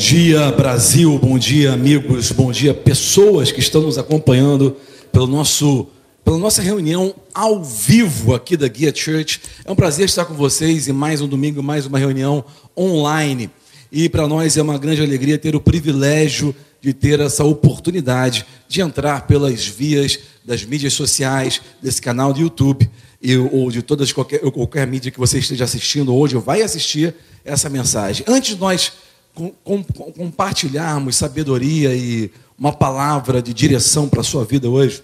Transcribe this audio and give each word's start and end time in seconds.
Dia, 0.00 0.50
Brasil. 0.52 1.18
Bom 1.18 1.38
dia, 1.38 1.74
amigos. 1.74 2.32
Bom 2.32 2.50
dia, 2.50 2.72
pessoas 2.72 3.52
que 3.52 3.60
estão 3.60 3.82
nos 3.82 3.98
acompanhando 3.98 4.74
pelo 5.12 5.26
nosso, 5.26 5.88
pela 6.24 6.38
nossa 6.38 6.62
reunião 6.62 7.14
ao 7.34 7.62
vivo 7.62 8.34
aqui 8.34 8.56
da 8.56 8.66
Guia 8.66 8.94
Church. 8.94 9.42
É 9.62 9.70
um 9.70 9.76
prazer 9.76 10.06
estar 10.06 10.24
com 10.24 10.32
vocês 10.32 10.88
em 10.88 10.92
mais 10.92 11.20
um 11.20 11.28
domingo, 11.28 11.62
mais 11.62 11.84
uma 11.84 11.98
reunião 11.98 12.42
online. 12.74 13.50
E 13.92 14.08
para 14.08 14.26
nós 14.26 14.56
é 14.56 14.62
uma 14.62 14.78
grande 14.78 15.02
alegria 15.02 15.36
ter 15.36 15.54
o 15.54 15.60
privilégio 15.60 16.56
de 16.80 16.94
ter 16.94 17.20
essa 17.20 17.44
oportunidade 17.44 18.46
de 18.66 18.80
entrar 18.80 19.26
pelas 19.26 19.66
vias 19.66 20.18
das 20.42 20.64
mídias 20.64 20.94
sociais, 20.94 21.60
desse 21.82 22.00
canal 22.00 22.32
do 22.32 22.40
YouTube, 22.40 22.88
e, 23.20 23.36
ou 23.36 23.70
de 23.70 23.82
todas 23.82 24.10
qualquer, 24.14 24.38
qualquer 24.50 24.86
mídia 24.86 25.10
que 25.10 25.18
você 25.18 25.38
esteja 25.38 25.64
assistindo 25.64 26.14
hoje 26.14 26.36
ou 26.36 26.40
vai 26.40 26.62
assistir 26.62 27.14
essa 27.44 27.68
mensagem. 27.68 28.24
Antes 28.26 28.54
de 28.54 28.60
nós 28.60 28.92
com, 29.34 29.50
com, 29.64 29.82
compartilharmos 29.82 31.16
sabedoria 31.16 31.94
e 31.94 32.30
uma 32.58 32.72
palavra 32.72 33.40
de 33.40 33.54
direção 33.54 34.08
para 34.08 34.20
a 34.20 34.24
sua 34.24 34.44
vida 34.44 34.68
hoje, 34.68 35.02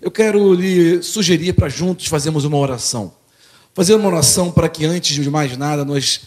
eu 0.00 0.10
quero 0.10 0.54
lhe 0.54 1.02
sugerir 1.02 1.52
para 1.54 1.68
juntos 1.68 2.06
fazermos 2.06 2.44
uma 2.44 2.56
oração. 2.56 3.12
Fazer 3.74 3.94
uma 3.94 4.08
oração 4.08 4.50
para 4.50 4.68
que, 4.68 4.84
antes 4.84 5.14
de 5.14 5.30
mais 5.30 5.56
nada, 5.56 5.84
nós 5.84 6.22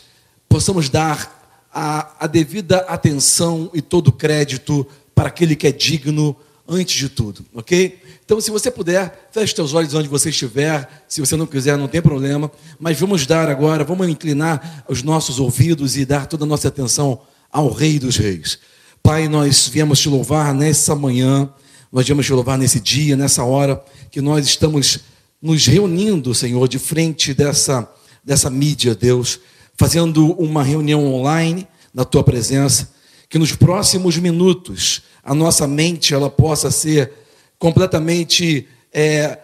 possamos 0.49 0.89
dar 0.89 1.67
a, 1.73 2.25
a 2.25 2.27
devida 2.27 2.79
atenção 2.87 3.69
e 3.73 3.81
todo 3.81 4.09
o 4.09 4.11
crédito 4.11 4.85
para 5.15 5.29
aquele 5.29 5.55
que 5.55 5.67
é 5.67 5.71
digno 5.71 6.35
antes 6.67 6.95
de 6.95 7.07
tudo, 7.07 7.45
ok? 7.53 7.99
Então, 8.25 8.41
se 8.41 8.51
você 8.51 8.69
puder, 8.69 9.29
feche 9.31 9.55
seus 9.55 9.73
olhos 9.73 9.93
onde 9.93 10.09
você 10.09 10.29
estiver. 10.29 11.05
Se 11.07 11.21
você 11.21 11.37
não 11.37 11.45
quiser, 11.45 11.77
não 11.77 11.87
tem 11.87 12.01
problema. 12.01 12.51
Mas 12.77 12.99
vamos 12.99 13.25
dar 13.25 13.49
agora, 13.49 13.85
vamos 13.85 14.09
inclinar 14.09 14.83
os 14.89 15.01
nossos 15.01 15.39
ouvidos 15.39 15.95
e 15.95 16.05
dar 16.05 16.25
toda 16.25 16.43
a 16.43 16.47
nossa 16.47 16.67
atenção 16.67 17.21
ao 17.57 17.71
Rei 17.71 17.97
dos 17.97 18.17
Reis. 18.17 18.59
Pai, 19.01 19.27
nós 19.27 19.67
viemos 19.67 19.99
te 19.99 20.07
louvar 20.07 20.53
nessa 20.53 20.93
manhã, 20.93 21.51
nós 21.91 22.05
viemos 22.05 22.23
te 22.23 22.31
louvar 22.31 22.55
nesse 22.55 22.79
dia, 22.79 23.17
nessa 23.17 23.43
hora 23.43 23.83
que 24.11 24.21
nós 24.21 24.45
estamos 24.45 24.99
nos 25.41 25.65
reunindo, 25.65 26.35
Senhor, 26.35 26.67
de 26.67 26.77
frente 26.77 27.33
dessa, 27.33 27.91
dessa 28.23 28.47
mídia, 28.51 28.93
Deus, 28.93 29.39
fazendo 29.75 30.33
uma 30.33 30.61
reunião 30.61 31.11
online 31.11 31.67
na 31.91 32.05
tua 32.05 32.23
presença, 32.23 32.91
que 33.27 33.39
nos 33.39 33.55
próximos 33.55 34.17
minutos 34.17 35.01
a 35.23 35.33
nossa 35.33 35.65
mente 35.65 36.13
ela 36.13 36.29
possa 36.29 36.69
ser 36.69 37.11
completamente 37.57 38.67
é, 38.93 39.39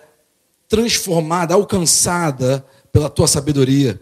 transformada, 0.70 1.56
alcançada 1.56 2.64
pela 2.92 3.10
tua 3.10 3.28
sabedoria 3.28 4.00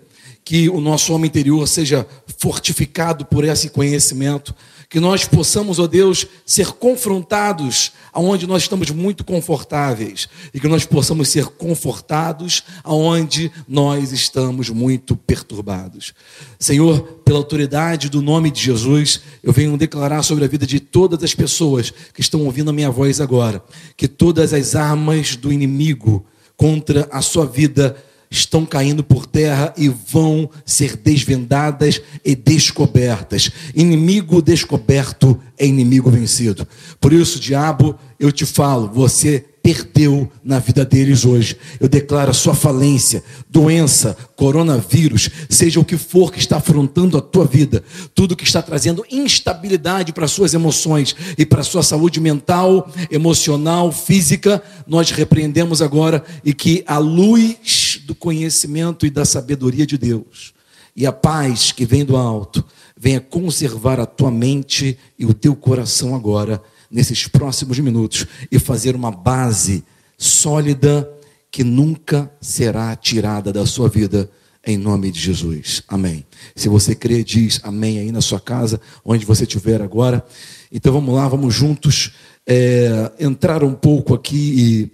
que 0.52 0.68
o 0.68 0.82
nosso 0.82 1.14
homem 1.14 1.30
interior 1.30 1.66
seja 1.66 2.06
fortificado 2.38 3.24
por 3.24 3.46
esse 3.46 3.70
conhecimento, 3.70 4.54
que 4.90 5.00
nós 5.00 5.24
possamos, 5.24 5.80
ó 5.80 5.88
Deus, 5.88 6.28
ser 6.46 6.74
confrontados 6.74 7.94
aonde 8.12 8.46
nós 8.46 8.64
estamos 8.64 8.90
muito 8.90 9.24
confortáveis 9.24 10.28
e 10.54 10.60
que 10.60 10.68
nós 10.68 10.84
possamos 10.84 11.30
ser 11.30 11.46
confortados 11.46 12.64
aonde 12.84 13.50
nós 13.66 14.12
estamos 14.12 14.70
muito 14.70 15.16
perturbados. 15.16 16.14
Senhor, 16.60 17.00
pela 17.24 17.38
autoridade 17.38 18.10
do 18.10 18.22
nome 18.22 18.52
de 18.52 18.62
Jesus, 18.62 19.22
eu 19.42 19.54
venho 19.54 19.78
declarar 19.78 20.22
sobre 20.22 20.44
a 20.44 20.50
vida 20.50 20.68
de 20.68 20.82
todas 20.82 21.24
as 21.24 21.34
pessoas 21.34 21.94
que 22.14 22.20
estão 22.20 22.44
ouvindo 22.44 22.72
a 22.72 22.74
minha 22.74 22.92
voz 22.92 23.22
agora, 23.22 23.64
que 23.96 24.06
todas 24.06 24.52
as 24.52 24.76
armas 24.76 25.38
do 25.38 25.54
inimigo 25.54 26.26
contra 26.58 27.08
a 27.10 27.22
sua 27.22 27.46
vida 27.46 27.96
estão 28.32 28.66
caindo 28.66 29.04
por 29.04 29.26
terra 29.26 29.74
e 29.78 29.90
vão 29.90 30.50
ser 30.66 30.96
desvendadas 30.96 32.02
e 32.24 32.34
descobertas. 32.34 33.52
Inimigo 33.76 34.42
descoberto 34.42 35.38
é 35.58 35.66
inimigo 35.66 36.10
vencido. 36.10 36.66
Por 37.00 37.12
isso, 37.12 37.40
diabo, 37.42 37.94
eu 38.18 38.32
te 38.32 38.46
falo, 38.46 38.90
você 38.92 39.46
perdeu 39.62 40.32
na 40.44 40.60
vida 40.60 40.84
deles 40.84 41.26
hoje. 41.26 41.58
Eu 41.80 41.88
declaro 41.88 42.32
a 42.32 42.34
sua 42.34 42.54
falência, 42.54 43.24
doença, 43.50 44.18
coronavírus, 44.36 45.30
seja 45.50 45.80
o 45.80 45.86
que 45.86 45.98
for 45.98 46.32
que 46.32 46.40
está 46.40 46.58
afrontando 46.58 47.18
a 47.18 47.22
tua 47.22 47.46
vida, 47.46 47.84
tudo 48.16 48.36
que 48.36 48.44
está 48.44 48.62
trazendo 48.62 49.06
instabilidade 49.12 50.14
para 50.14 50.28
suas 50.28 50.54
emoções 50.54 51.16
e 51.38 51.46
para 51.46 51.64
sua 51.64 51.84
saúde 51.84 52.20
mental, 52.20 52.90
emocional, 53.10 53.92
física, 53.92 54.62
nós 54.88 55.12
repreendemos 55.12 55.82
agora 55.82 56.24
e 56.44 56.54
que 56.54 56.84
a 56.88 56.98
luz 56.98 58.02
do 58.06 58.16
conhecimento 58.16 59.06
e 59.06 59.10
da 59.10 59.26
sabedoria 59.26 59.86
de 59.86 59.98
Deus 59.98 60.54
e 60.96 61.06
a 61.06 61.12
paz 61.12 61.72
que 61.72 61.86
vem 61.86 62.04
do 62.04 62.18
alto 62.18 62.64
venha 62.98 63.20
conservar 63.20 64.00
a 64.00 64.06
tua 64.06 64.30
mente 64.30 64.98
e 65.18 65.26
o 65.26 65.34
teu 65.34 65.56
coração 65.56 66.14
agora 66.14 66.62
nesses 66.92 67.28
próximos 67.28 67.80
minutos 67.80 68.26
e 68.52 68.60
fazer 68.60 68.96
uma 68.96 69.12
base 69.12 69.84
sólida 70.18 71.10
que 71.50 71.64
nunca 71.64 72.32
será 72.40 72.96
tirada 72.96 73.52
da 73.52 73.66
sua 73.66 73.90
vida, 73.90 74.30
em 74.66 74.78
nome 74.78 75.12
de 75.12 75.20
Jesus. 75.20 75.84
Amém. 75.88 76.26
Se 76.56 76.70
você 76.70 76.94
crê, 76.94 77.24
diz 77.24 77.60
amém 77.64 78.00
aí 78.00 78.12
na 78.12 78.22
sua 78.22 78.40
casa, 78.40 78.80
onde 79.04 79.26
você 79.26 79.44
estiver 79.44 79.82
agora. 79.82 80.24
Então 80.72 80.94
vamos 80.94 81.16
lá, 81.16 81.28
vamos 81.28 81.54
juntos 81.54 82.14
é, 82.48 83.12
entrar 83.20 83.64
um 83.64 83.74
pouco 83.74 84.14
aqui 84.14 84.54
e 84.58 84.92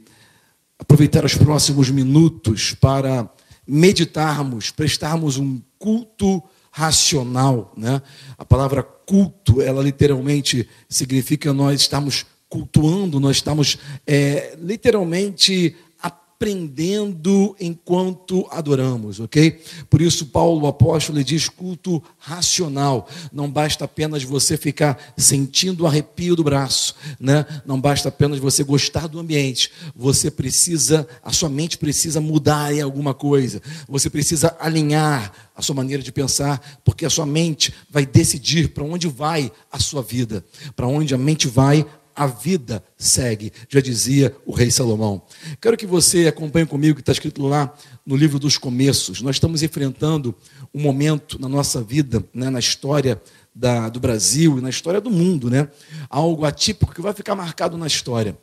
aproveitar 0.79 1.25
os 1.25 1.35
próximos 1.35 1.89
minutos 1.89 2.73
para 2.73 3.29
meditarmos, 3.67 4.71
prestarmos 4.71 5.37
um 5.37 5.59
culto 5.77 6.41
racional, 6.77 7.73
né? 7.75 7.99
A 8.37 8.45
palavra 8.45 8.83
culto, 8.83 9.63
ela 9.63 9.81
literalmente 9.81 10.69
significa 10.87 11.51
nós 11.51 11.81
estamos 11.81 12.23
cultuando, 12.47 13.19
nós 13.19 13.37
estamos 13.37 13.79
é, 14.05 14.55
literalmente 14.61 15.75
aprendendo 16.37 17.55
enquanto 17.59 18.47
adoramos, 18.51 19.19
ok? 19.19 19.59
Por 19.89 20.03
isso, 20.03 20.27
Paulo, 20.27 20.65
o 20.65 20.67
apóstolo, 20.67 21.23
diz 21.23 21.49
culto 21.49 22.01
racional. 22.19 23.09
Não 23.33 23.49
basta 23.49 23.85
apenas 23.85 24.21
você 24.21 24.55
ficar 24.55 25.13
sentindo 25.17 25.83
o 25.83 25.87
arrepio 25.87 26.35
do 26.35 26.43
braço, 26.43 26.93
né? 27.19 27.43
Não 27.65 27.81
basta 27.81 28.09
apenas 28.09 28.37
você 28.37 28.63
gostar 28.63 29.07
do 29.07 29.19
ambiente. 29.19 29.71
Você 29.95 30.29
precisa, 30.29 31.07
a 31.23 31.33
sua 31.33 31.49
mente 31.49 31.75
precisa 31.75 32.21
mudar 32.21 32.71
em 32.71 32.81
alguma 32.81 33.15
coisa. 33.15 33.59
Você 33.89 34.07
precisa 34.07 34.55
alinhar 34.59 35.33
a 35.55 35.61
sua 35.63 35.73
maneira 35.73 36.03
de 36.03 36.11
pensar, 36.11 36.61
porque 36.85 37.03
a 37.03 37.09
sua 37.09 37.25
mente 37.25 37.73
vai 37.89 38.05
decidir 38.05 38.69
para 38.69 38.83
onde 38.83 39.07
vai 39.07 39.51
a 39.71 39.79
sua 39.79 40.03
vida. 40.03 40.45
Para 40.75 40.85
onde 40.85 41.15
a 41.15 41.17
mente 41.17 41.47
vai, 41.47 41.83
a 42.17 42.25
vida 42.25 42.83
segue, 42.97 43.53
já 43.69 43.79
dizia 43.79 44.35
o 44.43 44.51
rei 44.51 44.71
Salomão. 44.71 45.21
Quero 45.61 45.77
que 45.77 45.85
você 45.85 46.25
acompanhe 46.25 46.65
comigo 46.65 46.95
que 46.95 47.01
está 47.01 47.11
escrito 47.11 47.45
lá 47.45 47.71
no 48.03 48.15
livro 48.15 48.39
dos 48.39 48.57
começos. 48.57 49.21
Nós 49.21 49.35
estamos 49.35 49.61
enfrentando 49.61 50.33
um 50.73 50.81
momento 50.81 51.39
na 51.39 51.47
nossa 51.47 51.79
vida, 51.79 52.25
né, 52.33 52.49
na 52.49 52.57
história 52.57 53.21
da, 53.53 53.87
do 53.87 53.99
Brasil 53.99 54.57
e 54.57 54.61
na 54.61 54.69
história 54.71 54.99
do 54.99 55.11
mundo, 55.11 55.47
né? 55.47 55.69
Algo 56.09 56.43
atípico 56.43 56.91
que 56.91 57.01
vai 57.01 57.13
ficar 57.13 57.35
marcado 57.35 57.77
na 57.77 57.85
história. 57.85 58.35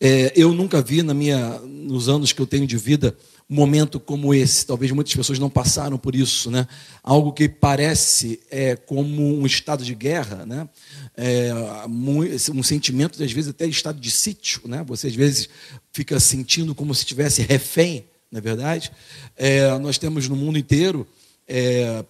É, 0.00 0.32
eu 0.34 0.54
nunca 0.54 0.80
vi 0.80 1.02
na 1.02 1.12
minha, 1.12 1.58
nos 1.58 2.08
anos 2.08 2.32
que 2.32 2.40
eu 2.40 2.46
tenho 2.46 2.66
de 2.66 2.78
vida 2.78 3.14
momento 3.52 3.98
como 3.98 4.32
esse. 4.32 4.64
Talvez 4.64 4.92
muitas 4.92 5.12
pessoas 5.12 5.40
não 5.40 5.50
passaram 5.50 5.98
por 5.98 6.14
isso, 6.14 6.52
né? 6.52 6.68
Algo 7.02 7.32
que 7.32 7.48
parece 7.48 8.38
é, 8.48 8.76
como 8.76 9.36
um 9.36 9.44
estado 9.44 9.84
de 9.84 9.92
guerra, 9.92 10.46
né? 10.46 10.68
É, 11.16 11.52
um 11.88 12.62
sentimento, 12.62 13.20
às 13.20 13.32
vezes, 13.32 13.50
até 13.50 13.66
de 13.66 13.72
estado 13.72 13.98
de 13.98 14.10
sítio, 14.10 14.62
né? 14.66 14.84
Você, 14.86 15.08
às 15.08 15.14
vezes, 15.16 15.48
fica 15.92 16.20
sentindo 16.20 16.76
como 16.76 16.94
se 16.94 17.00
estivesse 17.00 17.42
refém, 17.42 18.04
não 18.30 18.38
é 18.38 18.40
verdade? 18.40 18.92
É, 19.36 19.76
nós 19.78 19.98
temos 19.98 20.28
no 20.28 20.36
mundo 20.36 20.56
inteiro, 20.56 21.04
é, 21.48 22.04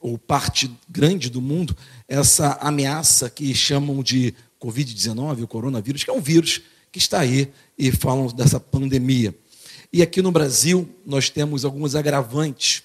ou 0.00 0.18
parte 0.18 0.68
grande 0.88 1.30
do 1.30 1.40
mundo, 1.40 1.76
essa 2.08 2.54
ameaça 2.60 3.30
que 3.30 3.54
chamam 3.54 4.02
de 4.02 4.34
Covid-19, 4.60 5.44
o 5.44 5.48
coronavírus, 5.48 6.02
que 6.02 6.10
é 6.10 6.12
um 6.12 6.20
vírus 6.20 6.62
que 6.90 6.98
está 6.98 7.20
aí 7.20 7.52
e 7.78 7.92
falam 7.92 8.26
dessa 8.26 8.58
pandemia. 8.58 9.32
E 9.94 10.00
aqui 10.00 10.22
no 10.22 10.32
Brasil 10.32 10.88
nós 11.04 11.28
temos 11.28 11.66
alguns 11.66 11.94
agravantes, 11.94 12.82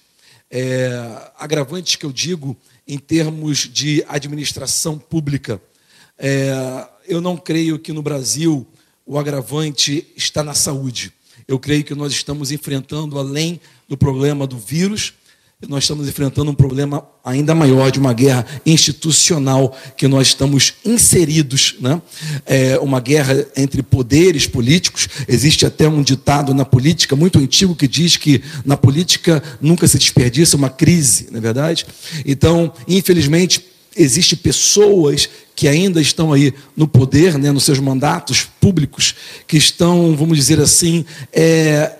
é, 0.50 0.90
agravantes 1.38 1.96
que 1.96 2.04
eu 2.04 2.12
digo 2.12 2.54
em 2.86 2.98
termos 2.98 3.60
de 3.60 4.04
administração 4.06 4.98
pública. 4.98 5.58
É, 6.18 6.86
eu 7.06 7.22
não 7.22 7.34
creio 7.34 7.78
que 7.78 7.94
no 7.94 8.02
Brasil 8.02 8.66
o 9.06 9.18
agravante 9.18 10.06
está 10.14 10.44
na 10.44 10.52
saúde. 10.52 11.10
Eu 11.46 11.58
creio 11.58 11.82
que 11.82 11.94
nós 11.94 12.12
estamos 12.12 12.52
enfrentando, 12.52 13.18
além 13.18 13.58
do 13.88 13.96
problema 13.96 14.46
do 14.46 14.58
vírus, 14.58 15.14
nós 15.66 15.82
estamos 15.82 16.06
enfrentando 16.06 16.52
um 16.52 16.54
problema 16.54 17.04
ainda 17.24 17.52
maior 17.52 17.90
de 17.90 17.98
uma 17.98 18.12
guerra 18.12 18.46
institucional 18.64 19.76
que 19.96 20.06
nós 20.06 20.28
estamos 20.28 20.74
inseridos, 20.84 21.74
né? 21.80 22.00
É 22.46 22.78
uma 22.78 23.00
guerra 23.00 23.44
entre 23.56 23.82
poderes 23.82 24.46
políticos. 24.46 25.08
Existe 25.26 25.66
até 25.66 25.88
um 25.88 26.00
ditado 26.00 26.54
na 26.54 26.64
política 26.64 27.16
muito 27.16 27.40
antigo 27.40 27.74
que 27.74 27.88
diz 27.88 28.16
que 28.16 28.40
na 28.64 28.76
política 28.76 29.42
nunca 29.60 29.88
se 29.88 29.98
desperdiça 29.98 30.56
uma 30.56 30.70
crise, 30.70 31.26
não 31.32 31.38
é 31.38 31.40
verdade? 31.40 31.84
Então, 32.24 32.72
infelizmente, 32.86 33.60
existe 33.96 34.36
pessoas 34.36 35.28
que 35.56 35.66
ainda 35.66 36.00
estão 36.00 36.32
aí 36.32 36.54
no 36.76 36.86
poder, 36.86 37.36
né, 37.36 37.50
nos 37.50 37.64
seus 37.64 37.80
mandatos 37.80 38.44
públicos, 38.60 39.12
que 39.44 39.56
estão, 39.56 40.14
vamos 40.14 40.38
dizer 40.38 40.60
assim, 40.60 41.04
é, 41.32 41.97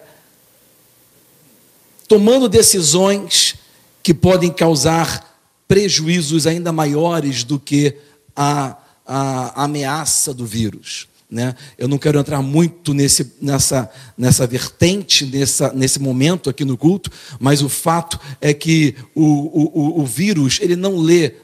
tomando 2.09 2.49
decisões 2.49 3.55
que 4.03 4.15
podem 4.15 4.51
causar 4.51 5.39
prejuízos 5.69 6.47
ainda 6.47 6.73
maiores 6.73 7.45
do 7.45 7.61
que 7.61 7.95
a, 8.35 8.77
a, 9.07 9.61
a 9.61 9.65
ameaça 9.65 10.33
do 10.33 10.47
vírus. 10.47 11.07
Né? 11.31 11.55
Eu 11.77 11.87
não 11.87 11.99
quero 11.99 12.19
entrar 12.19 12.41
muito 12.41 12.95
nesse, 12.95 13.35
nessa, 13.41 13.91
nessa 14.17 14.47
vertente, 14.47 15.27
nessa, 15.27 15.73
nesse 15.75 16.01
momento 16.01 16.49
aqui 16.49 16.65
no 16.65 16.79
culto, 16.79 17.11
mas 17.39 17.61
o 17.61 17.69
fato 17.69 18.19
é 18.41 18.55
que 18.55 18.97
o, 19.15 19.23
o, 19.23 20.01
o 20.01 20.07
vírus 20.07 20.59
ele 20.63 20.75
não 20.75 20.97
lê 20.97 21.35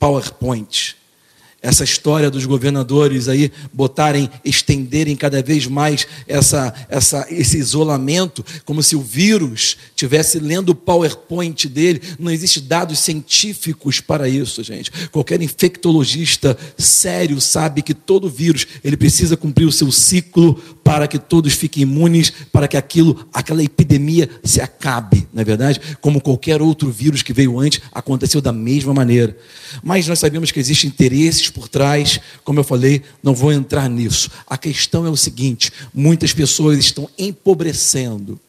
PowerPoint 0.00 0.96
essa 1.62 1.84
história 1.84 2.30
dos 2.30 2.46
governadores 2.46 3.28
aí 3.28 3.52
botarem, 3.72 4.30
estenderem 4.44 5.14
cada 5.14 5.42
vez 5.42 5.66
mais 5.66 6.06
essa, 6.26 6.72
essa, 6.88 7.26
esse 7.30 7.58
isolamento, 7.58 8.44
como 8.64 8.82
se 8.82 8.96
o 8.96 9.02
vírus 9.02 9.76
tivesse 9.94 10.38
lendo 10.38 10.70
o 10.70 10.74
PowerPoint 10.74 11.68
dele. 11.68 12.00
Não 12.18 12.30
existe 12.30 12.60
dados 12.60 12.98
científicos 13.00 14.00
para 14.00 14.28
isso, 14.28 14.62
gente. 14.62 14.90
Qualquer 15.10 15.42
infectologista 15.42 16.56
sério 16.78 17.38
sabe 17.40 17.82
que 17.82 17.92
todo 17.92 18.30
vírus 18.30 18.66
ele 18.82 18.96
precisa 18.96 19.36
cumprir 19.36 19.66
o 19.66 19.72
seu 19.72 19.92
ciclo 19.92 20.54
para 20.82 21.06
que 21.06 21.18
todos 21.18 21.52
fiquem 21.52 21.82
imunes, 21.82 22.32
para 22.50 22.66
que 22.66 22.76
aquilo, 22.76 23.28
aquela 23.32 23.62
epidemia 23.62 24.30
se 24.42 24.62
acabe, 24.62 25.28
não 25.32 25.42
é 25.42 25.44
verdade? 25.44 25.80
Como 26.00 26.20
qualquer 26.20 26.62
outro 26.62 26.90
vírus 26.90 27.22
que 27.22 27.34
veio 27.34 27.60
antes, 27.60 27.80
aconteceu 27.92 28.40
da 28.40 28.52
mesma 28.52 28.94
maneira. 28.94 29.36
Mas 29.82 30.08
nós 30.08 30.18
sabemos 30.18 30.50
que 30.50 30.58
existem 30.58 30.88
interesses 30.88 31.49
por 31.50 31.68
trás, 31.68 32.20
como 32.44 32.60
eu 32.60 32.64
falei, 32.64 33.02
não 33.22 33.34
vou 33.34 33.52
entrar 33.52 33.88
nisso. 33.88 34.30
A 34.46 34.56
questão 34.56 35.06
é 35.06 35.10
o 35.10 35.16
seguinte: 35.16 35.72
muitas 35.92 36.32
pessoas 36.32 36.78
estão 36.78 37.08
empobrecendo. 37.18 38.40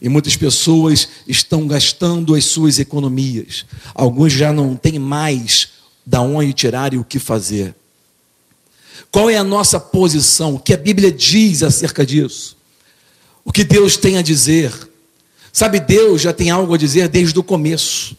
E 0.00 0.08
muitas 0.08 0.36
pessoas 0.36 1.08
estão 1.26 1.66
gastando 1.66 2.34
as 2.34 2.44
suas 2.44 2.78
economias. 2.78 3.64
Alguns 3.94 4.32
já 4.32 4.52
não 4.52 4.76
têm 4.76 4.98
mais 4.98 5.68
da 6.04 6.20
onde 6.20 6.52
tirar 6.52 6.92
e 6.92 6.98
o 6.98 7.04
que 7.04 7.18
fazer. 7.18 7.74
Qual 9.10 9.30
é 9.30 9.36
a 9.36 9.44
nossa 9.44 9.80
posição? 9.80 10.56
O 10.56 10.58
que 10.58 10.74
a 10.74 10.76
Bíblia 10.76 11.10
diz 11.10 11.62
acerca 11.62 12.04
disso? 12.04 12.56
O 13.44 13.52
que 13.52 13.64
Deus 13.64 13.96
tem 13.96 14.18
a 14.18 14.22
dizer? 14.22 14.72
Sabe, 15.52 15.80
Deus 15.80 16.20
já 16.20 16.32
tem 16.32 16.50
algo 16.50 16.74
a 16.74 16.78
dizer 16.78 17.08
desde 17.08 17.38
o 17.38 17.42
começo. 17.42 18.16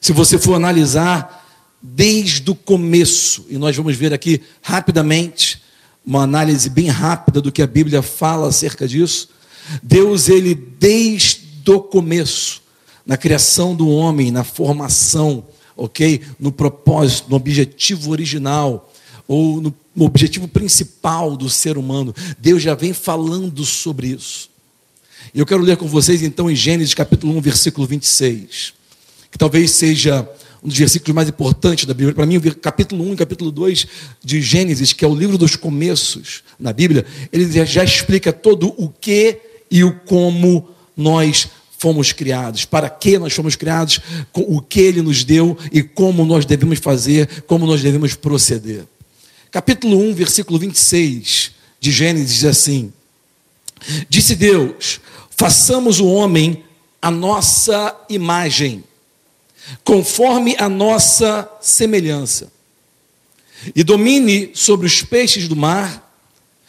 Se 0.00 0.12
você 0.12 0.38
for 0.38 0.54
analisar 0.54 1.41
desde 1.82 2.50
o 2.50 2.54
começo. 2.54 3.44
E 3.48 3.58
nós 3.58 3.76
vamos 3.76 3.96
ver 3.96 4.12
aqui 4.12 4.40
rapidamente 4.62 5.60
uma 6.04 6.22
análise 6.22 6.68
bem 6.70 6.88
rápida 6.88 7.40
do 7.40 7.50
que 7.50 7.62
a 7.62 7.66
Bíblia 7.66 8.02
fala 8.02 8.48
acerca 8.48 8.86
disso. 8.86 9.28
Deus, 9.82 10.28
ele 10.28 10.54
desde 10.54 11.70
o 11.70 11.80
começo, 11.80 12.62
na 13.04 13.16
criação 13.16 13.74
do 13.74 13.88
homem, 13.88 14.30
na 14.30 14.44
formação, 14.44 15.44
ok? 15.76 16.20
No 16.38 16.52
propósito, 16.52 17.30
no 17.30 17.36
objetivo 17.36 18.10
original, 18.10 18.92
ou 19.26 19.60
no, 19.60 19.74
no 19.94 20.04
objetivo 20.04 20.48
principal 20.48 21.36
do 21.36 21.48
ser 21.48 21.78
humano, 21.78 22.14
Deus 22.38 22.62
já 22.62 22.74
vem 22.74 22.92
falando 22.92 23.64
sobre 23.64 24.08
isso. 24.08 24.50
Eu 25.34 25.46
quero 25.46 25.62
ler 25.62 25.76
com 25.76 25.86
vocês 25.86 26.22
então 26.22 26.50
em 26.50 26.54
Gênesis 26.54 26.94
capítulo 26.94 27.36
1, 27.36 27.40
versículo 27.40 27.86
26, 27.86 28.74
que 29.30 29.38
talvez 29.38 29.70
seja 29.70 30.28
um 30.62 30.68
dos 30.68 30.78
versículos 30.78 31.14
mais 31.14 31.28
importantes 31.28 31.84
da 31.86 31.92
Bíblia. 31.92 32.14
Para 32.14 32.26
mim, 32.26 32.36
o 32.36 32.54
capítulo 32.56 33.04
1 33.10 33.14
e 33.14 33.16
capítulo 33.16 33.50
2 33.50 33.86
de 34.22 34.40
Gênesis, 34.40 34.92
que 34.92 35.04
é 35.04 35.08
o 35.08 35.14
livro 35.14 35.36
dos 35.36 35.56
começos 35.56 36.44
na 36.58 36.72
Bíblia, 36.72 37.04
ele 37.32 37.50
já 37.64 37.82
explica 37.82 38.32
todo 38.32 38.72
o 38.76 38.88
que 38.88 39.40
e 39.70 39.82
o 39.82 39.92
como 40.00 40.68
nós 40.96 41.48
fomos 41.78 42.12
criados, 42.12 42.64
para 42.64 42.88
que 42.88 43.18
nós 43.18 43.32
fomos 43.32 43.56
criados, 43.56 43.98
o 44.32 44.60
que 44.60 44.78
ele 44.78 45.02
nos 45.02 45.24
deu 45.24 45.58
e 45.72 45.82
como 45.82 46.24
nós 46.24 46.44
devemos 46.44 46.78
fazer, 46.78 47.42
como 47.42 47.66
nós 47.66 47.82
devemos 47.82 48.14
proceder. 48.14 48.84
Capítulo 49.50 49.98
1, 49.98 50.14
versículo 50.14 50.60
26 50.60 51.50
de 51.80 51.90
Gênesis 51.90 52.34
diz 52.36 52.44
assim: 52.44 52.92
Disse 54.08 54.36
Deus: 54.36 55.00
façamos 55.36 55.98
o 55.98 56.06
homem 56.06 56.62
a 57.00 57.10
nossa 57.10 57.96
imagem 58.08 58.84
conforme 59.84 60.56
a 60.58 60.68
nossa 60.68 61.50
semelhança, 61.60 62.52
e 63.74 63.84
domine 63.84 64.50
sobre 64.54 64.86
os 64.86 65.02
peixes 65.02 65.48
do 65.48 65.56
mar, 65.56 66.10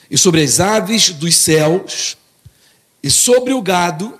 e 0.09 0.17
sobre 0.17 0.43
as 0.43 0.59
aves 0.59 1.09
dos 1.09 1.35
céus, 1.35 2.17
e 3.01 3.09
sobre 3.09 3.53
o 3.53 3.61
gado, 3.61 4.19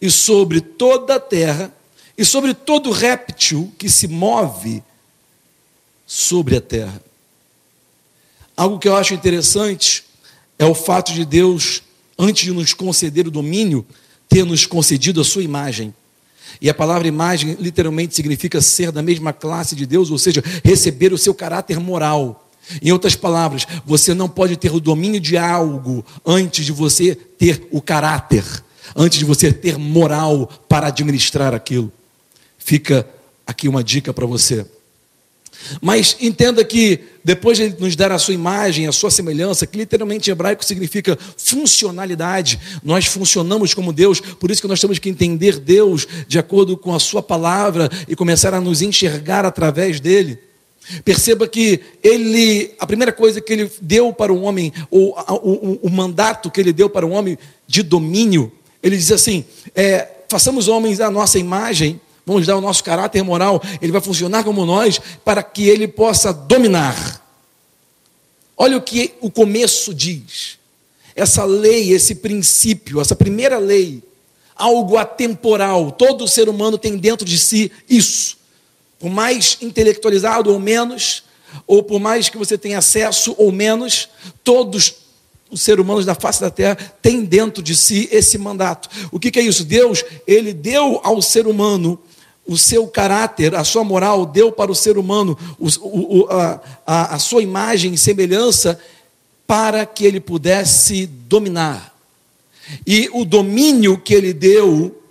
e 0.00 0.10
sobre 0.10 0.60
toda 0.60 1.16
a 1.16 1.20
terra, 1.20 1.72
e 2.16 2.24
sobre 2.24 2.54
todo 2.54 2.90
réptil 2.90 3.72
que 3.78 3.88
se 3.88 4.08
move 4.08 4.82
sobre 6.06 6.56
a 6.56 6.60
terra. 6.60 7.02
Algo 8.56 8.78
que 8.78 8.88
eu 8.88 8.96
acho 8.96 9.14
interessante 9.14 10.04
é 10.58 10.64
o 10.64 10.74
fato 10.74 11.12
de 11.12 11.24
Deus, 11.24 11.82
antes 12.18 12.44
de 12.44 12.52
nos 12.52 12.72
conceder 12.72 13.26
o 13.26 13.30
domínio, 13.30 13.84
ter 14.28 14.44
nos 14.44 14.64
concedido 14.64 15.20
a 15.20 15.24
sua 15.24 15.42
imagem. 15.42 15.94
E 16.60 16.70
a 16.70 16.74
palavra 16.74 17.08
imagem 17.08 17.56
literalmente 17.60 18.14
significa 18.14 18.60
ser 18.60 18.90
da 18.92 19.02
mesma 19.02 19.32
classe 19.32 19.74
de 19.74 19.86
Deus, 19.86 20.10
ou 20.10 20.18
seja, 20.18 20.42
receber 20.62 21.12
o 21.12 21.18
seu 21.18 21.34
caráter 21.34 21.78
moral. 21.78 22.48
Em 22.80 22.92
outras 22.92 23.14
palavras, 23.14 23.66
você 23.84 24.14
não 24.14 24.28
pode 24.28 24.56
ter 24.56 24.72
o 24.72 24.80
domínio 24.80 25.20
de 25.20 25.36
algo 25.36 26.04
antes 26.24 26.64
de 26.64 26.72
você 26.72 27.14
ter 27.14 27.68
o 27.70 27.80
caráter, 27.80 28.44
antes 28.96 29.18
de 29.18 29.24
você 29.24 29.52
ter 29.52 29.78
moral 29.78 30.46
para 30.68 30.86
administrar 30.86 31.54
aquilo. 31.54 31.92
Fica 32.58 33.06
aqui 33.46 33.68
uma 33.68 33.84
dica 33.84 34.12
para 34.12 34.26
você. 34.26 34.66
Mas 35.80 36.16
entenda 36.20 36.64
que 36.64 37.00
depois 37.22 37.56
de 37.56 37.74
nos 37.78 37.96
dar 37.96 38.12
a 38.12 38.18
sua 38.18 38.34
imagem, 38.34 38.86
a 38.86 38.92
sua 38.92 39.10
semelhança, 39.10 39.66
que 39.66 39.78
literalmente 39.78 40.28
em 40.28 40.32
hebraico 40.32 40.64
significa 40.64 41.18
funcionalidade, 41.36 42.60
nós 42.82 43.06
funcionamos 43.06 43.72
como 43.72 43.92
Deus, 43.92 44.20
por 44.20 44.50
isso 44.50 44.60
que 44.60 44.68
nós 44.68 44.80
temos 44.80 44.98
que 44.98 45.08
entender 45.08 45.58
Deus 45.58 46.06
de 46.28 46.38
acordo 46.38 46.76
com 46.76 46.94
a 46.94 47.00
sua 47.00 47.22
palavra 47.22 47.90
e 48.06 48.14
começar 48.14 48.52
a 48.52 48.60
nos 48.60 48.82
enxergar 48.82 49.44
através 49.44 50.00
dele. 50.00 50.38
Perceba 51.02 51.48
que 51.48 51.80
ele, 52.02 52.74
a 52.78 52.86
primeira 52.86 53.12
coisa 53.12 53.40
que 53.40 53.52
ele 53.52 53.70
deu 53.80 54.12
para 54.12 54.32
o 54.32 54.42
homem, 54.42 54.70
ou 54.90 55.16
o, 55.16 55.50
o, 55.50 55.78
o 55.84 55.90
mandato 55.90 56.50
que 56.50 56.60
ele 56.60 56.74
deu 56.74 56.90
para 56.90 57.06
o 57.06 57.10
homem 57.10 57.38
de 57.66 57.82
domínio, 57.82 58.52
ele 58.82 58.96
diz 58.96 59.10
assim: 59.10 59.46
é, 59.74 60.06
façamos 60.28 60.68
homens 60.68 61.00
à 61.00 61.10
nossa 61.10 61.38
imagem 61.38 61.98
vamos 62.26 62.46
dar 62.46 62.56
o 62.56 62.60
nosso 62.60 62.82
caráter 62.82 63.22
moral, 63.22 63.62
ele 63.80 63.92
vai 63.92 64.00
funcionar 64.00 64.44
como 64.44 64.64
nós, 64.64 65.00
para 65.24 65.42
que 65.42 65.68
ele 65.68 65.86
possa 65.86 66.32
dominar. 66.32 67.22
Olha 68.56 68.76
o 68.76 68.82
que 68.82 69.14
o 69.20 69.30
começo 69.30 69.92
diz. 69.92 70.58
Essa 71.14 71.44
lei, 71.44 71.92
esse 71.92 72.16
princípio, 72.16 73.00
essa 73.00 73.14
primeira 73.14 73.58
lei, 73.58 74.02
algo 74.56 74.96
atemporal, 74.96 75.92
todo 75.92 76.28
ser 76.28 76.48
humano 76.48 76.78
tem 76.78 76.96
dentro 76.96 77.26
de 77.26 77.38
si 77.38 77.70
isso. 77.88 78.36
Por 78.98 79.10
mais 79.10 79.58
intelectualizado 79.60 80.52
ou 80.52 80.58
menos, 80.58 81.24
ou 81.66 81.82
por 81.82 82.00
mais 82.00 82.28
que 82.28 82.38
você 82.38 82.56
tenha 82.56 82.78
acesso 82.78 83.34
ou 83.38 83.52
menos, 83.52 84.08
todos 84.42 84.94
os 85.50 85.60
seres 85.60 85.84
humanos 85.84 86.04
da 86.04 86.14
face 86.14 86.40
da 86.40 86.50
terra 86.50 86.76
têm 87.00 87.24
dentro 87.24 87.62
de 87.62 87.76
si 87.76 88.08
esse 88.10 88.38
mandato. 88.38 88.88
O 89.12 89.20
que, 89.20 89.30
que 89.30 89.38
é 89.38 89.42
isso? 89.42 89.64
Deus, 89.64 90.04
ele 90.26 90.52
deu 90.52 91.00
ao 91.04 91.22
ser 91.22 91.46
humano 91.46 92.00
o 92.46 92.58
seu 92.58 92.86
caráter, 92.86 93.54
a 93.54 93.64
sua 93.64 93.84
moral, 93.84 94.26
deu 94.26 94.52
para 94.52 94.70
o 94.70 94.74
ser 94.74 94.98
humano 94.98 95.36
o, 95.58 95.68
o, 95.80 96.26
a, 96.30 96.60
a, 96.86 97.14
a 97.14 97.18
sua 97.18 97.42
imagem 97.42 97.94
e 97.94 97.98
semelhança 97.98 98.78
para 99.46 99.84
que 99.86 100.04
ele 100.04 100.20
pudesse 100.20 101.06
dominar. 101.06 101.94
E 102.86 103.08
o 103.12 103.24
domínio 103.24 103.98
que 103.98 104.14
ele 104.14 104.32
deu 104.32 105.02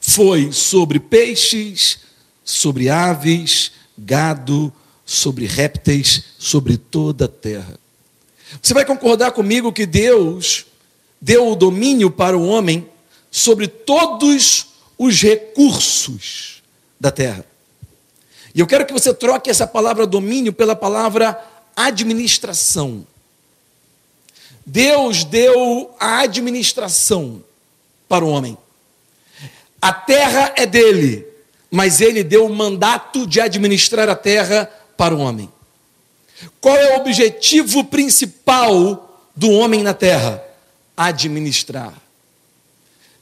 foi 0.00 0.52
sobre 0.52 0.98
peixes, 0.98 1.98
sobre 2.44 2.88
aves, 2.88 3.72
gado, 3.96 4.72
sobre 5.04 5.46
répteis, 5.46 6.24
sobre 6.38 6.76
toda 6.76 7.26
a 7.26 7.28
terra. 7.28 7.78
Você 8.60 8.74
vai 8.74 8.84
concordar 8.84 9.32
comigo 9.32 9.72
que 9.72 9.86
Deus 9.86 10.66
deu 11.20 11.52
o 11.52 11.56
domínio 11.56 12.10
para 12.10 12.36
o 12.36 12.46
homem 12.46 12.88
sobre 13.30 13.68
todos 13.68 14.69
os 15.02 15.22
recursos 15.22 16.62
da 17.00 17.10
terra. 17.10 17.42
E 18.54 18.60
eu 18.60 18.66
quero 18.66 18.84
que 18.84 18.92
você 18.92 19.14
troque 19.14 19.48
essa 19.48 19.66
palavra 19.66 20.06
domínio 20.06 20.52
pela 20.52 20.76
palavra 20.76 21.42
administração. 21.74 23.06
Deus 24.66 25.24
deu 25.24 25.94
a 25.98 26.20
administração 26.20 27.42
para 28.06 28.22
o 28.22 28.28
homem. 28.28 28.58
A 29.80 29.90
terra 29.90 30.52
é 30.54 30.66
dele, 30.66 31.26
mas 31.70 32.02
ele 32.02 32.22
deu 32.22 32.44
o 32.44 32.54
mandato 32.54 33.26
de 33.26 33.40
administrar 33.40 34.06
a 34.06 34.14
terra 34.14 34.70
para 34.98 35.14
o 35.14 35.20
homem. 35.20 35.50
Qual 36.60 36.76
é 36.76 36.94
o 36.94 37.00
objetivo 37.00 37.84
principal 37.84 39.18
do 39.34 39.50
homem 39.50 39.82
na 39.82 39.94
terra? 39.94 40.44
Administrar. 40.94 41.94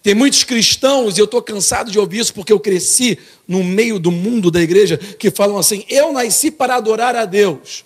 Tem 0.08 0.14
muitos 0.14 0.42
cristãos, 0.42 1.18
e 1.18 1.20
eu 1.20 1.26
estou 1.26 1.42
cansado 1.42 1.90
de 1.90 1.98
ouvir 1.98 2.20
isso 2.20 2.32
porque 2.32 2.50
eu 2.50 2.58
cresci 2.58 3.18
no 3.46 3.62
meio 3.62 3.98
do 3.98 4.10
mundo 4.10 4.50
da 4.50 4.58
igreja, 4.58 4.96
que 4.96 5.30
falam 5.30 5.58
assim: 5.58 5.84
eu 5.86 6.14
nasci 6.14 6.50
para 6.50 6.76
adorar 6.76 7.14
a 7.14 7.26
Deus. 7.26 7.84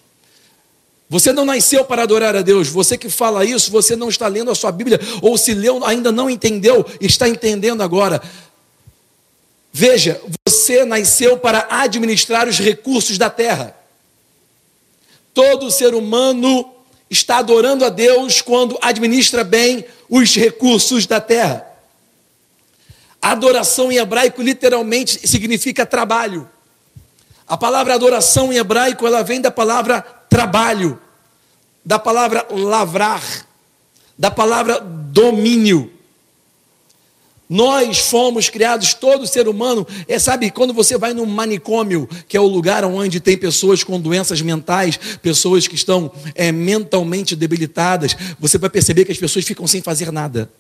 Você 1.09 1.33
não 1.33 1.45
nasceu 1.45 1.85
para 1.85 2.05
adorar 2.05 2.37
a 2.37 2.41
Deus. 2.41 2.69
Você 2.69 2.97
que 2.97 3.09
fala 3.09 3.45
isso, 3.45 3.73
você 3.73 3.97
não 3.97 4.09
está 4.09 4.29
lendo 4.29 4.52
a 4.52 4.55
sua 4.55 4.71
Bíblia, 4.71 5.00
ou 5.21 5.37
se 5.37 5.52
leu, 5.52 5.85
ainda 5.85 6.12
não 6.12 6.31
entendeu, 6.31 6.87
está 7.00 7.29
entendendo 7.29 7.83
agora. 7.83 8.23
Veja, 9.73 10.21
você 10.47 10.85
nasceu 10.85 11.38
para 11.38 11.67
administrar 11.71 12.47
os 12.47 12.61
recursos 12.61 13.19
da 13.19 13.31
terra. 13.31 13.76
Todo 15.35 15.73
ser 15.73 15.93
humano 15.93 16.73
está 17.11 17.38
adorando 17.38 17.85
a 17.85 17.88
Deus 17.88 18.41
quando 18.41 18.79
administra 18.81 19.43
bem 19.43 19.85
os 20.09 20.37
recursos 20.37 21.05
da 21.05 21.21
terra. 21.21 21.72
Adoração 23.23 23.93
em 23.93 23.99
hebraico 23.99 24.43
literalmente 24.43 25.29
significa 25.29 25.87
trabalho. 25.87 26.50
A 27.47 27.57
palavra 27.57 27.95
adoração 27.95 28.52
em 28.52 28.57
hebraico 28.57 29.07
ela 29.07 29.23
vem 29.23 29.41
da 29.41 29.50
palavra 29.50 30.02
trabalho, 30.29 30.99
da 31.85 32.00
palavra 32.00 32.45
lavrar, 32.50 33.23
da 34.19 34.29
palavra 34.29 34.81
domínio. 34.81 35.93
Nós 37.49 37.99
fomos 37.99 38.49
criados, 38.49 38.95
todo 38.95 39.26
ser 39.26 39.47
humano, 39.47 39.87
é 40.09 40.19
sabe, 40.19 40.50
quando 40.50 40.73
você 40.73 40.97
vai 40.97 41.12
num 41.12 41.26
manicômio, 41.26 42.09
que 42.26 42.37
é 42.37 42.41
o 42.41 42.47
lugar 42.47 42.85
onde 42.85 43.21
tem 43.21 43.37
pessoas 43.37 43.85
com 43.85 44.00
doenças 44.00 44.41
mentais, 44.41 44.97
pessoas 45.21 45.69
que 45.69 45.75
estão 45.75 46.11
é, 46.35 46.50
mentalmente 46.50 47.37
debilitadas, 47.37 48.17
você 48.41 48.59
vai 48.59 48.71
perceber 48.71 49.05
que 49.05 49.12
as 49.12 49.19
pessoas 49.19 49.45
ficam 49.45 49.67
sem 49.67 49.83
fazer 49.83 50.11
nada. 50.11 50.50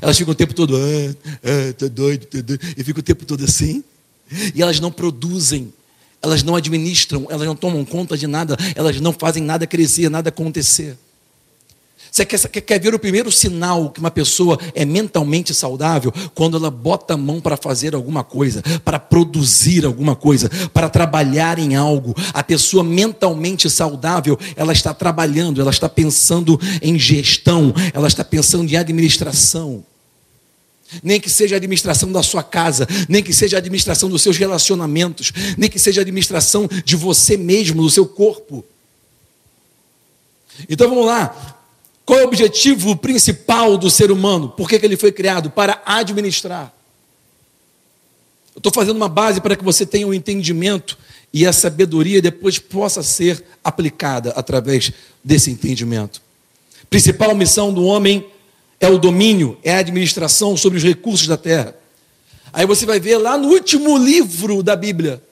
Elas 0.00 0.16
ficam 0.16 0.32
o 0.32 0.34
tempo 0.34 0.54
todo, 0.54 0.76
ah, 0.76 1.14
ah, 1.44 1.72
tô 1.74 1.88
doido, 1.88 2.26
tô 2.26 2.42
doido, 2.42 2.60
e 2.76 2.84
ficam 2.84 3.00
o 3.00 3.02
tempo 3.02 3.24
todo 3.24 3.44
assim, 3.44 3.84
e 4.54 4.62
elas 4.62 4.80
não 4.80 4.90
produzem, 4.90 5.72
elas 6.22 6.42
não 6.42 6.54
administram, 6.54 7.26
elas 7.28 7.46
não 7.46 7.56
tomam 7.56 7.84
conta 7.84 8.16
de 8.16 8.26
nada, 8.26 8.56
elas 8.74 9.00
não 9.00 9.12
fazem 9.12 9.42
nada 9.42 9.66
crescer, 9.66 10.08
nada 10.08 10.28
acontecer. 10.28 10.96
Você 12.12 12.26
quer, 12.26 12.60
quer, 12.60 12.78
ver 12.78 12.94
o 12.94 12.98
primeiro 12.98 13.32
sinal 13.32 13.88
que 13.88 13.98
uma 13.98 14.10
pessoa 14.10 14.58
é 14.74 14.84
mentalmente 14.84 15.54
saudável? 15.54 16.12
Quando 16.34 16.58
ela 16.58 16.70
bota 16.70 17.14
a 17.14 17.16
mão 17.16 17.40
para 17.40 17.56
fazer 17.56 17.94
alguma 17.94 18.22
coisa, 18.22 18.62
para 18.84 18.98
produzir 18.98 19.86
alguma 19.86 20.14
coisa, 20.14 20.50
para 20.74 20.90
trabalhar 20.90 21.58
em 21.58 21.74
algo. 21.74 22.14
A 22.34 22.42
pessoa 22.42 22.84
mentalmente 22.84 23.70
saudável, 23.70 24.38
ela 24.56 24.74
está 24.74 24.92
trabalhando, 24.92 25.58
ela 25.58 25.70
está 25.70 25.88
pensando 25.88 26.60
em 26.82 26.98
gestão, 26.98 27.72
ela 27.94 28.08
está 28.08 28.22
pensando 28.22 28.70
em 28.70 28.76
administração 28.76 29.82
nem 31.02 31.18
que 31.18 31.30
seja 31.30 31.54
a 31.54 31.56
administração 31.56 32.12
da 32.12 32.22
sua 32.22 32.42
casa, 32.42 32.86
nem 33.08 33.22
que 33.22 33.32
seja 33.32 33.56
a 33.56 33.60
administração 33.60 34.10
dos 34.10 34.20
seus 34.20 34.36
relacionamentos, 34.36 35.32
nem 35.56 35.70
que 35.70 35.78
seja 35.78 36.02
a 36.02 36.02
administração 36.02 36.68
de 36.84 36.96
você 36.96 37.34
mesmo, 37.34 37.80
do 37.80 37.88
seu 37.88 38.04
corpo. 38.04 38.62
Então 40.68 40.90
vamos 40.90 41.06
lá. 41.06 41.61
Qual 42.04 42.18
é 42.18 42.24
o 42.24 42.26
objetivo 42.26 42.96
principal 42.96 43.78
do 43.78 43.90
ser 43.90 44.10
humano? 44.10 44.48
Por 44.48 44.68
que, 44.68 44.78
que 44.78 44.86
ele 44.86 44.96
foi 44.96 45.12
criado? 45.12 45.50
Para 45.50 45.80
administrar. 45.84 46.72
Eu 48.54 48.58
estou 48.58 48.72
fazendo 48.72 48.96
uma 48.96 49.08
base 49.08 49.40
para 49.40 49.56
que 49.56 49.64
você 49.64 49.86
tenha 49.86 50.06
o 50.06 50.10
um 50.10 50.14
entendimento 50.14 50.98
e 51.32 51.46
a 51.46 51.52
sabedoria 51.52 52.20
depois 52.20 52.58
possa 52.58 53.02
ser 53.02 53.42
aplicada 53.64 54.30
através 54.30 54.92
desse 55.24 55.50
entendimento. 55.50 56.20
Principal 56.90 57.34
missão 57.34 57.72
do 57.72 57.84
homem 57.84 58.26
é 58.78 58.88
o 58.88 58.98
domínio, 58.98 59.56
é 59.62 59.74
a 59.74 59.78
administração 59.78 60.56
sobre 60.56 60.76
os 60.76 60.84
recursos 60.84 61.26
da 61.26 61.36
terra. 61.36 61.74
Aí 62.52 62.66
você 62.66 62.84
vai 62.84 63.00
ver 63.00 63.16
lá 63.16 63.38
no 63.38 63.48
último 63.48 63.96
livro 63.96 64.62
da 64.62 64.76
Bíblia, 64.76 65.22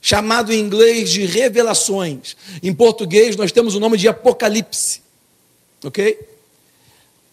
chamado 0.00 0.52
em 0.52 0.58
inglês 0.58 1.10
de 1.10 1.24
Revelações. 1.24 2.36
Em 2.62 2.74
português 2.74 3.36
nós 3.36 3.52
temos 3.52 3.76
o 3.76 3.80
nome 3.80 3.96
de 3.96 4.08
Apocalipse. 4.08 5.02
Ok? 5.84 6.18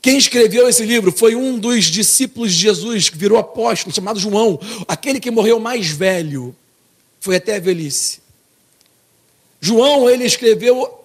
Quem 0.01 0.17
escreveu 0.17 0.69
esse 0.69 0.85
livro 0.85 1.11
foi 1.11 1.35
um 1.35 1.57
dos 1.57 1.85
discípulos 1.85 2.53
de 2.53 2.59
Jesus, 2.59 3.09
que 3.09 3.17
virou 3.17 3.39
apóstolo, 3.39 3.95
chamado 3.95 4.19
João, 4.19 4.59
aquele 4.87 5.19
que 5.19 5.31
morreu 5.31 5.59
mais 5.59 5.89
velho, 5.89 6.55
foi 7.19 7.37
até 7.37 7.55
a 7.55 7.59
velhice. 7.59 8.19
João, 9.59 10.07
ele 10.07 10.25
escreveu 10.25 11.03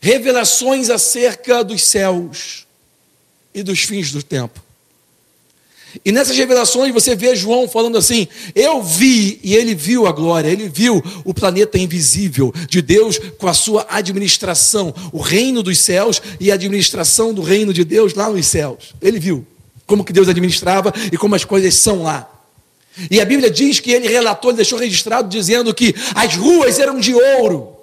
revelações 0.00 0.90
acerca 0.90 1.62
dos 1.62 1.84
céus 1.86 2.66
e 3.54 3.62
dos 3.62 3.84
fins 3.84 4.10
do 4.10 4.22
tempo. 4.22 4.65
E 6.04 6.12
nessas 6.12 6.36
revelações 6.36 6.92
você 6.92 7.14
vê 7.14 7.34
João 7.34 7.68
falando 7.68 7.96
assim: 7.98 8.28
Eu 8.54 8.82
vi, 8.82 9.40
e 9.42 9.54
ele 9.54 9.74
viu 9.74 10.06
a 10.06 10.12
glória, 10.12 10.48
ele 10.48 10.68
viu 10.68 11.02
o 11.24 11.32
planeta 11.32 11.78
invisível 11.78 12.52
de 12.68 12.82
Deus 12.82 13.18
com 13.38 13.48
a 13.48 13.54
sua 13.54 13.86
administração, 13.88 14.94
o 15.12 15.20
reino 15.20 15.62
dos 15.62 15.78
céus 15.78 16.20
e 16.38 16.50
a 16.50 16.54
administração 16.54 17.32
do 17.32 17.42
reino 17.42 17.72
de 17.72 17.84
Deus 17.84 18.14
lá 18.14 18.28
nos 18.28 18.46
céus. 18.46 18.94
Ele 19.00 19.18
viu 19.18 19.46
como 19.86 20.04
que 20.04 20.12
Deus 20.12 20.28
administrava 20.28 20.92
e 21.12 21.16
como 21.16 21.34
as 21.34 21.44
coisas 21.44 21.74
são 21.74 22.02
lá. 22.02 22.30
E 23.10 23.20
a 23.20 23.24
Bíblia 23.24 23.50
diz 23.50 23.78
que 23.78 23.92
ele 23.92 24.08
relatou, 24.08 24.50
ele 24.50 24.56
deixou 24.56 24.78
registrado 24.78 25.28
dizendo 25.28 25.72
que 25.74 25.94
as 26.14 26.34
ruas 26.34 26.78
eram 26.78 26.98
de 26.98 27.14
ouro. 27.14 27.76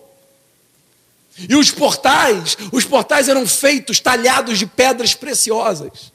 E 1.50 1.56
os 1.56 1.72
portais, 1.72 2.58
os 2.72 2.84
portais 2.86 3.28
eram 3.28 3.46
feitos, 3.48 4.00
talhados 4.00 4.60
de 4.60 4.66
pedras 4.66 5.14
preciosas. 5.14 6.12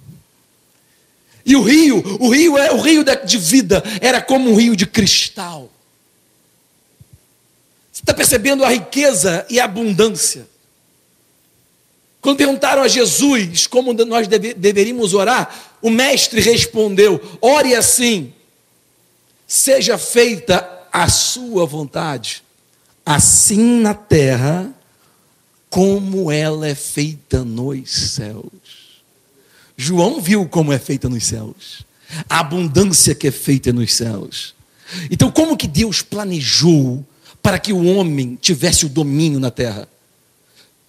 E 1.49 1.57
o 1.57 1.63
rio, 1.63 2.05
o 2.21 2.29
rio 2.29 2.59
é 2.59 2.71
o 2.71 2.79
rio 2.79 3.03
de 3.03 3.39
vida, 3.39 3.83
era 4.03 4.21
como 4.21 4.51
um 4.51 4.55
rio 4.55 4.77
de 4.77 4.85
cristal. 4.85 5.73
Você 7.91 8.03
está 8.03 8.13
percebendo 8.13 8.63
a 8.63 8.69
riqueza 8.69 9.47
e 9.49 9.59
a 9.59 9.65
abundância? 9.65 10.47
Quando 12.21 12.37
perguntaram 12.37 12.83
a 12.83 12.89
Jesus 12.89 13.67
como 13.67 13.95
nós 13.95 14.29
deve, 14.29 14.53
deveríamos 14.53 15.15
orar, 15.15 15.79
o 15.81 15.89
mestre 15.89 16.43
respondeu: 16.43 17.19
ore 17.41 17.75
assim, 17.75 18.31
seja 19.47 19.97
feita 19.97 20.87
a 20.93 21.09
sua 21.09 21.65
vontade, 21.65 22.43
assim 23.07 23.81
na 23.81 23.95
terra 23.95 24.71
como 25.71 26.31
ela 26.31 26.69
é 26.69 26.75
feita 26.75 27.43
nos 27.43 27.91
céus. 27.91 28.78
João 29.81 30.21
viu 30.21 30.45
como 30.49 30.73
é 30.73 30.79
feita 30.79 31.09
nos 31.09 31.25
céus, 31.25 31.85
a 32.29 32.41
abundância 32.41 33.15
que 33.15 33.29
é 33.29 33.31
feita 33.31 33.73
nos 33.73 33.95
céus. 33.95 34.53
Então, 35.09 35.31
como 35.31 35.57
que 35.57 35.69
Deus 35.69 36.03
planejou 36.03 37.07
para 37.41 37.61
que 37.61 37.73
o 37.73 37.85
homem 37.85 38.35
tivesse 38.35 38.85
o 38.85 38.89
domínio 38.89 39.39
na 39.39 39.53
terra? 39.53 39.89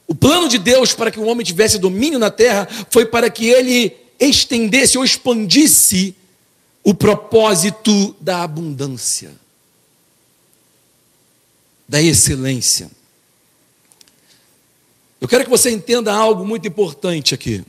O 0.07 0.15
plano 0.15 0.49
de 0.49 0.57
Deus 0.57 0.91
para 0.91 1.11
que 1.11 1.19
o 1.19 1.25
homem 1.27 1.45
tivesse 1.45 1.77
domínio 1.77 2.17
na 2.17 2.31
terra 2.31 2.67
foi 2.89 3.05
para 3.05 3.29
que 3.29 3.45
ele 3.45 3.95
estendesse 4.19 4.97
ou 4.97 5.05
expandisse 5.05 6.15
o 6.83 6.95
propósito 6.95 8.15
da 8.19 8.41
abundância, 8.41 9.31
da 11.87 12.01
excelência. 12.01 12.89
Eu 15.21 15.27
quero 15.27 15.43
que 15.43 15.49
você 15.49 15.69
entenda 15.69 16.11
algo 16.11 16.43
muito 16.43 16.67
importante 16.67 17.35
aqui. 17.35 17.63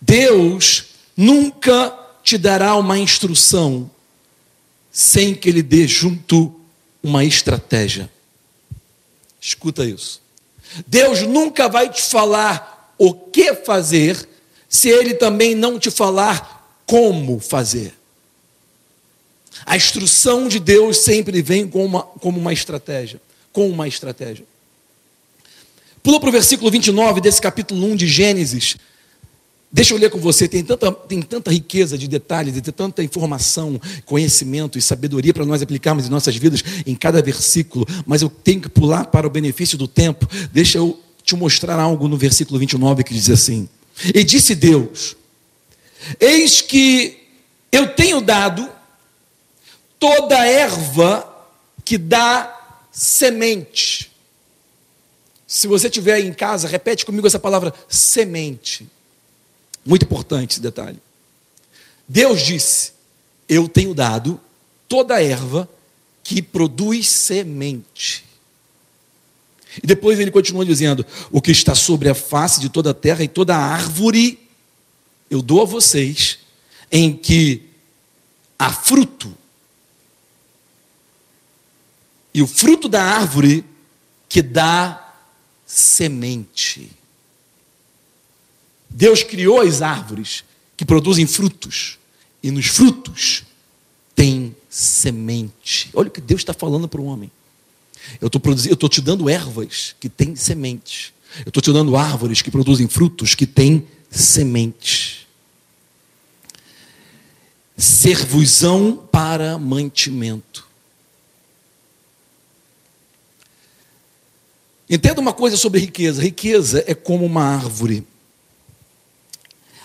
Deus 0.00 0.86
nunca 1.16 1.96
te 2.22 2.38
dará 2.38 2.74
uma 2.76 2.98
instrução 2.98 3.90
sem 4.90 5.34
que 5.34 5.48
Ele 5.48 5.62
dê 5.62 5.86
junto 5.86 6.54
uma 7.02 7.24
estratégia. 7.24 8.10
Escuta 9.40 9.84
isso. 9.84 10.22
Deus 10.86 11.22
nunca 11.22 11.68
vai 11.68 11.90
te 11.90 12.02
falar 12.02 12.94
o 12.98 13.12
que 13.12 13.54
fazer 13.54 14.28
se 14.68 14.88
Ele 14.88 15.14
também 15.14 15.54
não 15.54 15.78
te 15.78 15.90
falar 15.90 16.82
como 16.86 17.38
fazer. 17.38 17.94
A 19.66 19.76
instrução 19.76 20.48
de 20.48 20.58
Deus 20.58 20.98
sempre 20.98 21.40
vem 21.42 21.68
com 21.68 21.84
uma, 21.84 22.02
como 22.02 22.38
uma 22.38 22.52
estratégia, 22.52 23.20
com 23.52 23.68
uma 23.68 23.86
estratégia. 23.86 24.44
Pula 26.02 26.20
para 26.20 26.28
o 26.28 26.32
versículo 26.32 26.70
29 26.70 27.20
desse 27.20 27.40
capítulo 27.40 27.86
1 27.92 27.96
de 27.96 28.06
Gênesis. 28.06 28.76
Deixa 29.74 29.92
eu 29.92 29.98
ler 29.98 30.08
com 30.08 30.20
você, 30.20 30.46
tem 30.46 30.62
tanta, 30.62 30.92
tem 30.92 31.20
tanta 31.20 31.50
riqueza 31.50 31.98
de 31.98 32.06
detalhes, 32.06 32.54
tem 32.54 32.72
tanta 32.72 33.02
informação, 33.02 33.80
conhecimento 34.04 34.78
e 34.78 34.80
sabedoria 34.80 35.34
para 35.34 35.44
nós 35.44 35.60
aplicarmos 35.62 36.06
em 36.06 36.10
nossas 36.10 36.36
vidas 36.36 36.62
em 36.86 36.94
cada 36.94 37.20
versículo, 37.20 37.84
mas 38.06 38.22
eu 38.22 38.28
tenho 38.30 38.60
que 38.60 38.68
pular 38.68 39.06
para 39.06 39.26
o 39.26 39.30
benefício 39.30 39.76
do 39.76 39.88
tempo. 39.88 40.28
Deixa 40.52 40.78
eu 40.78 41.02
te 41.24 41.34
mostrar 41.34 41.80
algo 41.80 42.06
no 42.06 42.16
versículo 42.16 42.56
29 42.60 43.02
que 43.02 43.12
diz 43.12 43.28
assim: 43.28 43.68
E 44.14 44.22
disse 44.22 44.54
Deus: 44.54 45.16
Eis 46.20 46.60
que 46.60 47.18
eu 47.72 47.88
tenho 47.96 48.20
dado 48.20 48.70
toda 49.98 50.46
erva 50.46 51.28
que 51.84 51.98
dá 51.98 52.78
semente. 52.92 54.12
Se 55.48 55.66
você 55.66 55.90
tiver 55.90 56.20
em 56.20 56.32
casa, 56.32 56.68
repete 56.68 57.04
comigo 57.04 57.26
essa 57.26 57.40
palavra 57.40 57.74
semente. 57.88 58.88
Muito 59.84 60.04
importante 60.04 60.52
esse 60.52 60.60
detalhe. 60.60 60.98
Deus 62.08 62.42
disse: 62.42 62.92
Eu 63.48 63.68
tenho 63.68 63.94
dado 63.94 64.40
toda 64.88 65.22
erva 65.22 65.68
que 66.22 66.40
produz 66.40 67.08
semente. 67.08 68.24
E 69.82 69.86
depois 69.86 70.18
ele 70.18 70.30
continua 70.30 70.64
dizendo: 70.64 71.04
O 71.30 71.40
que 71.40 71.50
está 71.50 71.74
sobre 71.74 72.08
a 72.08 72.14
face 72.14 72.60
de 72.60 72.68
toda 72.68 72.90
a 72.90 72.94
terra 72.94 73.22
e 73.22 73.28
toda 73.28 73.56
a 73.56 73.60
árvore, 73.60 74.38
eu 75.30 75.42
dou 75.42 75.62
a 75.62 75.66
vocês, 75.66 76.38
em 76.90 77.14
que 77.14 77.68
há 78.58 78.72
fruto. 78.72 79.36
E 82.32 82.42
o 82.42 82.46
fruto 82.46 82.88
da 82.88 83.02
árvore 83.02 83.64
que 84.28 84.42
dá 84.42 85.14
semente. 85.66 86.90
Deus 88.96 89.24
criou 89.24 89.60
as 89.60 89.82
árvores 89.82 90.44
que 90.76 90.84
produzem 90.84 91.26
frutos, 91.26 91.98
e 92.40 92.52
nos 92.52 92.66
frutos 92.66 93.42
tem 94.14 94.54
semente. 94.70 95.90
Olha 95.92 96.06
o 96.06 96.10
que 96.12 96.20
Deus 96.20 96.42
está 96.42 96.54
falando 96.54 96.86
para 96.86 97.00
o 97.00 97.04
homem. 97.04 97.28
Eu 98.20 98.28
estou 98.28 98.88
te 98.88 99.00
dando 99.00 99.28
ervas 99.28 99.96
que 99.98 100.08
têm 100.08 100.36
semente. 100.36 101.12
Eu 101.38 101.48
estou 101.48 101.60
te 101.60 101.72
dando 101.72 101.96
árvores 101.96 102.40
que 102.40 102.52
produzem 102.52 102.86
frutos 102.86 103.34
que 103.34 103.46
têm 103.46 103.84
semente. 104.08 105.26
Servusão 107.76 109.08
para 109.10 109.58
mantimento. 109.58 110.68
Entenda 114.88 115.20
uma 115.20 115.32
coisa 115.32 115.56
sobre 115.56 115.80
riqueza: 115.80 116.22
riqueza 116.22 116.84
é 116.86 116.94
como 116.94 117.24
uma 117.24 117.42
árvore. 117.42 118.06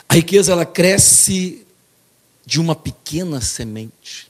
A 0.09 0.15
riqueza 0.15 0.51
ela 0.51 0.65
cresce 0.65 1.67
de 2.43 2.59
uma 2.59 2.75
pequena 2.75 3.39
semente. 3.39 4.27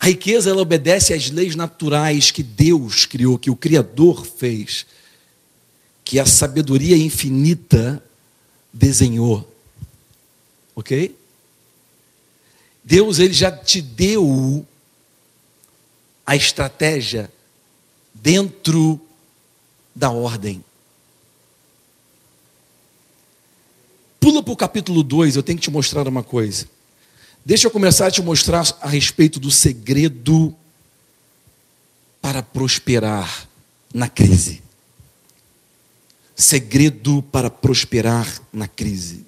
A 0.00 0.06
riqueza 0.06 0.50
ela 0.50 0.60
obedece 0.60 1.14
às 1.14 1.30
leis 1.30 1.54
naturais 1.54 2.32
que 2.32 2.42
Deus 2.42 3.06
criou, 3.06 3.38
que 3.38 3.48
o 3.48 3.56
Criador 3.56 4.26
fez, 4.26 4.84
que 6.04 6.18
a 6.18 6.26
sabedoria 6.26 6.96
infinita 6.96 8.02
desenhou. 8.72 9.48
OK? 10.74 11.16
Deus 12.82 13.20
ele 13.20 13.34
já 13.34 13.52
te 13.52 13.80
deu 13.80 14.66
a 16.26 16.34
estratégia 16.34 17.30
dentro 18.12 19.00
da 19.94 20.10
ordem. 20.10 20.64
Pula 24.28 24.42
para 24.42 24.52
o 24.52 24.56
capítulo 24.56 25.02
2, 25.02 25.36
eu 25.36 25.42
tenho 25.42 25.58
que 25.58 25.64
te 25.64 25.70
mostrar 25.70 26.06
uma 26.06 26.22
coisa. 26.22 26.68
Deixa 27.46 27.66
eu 27.66 27.70
começar 27.70 28.08
a 28.08 28.10
te 28.10 28.20
mostrar 28.20 28.76
a 28.82 28.86
respeito 28.86 29.40
do 29.40 29.50
segredo 29.50 30.54
para 32.20 32.42
prosperar 32.42 33.48
na 33.92 34.06
crise. 34.06 34.62
Segredo 36.36 37.22
para 37.32 37.48
prosperar 37.48 38.42
na 38.52 38.68
crise. 38.68 39.24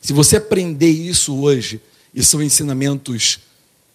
Se 0.00 0.12
você 0.12 0.36
aprender 0.36 0.88
isso 0.88 1.40
hoje, 1.40 1.80
e 2.14 2.22
são 2.22 2.40
ensinamentos 2.40 3.40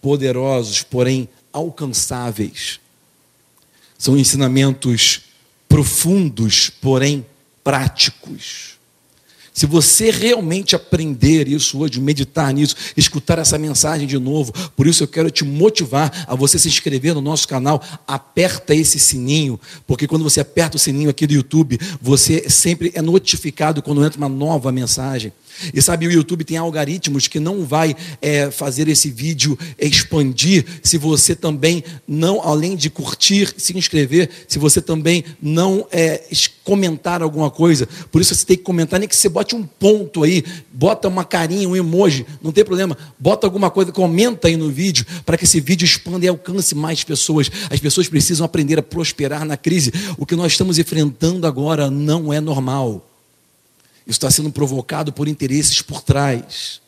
poderosos, 0.02 0.82
porém 0.82 1.26
alcançáveis, 1.50 2.80
são 3.96 4.14
ensinamentos 4.18 5.22
profundos, 5.66 6.68
porém 6.68 7.24
práticos. 7.64 8.71
Se 9.52 9.66
você 9.66 10.10
realmente 10.10 10.74
aprender 10.74 11.46
isso 11.46 11.78
hoje, 11.78 12.00
meditar 12.00 12.52
nisso, 12.54 12.74
escutar 12.96 13.38
essa 13.38 13.58
mensagem 13.58 14.06
de 14.06 14.18
novo, 14.18 14.52
por 14.74 14.86
isso 14.86 15.02
eu 15.02 15.08
quero 15.08 15.30
te 15.30 15.44
motivar 15.44 16.24
a 16.26 16.34
você 16.34 16.58
se 16.58 16.68
inscrever 16.68 17.14
no 17.14 17.20
nosso 17.20 17.46
canal, 17.46 17.82
aperta 18.06 18.74
esse 18.74 18.98
sininho, 18.98 19.60
porque 19.86 20.06
quando 20.06 20.22
você 20.22 20.40
aperta 20.40 20.76
o 20.76 20.80
sininho 20.80 21.10
aqui 21.10 21.26
do 21.26 21.34
YouTube, 21.34 21.78
você 22.00 22.48
sempre 22.48 22.92
é 22.94 23.02
notificado 23.02 23.82
quando 23.82 24.04
entra 24.04 24.18
uma 24.18 24.28
nova 24.28 24.72
mensagem. 24.72 25.32
E 25.72 25.80
sabe, 25.82 26.06
o 26.06 26.10
YouTube 26.10 26.44
tem 26.44 26.56
algoritmos 26.56 27.28
que 27.28 27.38
não 27.38 27.64
vai 27.64 27.94
é, 28.20 28.50
fazer 28.50 28.88
esse 28.88 29.10
vídeo 29.10 29.58
expandir 29.78 30.64
se 30.82 30.96
você 30.96 31.36
também 31.36 31.84
não, 32.08 32.40
além 32.40 32.74
de 32.74 32.88
curtir, 32.88 33.52
se 33.56 33.76
inscrever, 33.76 34.30
se 34.48 34.58
você 34.58 34.80
também 34.80 35.24
não 35.40 35.86
é, 35.92 36.22
comentar 36.64 37.22
alguma 37.22 37.50
coisa. 37.50 37.88
Por 38.10 38.20
isso 38.20 38.34
você 38.34 38.44
tem 38.44 38.56
que 38.56 38.62
comentar, 38.62 38.98
nem 38.98 39.08
que 39.08 39.16
você 39.16 39.28
bote 39.28 39.54
um 39.54 39.64
ponto 39.64 40.22
aí, 40.22 40.44
bota 40.72 41.08
uma 41.08 41.24
carinha, 41.24 41.68
um 41.68 41.76
emoji, 41.76 42.26
não 42.42 42.52
tem 42.52 42.64
problema. 42.64 42.96
Bota 43.18 43.46
alguma 43.46 43.70
coisa, 43.70 43.92
comenta 43.92 44.48
aí 44.48 44.56
no 44.56 44.70
vídeo, 44.70 45.04
para 45.24 45.36
que 45.36 45.44
esse 45.44 45.60
vídeo 45.60 45.84
expanda 45.84 46.24
e 46.24 46.28
alcance 46.28 46.74
mais 46.74 47.02
pessoas. 47.04 47.50
As 47.70 47.80
pessoas 47.80 48.08
precisam 48.08 48.44
aprender 48.44 48.78
a 48.78 48.82
prosperar 48.82 49.44
na 49.44 49.56
crise. 49.56 49.92
O 50.16 50.26
que 50.26 50.36
nós 50.36 50.52
estamos 50.52 50.78
enfrentando 50.78 51.46
agora 51.46 51.90
não 51.90 52.32
é 52.32 52.40
normal. 52.40 53.06
Isso 54.06 54.16
está 54.16 54.30
sendo 54.30 54.50
provocado 54.50 55.12
por 55.12 55.28
interesses 55.28 55.80
por 55.80 56.02
trás. 56.02 56.80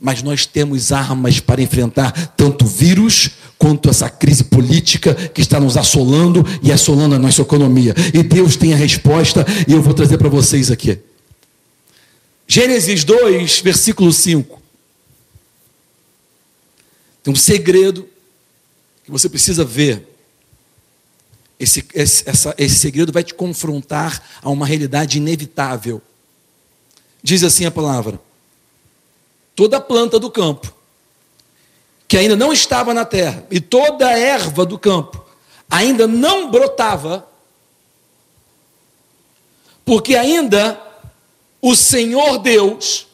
Mas 0.00 0.22
nós 0.22 0.46
temos 0.46 0.92
armas 0.92 1.40
para 1.40 1.62
enfrentar 1.62 2.12
tanto 2.36 2.64
o 2.64 2.68
vírus 2.68 3.30
quanto 3.58 3.88
essa 3.88 4.08
crise 4.10 4.44
política 4.44 5.14
que 5.14 5.40
está 5.40 5.58
nos 5.58 5.76
assolando 5.76 6.44
e 6.62 6.70
assolando 6.70 7.14
a 7.14 7.18
nossa 7.18 7.42
economia. 7.42 7.94
E 8.12 8.22
Deus 8.22 8.56
tem 8.56 8.74
a 8.74 8.76
resposta 8.76 9.44
e 9.66 9.72
eu 9.72 9.82
vou 9.82 9.94
trazer 9.94 10.18
para 10.18 10.28
vocês 10.28 10.70
aqui. 10.70 10.98
Gênesis 12.46 13.02
2, 13.04 13.60
versículo 13.60 14.12
5. 14.12 14.62
Tem 17.22 17.32
um 17.32 17.36
segredo 17.36 18.08
que 19.04 19.10
você 19.10 19.28
precisa 19.28 19.64
ver. 19.64 20.06
Esse, 21.58 21.84
esse, 21.94 22.28
essa, 22.28 22.54
esse 22.58 22.76
segredo 22.76 23.12
vai 23.12 23.24
te 23.24 23.32
confrontar 23.34 24.22
a 24.42 24.50
uma 24.50 24.66
realidade 24.66 25.18
inevitável. 25.18 26.02
Diz 27.22 27.42
assim 27.42 27.64
a 27.64 27.70
palavra: 27.70 28.20
toda 29.56 29.80
planta 29.80 30.20
do 30.20 30.30
campo, 30.30 30.72
que 32.06 32.16
ainda 32.16 32.36
não 32.36 32.52
estava 32.52 32.94
na 32.94 33.04
terra, 33.04 33.44
e 33.50 33.58
toda 33.58 34.06
a 34.06 34.16
erva 34.16 34.64
do 34.66 34.78
campo 34.78 35.24
ainda 35.68 36.06
não 36.06 36.50
brotava, 36.50 37.26
porque 39.84 40.14
ainda 40.14 40.80
o 41.60 41.74
Senhor 41.74 42.38
Deus 42.38 43.06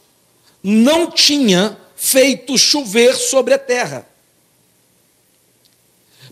não 0.62 1.10
tinha 1.10 1.78
feito 1.96 2.58
chover 2.58 3.14
sobre 3.14 3.54
a 3.54 3.58
terra. 3.58 4.06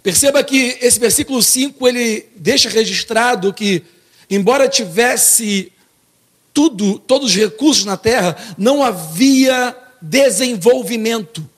Perceba 0.03 0.43
que 0.43 0.79
esse 0.81 0.99
versículo 0.99 1.43
5 1.43 1.87
ele 1.87 2.29
deixa 2.35 2.69
registrado 2.69 3.53
que, 3.53 3.85
embora 4.29 4.69
tivesse 4.69 5.73
tudo, 6.53 6.99
todos 6.99 7.31
os 7.31 7.37
recursos 7.37 7.85
na 7.85 7.97
terra, 7.97 8.37
não 8.57 8.83
havia 8.83 9.77
desenvolvimento. 10.01 11.49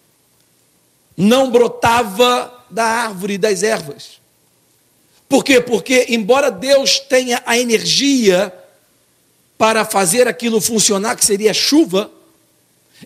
Não 1.16 1.50
brotava 1.50 2.64
da 2.70 2.84
árvore 2.84 3.36
das 3.38 3.62
ervas. 3.62 4.20
Por 5.28 5.44
quê? 5.44 5.60
Porque, 5.60 6.06
embora 6.08 6.50
Deus 6.50 6.98
tenha 6.98 7.42
a 7.46 7.58
energia 7.58 8.52
para 9.56 9.84
fazer 9.84 10.26
aquilo 10.26 10.60
funcionar, 10.60 11.16
que 11.16 11.24
seria 11.24 11.54
chuva, 11.54 12.10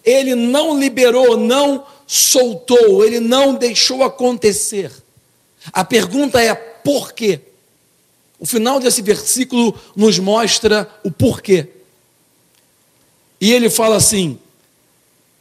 ele 0.04 0.34
não 0.34 0.78
liberou, 0.78 1.36
não 1.36 1.86
soltou, 2.06 3.04
ele 3.04 3.20
não 3.20 3.54
deixou 3.54 4.02
acontecer. 4.02 4.90
A 5.72 5.84
pergunta 5.84 6.40
é 6.40 6.54
por 6.54 7.12
quê? 7.12 7.40
O 8.38 8.46
final 8.46 8.78
desse 8.78 9.02
versículo 9.02 9.78
nos 9.94 10.18
mostra 10.18 10.88
o 11.02 11.10
porquê. 11.10 11.68
E 13.40 13.52
ele 13.52 13.70
fala 13.70 13.96
assim: 13.96 14.38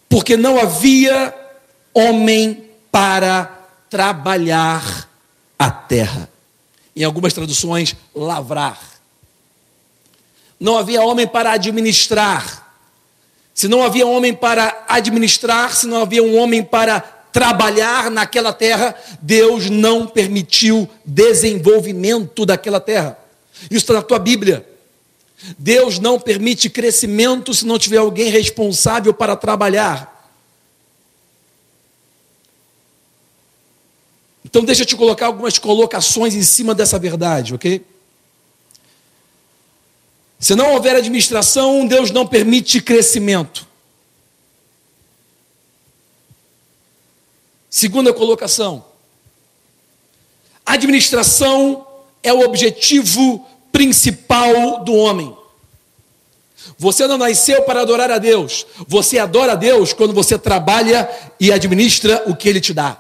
porque 0.10 0.38
não 0.38 0.60
havia 0.60 1.34
homem 1.94 2.70
para 2.92 3.68
trabalhar 3.90 5.10
a 5.58 5.72
terra. 5.72 6.30
Em 6.96 7.04
algumas 7.04 7.34
traduções, 7.34 7.96
lavrar. 8.16 8.80
Não 10.60 10.78
havia 10.78 11.02
homem 11.02 11.28
para 11.28 11.52
administrar. 11.52 12.66
Se 13.54 13.68
não 13.68 13.84
havia 13.84 14.06
homem 14.06 14.34
para 14.34 14.86
administrar, 14.88 15.76
se 15.76 15.88
não 15.88 16.02
havia 16.02 16.24
um 16.24 16.38
homem 16.38 16.64
para 16.64 17.00
trabalhar 17.00 18.10
naquela 18.10 18.54
terra, 18.54 18.96
Deus 19.22 19.70
não 19.70 20.08
permitiu 20.08 20.90
desenvolvimento 21.06 22.46
daquela 22.46 22.80
terra. 22.80 23.18
Isso 23.64 23.78
está 23.84 23.94
na 23.94 24.02
tua 24.02 24.20
Bíblia. 24.20 24.66
Deus 25.58 26.00
não 26.00 26.20
permite 26.20 26.70
crescimento 26.70 27.54
se 27.54 27.66
não 27.66 27.78
tiver 27.78 27.98
alguém 27.98 28.30
responsável 28.30 29.14
para 29.14 29.36
trabalhar. 29.36 30.14
Então, 34.44 34.64
deixa 34.64 34.84
eu 34.84 34.86
te 34.86 34.96
colocar 34.96 35.26
algumas 35.26 35.58
colocações 35.58 36.34
em 36.34 36.44
cima 36.44 36.74
dessa 36.74 36.98
verdade, 36.98 37.54
ok? 37.54 37.86
Se 40.40 40.56
não 40.56 40.74
houver 40.74 40.96
administração, 40.96 41.86
Deus 41.88 42.12
não 42.12 42.28
permite 42.28 42.82
crescimento. 42.82 43.68
Segunda 47.70 48.14
colocação. 48.14 48.86
Administração 50.66 51.86
é 52.24 52.34
o 52.34 52.42
objetivo 52.42 53.46
principal 53.76 54.86
do 54.86 54.94
homem. 54.94 55.36
Você 56.78 57.06
não 57.08 57.18
nasceu 57.18 57.64
para 57.64 57.82
adorar 57.82 58.10
a 58.10 58.18
Deus. 58.18 58.66
Você 58.88 59.20
adora 59.20 59.52
a 59.52 59.56
Deus 59.56 59.92
quando 59.92 60.14
você 60.14 60.40
trabalha 60.40 61.10
e 61.38 61.52
administra 61.52 62.24
o 62.26 62.34
que 62.34 62.48
Ele 62.48 62.62
te 62.62 62.74
dá. 62.74 62.98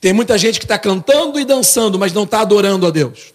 Tem 0.00 0.12
muita 0.12 0.36
gente 0.36 0.58
que 0.58 0.64
está 0.64 0.76
cantando 0.76 1.38
e 1.38 1.44
dançando, 1.44 2.00
mas 2.00 2.12
não 2.12 2.24
está 2.24 2.40
adorando 2.40 2.84
a 2.84 2.90
Deus. 2.90 3.32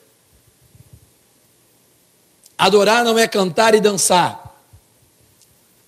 Adorar 2.57 3.05
não 3.05 3.17
é 3.17 3.25
cantar 3.25 3.73
e 3.73 3.79
dançar. 3.79 4.57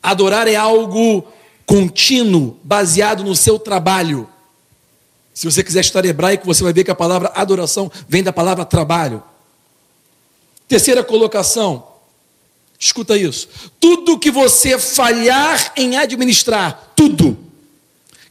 Adorar 0.01 0.47
é 0.47 0.55
algo 0.55 1.27
contínuo, 1.65 2.57
baseado 2.63 3.21
no 3.21 3.35
seu 3.35 3.59
trabalho. 3.59 4.29
Se 5.33 5.43
você 5.43 5.61
quiser 5.61 5.81
estudar 5.81 6.07
hebraico, 6.07 6.45
você 6.45 6.63
vai 6.63 6.71
ver 6.71 6.85
que 6.85 6.91
a 6.91 6.95
palavra 6.95 7.33
adoração 7.35 7.91
vem 8.07 8.23
da 8.23 8.31
palavra 8.31 8.63
trabalho. 8.63 9.21
Terceira 10.69 11.03
colocação, 11.03 11.85
escuta 12.79 13.17
isso. 13.17 13.49
Tudo 13.79 14.19
que 14.19 14.31
você 14.31 14.79
falhar 14.79 15.73
em 15.75 15.97
administrar, 15.97 16.93
tudo 16.95 17.37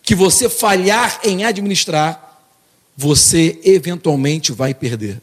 que 0.02 0.14
você 0.14 0.48
falhar 0.48 1.20
em 1.22 1.44
administrar, 1.44 2.40
você 2.96 3.60
eventualmente 3.64 4.52
vai 4.52 4.72
perder. 4.72 5.20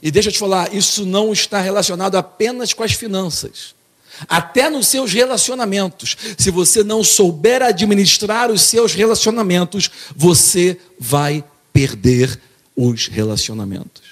E 0.00 0.10
deixa 0.10 0.28
eu 0.28 0.32
te 0.32 0.38
falar, 0.38 0.72
isso 0.72 1.04
não 1.04 1.32
está 1.32 1.60
relacionado 1.60 2.16
apenas 2.16 2.72
com 2.72 2.82
as 2.82 2.92
finanças 2.92 3.74
até 4.28 4.70
nos 4.70 4.86
seus 4.86 5.12
relacionamentos. 5.12 6.16
Se 6.38 6.50
você 6.50 6.84
não 6.84 7.02
souber 7.02 7.60
administrar 7.62 8.50
os 8.50 8.62
seus 8.62 8.94
relacionamentos, 8.94 9.90
você 10.14 10.78
vai 10.98 11.42
perder 11.72 12.40
os 12.76 13.08
relacionamentos. 13.08 14.03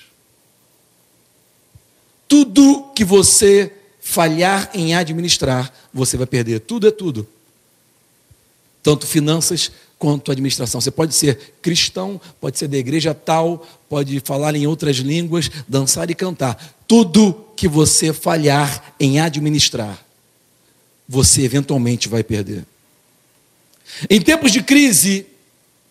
Tudo 2.32 2.90
que 2.94 3.04
você 3.04 3.70
falhar 4.00 4.70
em 4.72 4.94
administrar, 4.94 5.70
você 5.92 6.16
vai 6.16 6.26
perder. 6.26 6.60
Tudo 6.60 6.88
é 6.88 6.90
tudo. 6.90 7.28
Tanto 8.82 9.06
finanças 9.06 9.70
quanto 9.98 10.32
administração. 10.32 10.80
Você 10.80 10.90
pode 10.90 11.14
ser 11.14 11.56
cristão, 11.60 12.18
pode 12.40 12.58
ser 12.58 12.68
da 12.68 12.78
igreja 12.78 13.12
tal, 13.12 13.68
pode 13.86 14.18
falar 14.20 14.54
em 14.54 14.66
outras 14.66 14.96
línguas, 14.96 15.50
dançar 15.68 16.10
e 16.10 16.14
cantar. 16.14 16.74
Tudo 16.88 17.48
que 17.54 17.68
você 17.68 18.14
falhar 18.14 18.94
em 18.98 19.20
administrar, 19.20 20.02
você 21.06 21.42
eventualmente 21.42 22.08
vai 22.08 22.24
perder. 22.24 22.64
Em 24.08 24.22
tempos 24.22 24.52
de 24.52 24.62
crise, 24.62 25.26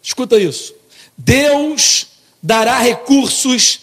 escuta 0.01 0.39
isso: 0.39 0.73
Deus 1.15 2.08
dará 2.41 2.80
recursos 2.80 3.82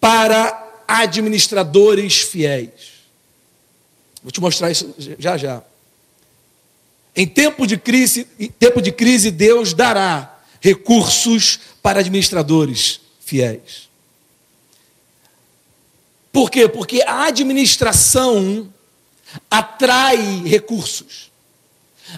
para 0.00 0.67
administradores 0.88 2.22
fiéis. 2.22 2.98
Vou 4.22 4.32
te 4.32 4.40
mostrar 4.40 4.70
isso 4.70 4.94
já 5.18 5.36
já. 5.36 5.62
Em 7.14 7.26
tempo 7.26 7.66
de 7.66 7.76
crise, 7.76 8.26
em 8.38 8.48
tempo 8.48 8.80
de 8.80 8.90
crise, 8.90 9.30
Deus 9.30 9.74
dará 9.74 10.40
recursos 10.60 11.60
para 11.82 12.00
administradores 12.00 13.00
fiéis. 13.20 13.88
Por 16.32 16.50
quê? 16.50 16.68
Porque 16.68 17.02
a 17.02 17.26
administração 17.26 18.72
atrai 19.50 20.42
recursos. 20.44 21.30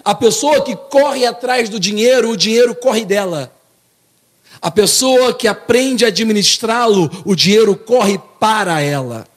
A 0.03 0.15
pessoa 0.15 0.63
que 0.63 0.75
corre 0.75 1.25
atrás 1.25 1.67
do 1.67 1.79
dinheiro, 1.79 2.29
o 2.29 2.37
dinheiro 2.37 2.73
corre 2.73 3.03
dela. 3.03 3.53
A 4.61 4.69
pessoa 4.69 5.33
que 5.33 5.47
aprende 5.47 6.05
a 6.05 6.09
administrá-lo, 6.09 7.09
o 7.25 7.35
dinheiro 7.35 7.75
corre 7.75 8.19
para 8.39 8.79
ela. 8.79 9.27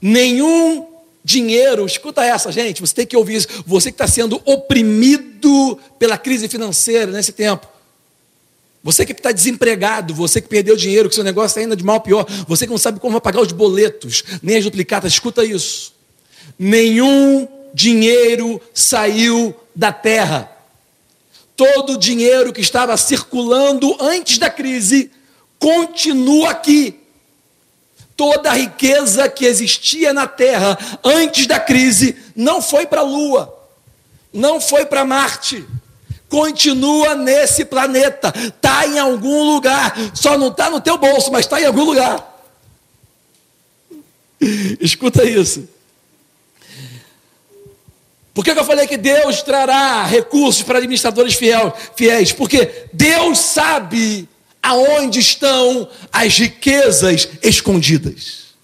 Nenhum 0.00 0.86
dinheiro, 1.24 1.86
escuta 1.86 2.24
essa, 2.24 2.52
gente, 2.52 2.80
você 2.80 2.94
tem 2.94 3.06
que 3.06 3.16
ouvir 3.16 3.36
isso. 3.36 3.48
Você 3.66 3.90
que 3.90 3.94
está 3.94 4.06
sendo 4.06 4.40
oprimido 4.44 5.78
pela 5.98 6.18
crise 6.18 6.48
financeira 6.48 7.10
nesse 7.10 7.32
tempo. 7.32 7.66
Você 8.82 9.04
que 9.04 9.12
está 9.12 9.32
desempregado, 9.32 10.14
você 10.14 10.40
que 10.40 10.48
perdeu 10.48 10.76
dinheiro, 10.76 11.08
que 11.08 11.14
seu 11.14 11.24
negócio 11.24 11.48
está 11.48 11.62
indo 11.62 11.76
de 11.76 11.84
mal 11.84 12.00
pior, 12.00 12.26
você 12.46 12.64
que 12.64 12.70
não 12.70 12.78
sabe 12.78 13.00
como 13.00 13.12
vai 13.12 13.20
pagar 13.20 13.40
os 13.40 13.52
boletos, 13.52 14.22
nem 14.42 14.56
as 14.56 14.64
duplicatas, 14.64 15.12
escuta 15.12 15.44
isso. 15.44 15.92
Nenhum 16.58 17.48
dinheiro 17.74 18.60
saiu 18.72 19.54
da 19.74 19.92
terra. 19.92 20.50
Todo 21.58 21.94
o 21.94 21.98
dinheiro 21.98 22.52
que 22.52 22.60
estava 22.60 22.96
circulando 22.96 23.96
antes 24.00 24.38
da 24.38 24.48
crise 24.48 25.10
continua 25.58 26.50
aqui. 26.50 27.00
Toda 28.16 28.50
a 28.50 28.54
riqueza 28.54 29.28
que 29.28 29.44
existia 29.44 30.12
na 30.12 30.28
terra 30.28 30.78
antes 31.02 31.48
da 31.48 31.58
crise 31.58 32.16
não 32.36 32.62
foi 32.62 32.86
para 32.86 33.00
a 33.00 33.04
Lua, 33.04 33.52
não 34.32 34.60
foi 34.60 34.86
para 34.86 35.04
Marte 35.04 35.66
continua 36.28 37.14
nesse 37.14 37.64
planeta, 37.64 38.30
está 38.36 38.86
em 38.86 38.98
algum 38.98 39.44
lugar, 39.44 39.94
só 40.14 40.36
não 40.36 40.48
está 40.48 40.68
no 40.68 40.78
teu 40.78 40.98
bolso, 40.98 41.32
mas 41.32 41.46
está 41.46 41.58
em 41.58 41.64
algum 41.64 41.84
lugar. 41.84 42.38
Escuta 44.78 45.24
isso. 45.24 45.66
Por 48.38 48.44
que, 48.44 48.54
que 48.54 48.60
eu 48.60 48.64
falei 48.64 48.86
que 48.86 48.96
Deus 48.96 49.42
trará 49.42 50.06
recursos 50.06 50.62
para 50.62 50.78
administradores 50.78 51.34
fiel, 51.34 51.76
fiéis? 51.96 52.30
Porque 52.30 52.84
Deus 52.92 53.36
sabe 53.36 54.28
aonde 54.62 55.18
estão 55.18 55.88
as 56.12 56.38
riquezas 56.38 57.28
escondidas. 57.42 58.54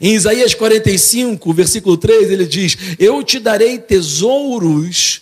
Em 0.00 0.14
Isaías 0.14 0.54
45, 0.54 1.52
versículo 1.52 1.98
3, 1.98 2.30
ele 2.30 2.46
diz: 2.46 2.74
Eu 2.98 3.22
te 3.22 3.38
darei 3.38 3.78
tesouros 3.78 5.20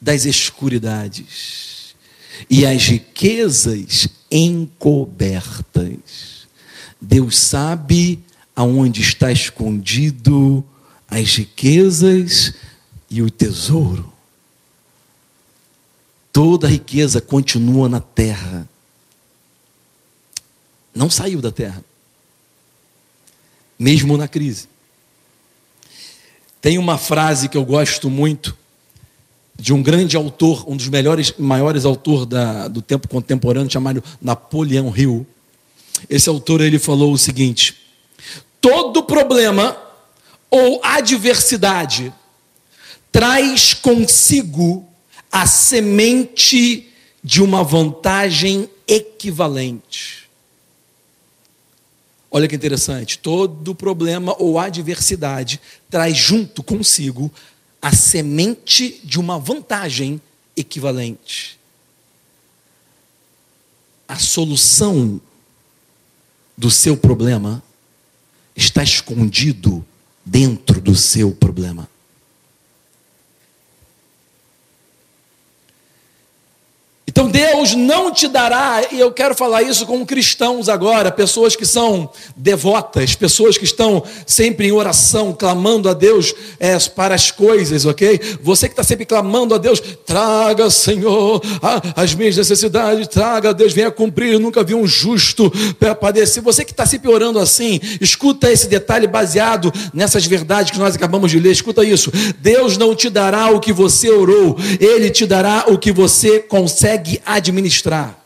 das 0.00 0.24
escuridades 0.24 1.94
e 2.50 2.66
as 2.66 2.88
riquezas 2.88 4.08
encobertas. 4.28 5.94
Deus 7.00 7.38
sabe 7.38 8.18
aonde 8.56 9.00
está 9.00 9.30
escondido 9.30 10.66
as 11.10 11.34
riquezas 11.34 12.54
e 13.10 13.20
o 13.20 13.28
tesouro. 13.28 14.12
Toda 16.32 16.68
a 16.68 16.70
riqueza 16.70 17.20
continua 17.20 17.88
na 17.88 18.00
terra. 18.00 18.68
Não 20.94 21.10
saiu 21.10 21.40
da 21.40 21.50
terra. 21.50 21.84
Mesmo 23.76 24.16
na 24.16 24.28
crise. 24.28 24.68
Tem 26.60 26.78
uma 26.78 26.96
frase 26.96 27.48
que 27.48 27.56
eu 27.56 27.64
gosto 27.64 28.08
muito 28.08 28.56
de 29.58 29.72
um 29.74 29.82
grande 29.82 30.16
autor, 30.16 30.64
um 30.68 30.76
dos 30.76 30.88
melhores, 30.88 31.34
maiores 31.36 31.84
autores 31.84 32.26
da, 32.26 32.68
do 32.68 32.80
tempo 32.80 33.08
contemporâneo, 33.08 33.70
chamado 33.70 34.02
Napoleão 34.20 34.94
Hill. 34.96 35.26
Esse 36.08 36.28
autor 36.28 36.60
ele 36.60 36.78
falou 36.78 37.12
o 37.12 37.18
seguinte: 37.18 37.76
todo 38.60 39.02
problema 39.02 39.76
ou 40.50 40.80
adversidade 40.82 42.12
traz 43.12 43.72
consigo 43.72 44.86
a 45.30 45.46
semente 45.46 46.88
de 47.22 47.42
uma 47.42 47.62
vantagem 47.62 48.68
equivalente. 48.86 50.28
Olha 52.30 52.46
que 52.46 52.54
interessante, 52.54 53.18
todo 53.18 53.74
problema 53.74 54.34
ou 54.38 54.58
adversidade 54.58 55.60
traz 55.88 56.16
junto 56.16 56.62
consigo 56.62 57.30
a 57.82 57.92
semente 57.92 59.00
de 59.04 59.18
uma 59.18 59.38
vantagem 59.38 60.20
equivalente. 60.56 61.58
A 64.06 64.18
solução 64.18 65.20
do 66.56 66.70
seu 66.70 66.96
problema 66.96 67.62
está 68.54 68.82
escondido 68.82 69.84
dentro 70.24 70.80
do 70.80 70.94
seu 70.94 71.32
problema. 71.32 71.88
Então 77.10 77.28
Deus 77.28 77.74
não 77.74 78.12
te 78.12 78.28
dará, 78.28 78.82
e 78.92 79.00
eu 79.00 79.10
quero 79.10 79.34
falar 79.34 79.62
isso 79.62 79.84
com 79.84 80.06
cristãos 80.06 80.68
agora, 80.68 81.10
pessoas 81.10 81.56
que 81.56 81.66
são 81.66 82.08
devotas, 82.36 83.16
pessoas 83.16 83.58
que 83.58 83.64
estão 83.64 84.02
sempre 84.24 84.68
em 84.68 84.72
oração, 84.72 85.32
clamando 85.32 85.88
a 85.88 85.94
Deus 85.94 86.32
é, 86.60 86.78
para 86.78 87.14
as 87.14 87.32
coisas, 87.32 87.84
ok? 87.84 88.20
Você 88.42 88.68
que 88.68 88.74
está 88.74 88.84
sempre 88.84 89.04
clamando 89.04 89.54
a 89.54 89.58
Deus, 89.58 89.80
traga, 90.06 90.70
Senhor, 90.70 91.42
as 91.96 92.14
minhas 92.14 92.36
necessidades, 92.36 93.08
traga, 93.08 93.52
Deus, 93.52 93.72
venha 93.72 93.90
cumprir. 93.90 94.32
Eu 94.32 94.40
nunca 94.40 94.62
vi 94.62 94.74
um 94.74 94.86
justo 94.86 95.52
padecer. 96.00 96.42
Você 96.42 96.64
que 96.64 96.70
está 96.70 96.86
sempre 96.86 97.10
orando 97.10 97.38
assim, 97.38 97.80
escuta 98.00 98.50
esse 98.50 98.68
detalhe 98.68 99.06
baseado 99.06 99.72
nessas 99.92 100.24
verdades 100.26 100.70
que 100.70 100.78
nós 100.78 100.94
acabamos 100.94 101.30
de 101.30 101.40
ler, 101.40 101.50
escuta 101.50 101.84
isso. 101.84 102.12
Deus 102.38 102.76
não 102.76 102.94
te 102.94 103.10
dará 103.10 103.50
o 103.50 103.58
que 103.58 103.72
você 103.72 104.10
orou, 104.10 104.56
Ele 104.78 105.10
te 105.10 105.26
dará 105.26 105.64
o 105.68 105.76
que 105.76 105.90
você 105.90 106.38
consegue 106.40 106.99
consegue 107.00 107.20
administrar. 107.24 108.18